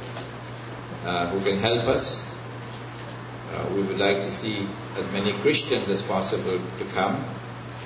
uh, 1.05 1.29
who 1.31 1.41
can 1.49 1.59
help 1.59 1.87
us. 1.87 2.31
Uh, 3.53 3.69
we 3.75 3.83
would 3.83 3.99
like 3.99 4.21
to 4.23 4.31
see 4.31 4.67
as 4.97 5.13
many 5.13 5.33
Christians 5.43 5.89
as 5.89 6.03
possible 6.03 6.59
to 6.79 6.85
come. 6.95 7.23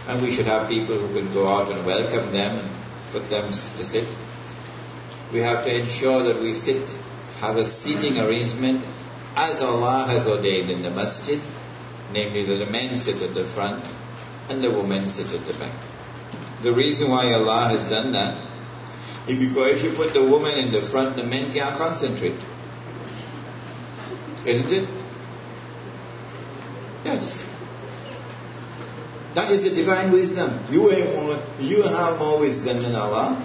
And 0.09 0.21
we 0.21 0.33
should 0.33 0.47
have 0.47 0.69
people 0.69 0.97
who 0.99 1.15
can 1.15 1.33
go 1.33 1.47
out 1.47 1.71
and 1.71 1.87
welcome 1.87 2.31
them 2.31 2.59
and 2.59 2.69
put 3.13 3.31
them 3.31 3.47
to 3.47 3.53
sit. 3.53 4.09
We 5.33 5.41
have 5.41 5.65
to 5.65 5.81
ensure 5.81 6.23
that 6.25 6.41
we 6.41 6.55
sit, 6.55 6.83
have 7.41 7.57
a 7.57 7.65
seating 7.65 8.19
arrangement 8.19 8.85
as 9.37 9.63
Allah 9.63 10.07
has 10.09 10.27
ordained 10.27 10.71
in 10.71 10.83
the 10.83 10.91
masjid, 10.91 11.39
namely 12.13 12.45
that 12.45 12.57
the 12.57 12.67
men 12.67 12.97
sit 12.97 13.23
at 13.23 13.35
the 13.35 13.45
front 13.45 13.85
and 14.49 14.65
the 14.65 14.71
women 14.71 15.07
sit 15.07 15.33
at 15.33 15.47
the 15.47 15.55
back. 15.55 15.73
The 16.63 16.73
reason 16.73 17.11
why 17.11 17.33
Allah 17.35 17.69
has 17.69 17.85
done 17.85 18.13
that 18.13 18.49
because 19.37 19.73
if 19.73 19.85
you 19.85 19.91
put 19.91 20.15
the 20.15 20.25
woman 20.25 20.57
in 20.59 20.73
the 20.73 20.81
front, 20.81 21.17
the 21.17 21.25
men 21.25 21.53
can't 21.53 21.77
concentrate. 21.77 22.37
Isn't 24.47 24.73
it? 24.73 24.89
Yes. 27.05 27.45
That 29.35 29.51
is 29.51 29.69
the 29.69 29.77
divine 29.77 30.11
wisdom. 30.11 30.51
You 30.71 30.89
have 30.89 31.15
more, 31.15 31.39
you 31.61 31.83
have 31.83 32.19
more 32.19 32.39
wisdom 32.41 32.83
than 32.83 32.95
Allah. 32.95 33.41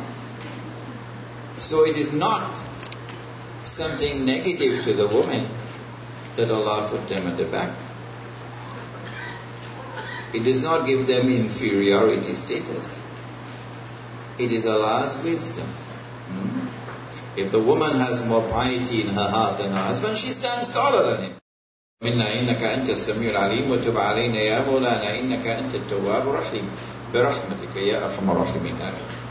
So 1.59 1.85
it 1.85 1.97
is 1.97 2.13
not 2.13 2.59
something 3.63 4.25
negative 4.25 4.83
to 4.83 4.93
the 4.93 5.07
woman 5.07 5.45
that 6.35 6.51
Allah 6.51 6.89
put 6.89 7.07
them 7.09 7.27
at 7.27 7.37
the 7.37 7.45
back. 7.45 7.75
It 10.33 10.43
does 10.43 10.63
not 10.63 10.87
give 10.87 11.05
them 11.05 11.29
inferiority 11.29 12.33
status. 12.33 13.03
It 14.39 14.51
is 14.51 14.65
Allah's 14.65 15.23
wisdom. 15.23 15.67
Hmm? 15.67 17.39
If 17.39 17.51
the 17.51 17.59
woman 17.61 17.91
has 17.91 18.25
more 18.27 18.47
piety 18.49 19.01
in 19.01 19.07
her 19.09 19.29
heart 19.29 19.59
than 19.59 19.71
her 19.71 19.83
husband, 19.83 20.17
she 20.17 20.31
stands 20.31 20.73
taller 20.73 21.05
than 21.05 21.23
him. 21.23 21.42
منا 22.03 22.33
إنك 22.39 22.63
أنت 22.63 22.89
السميع 22.89 23.29
العليم 23.29 23.71
وتب 23.71 23.97
علينا 23.97 24.39
يا 24.39 24.65
مولانا 24.71 25.19
إنك 25.19 25.47
أنت 25.47 25.75
التواب 25.75 26.29
الرحيم. 26.29 26.69
برحمتك 27.13 27.75
يا 27.75 28.05
أرحم 28.05 28.31
الراحمين. 28.31 28.75
آمين. 28.81 29.22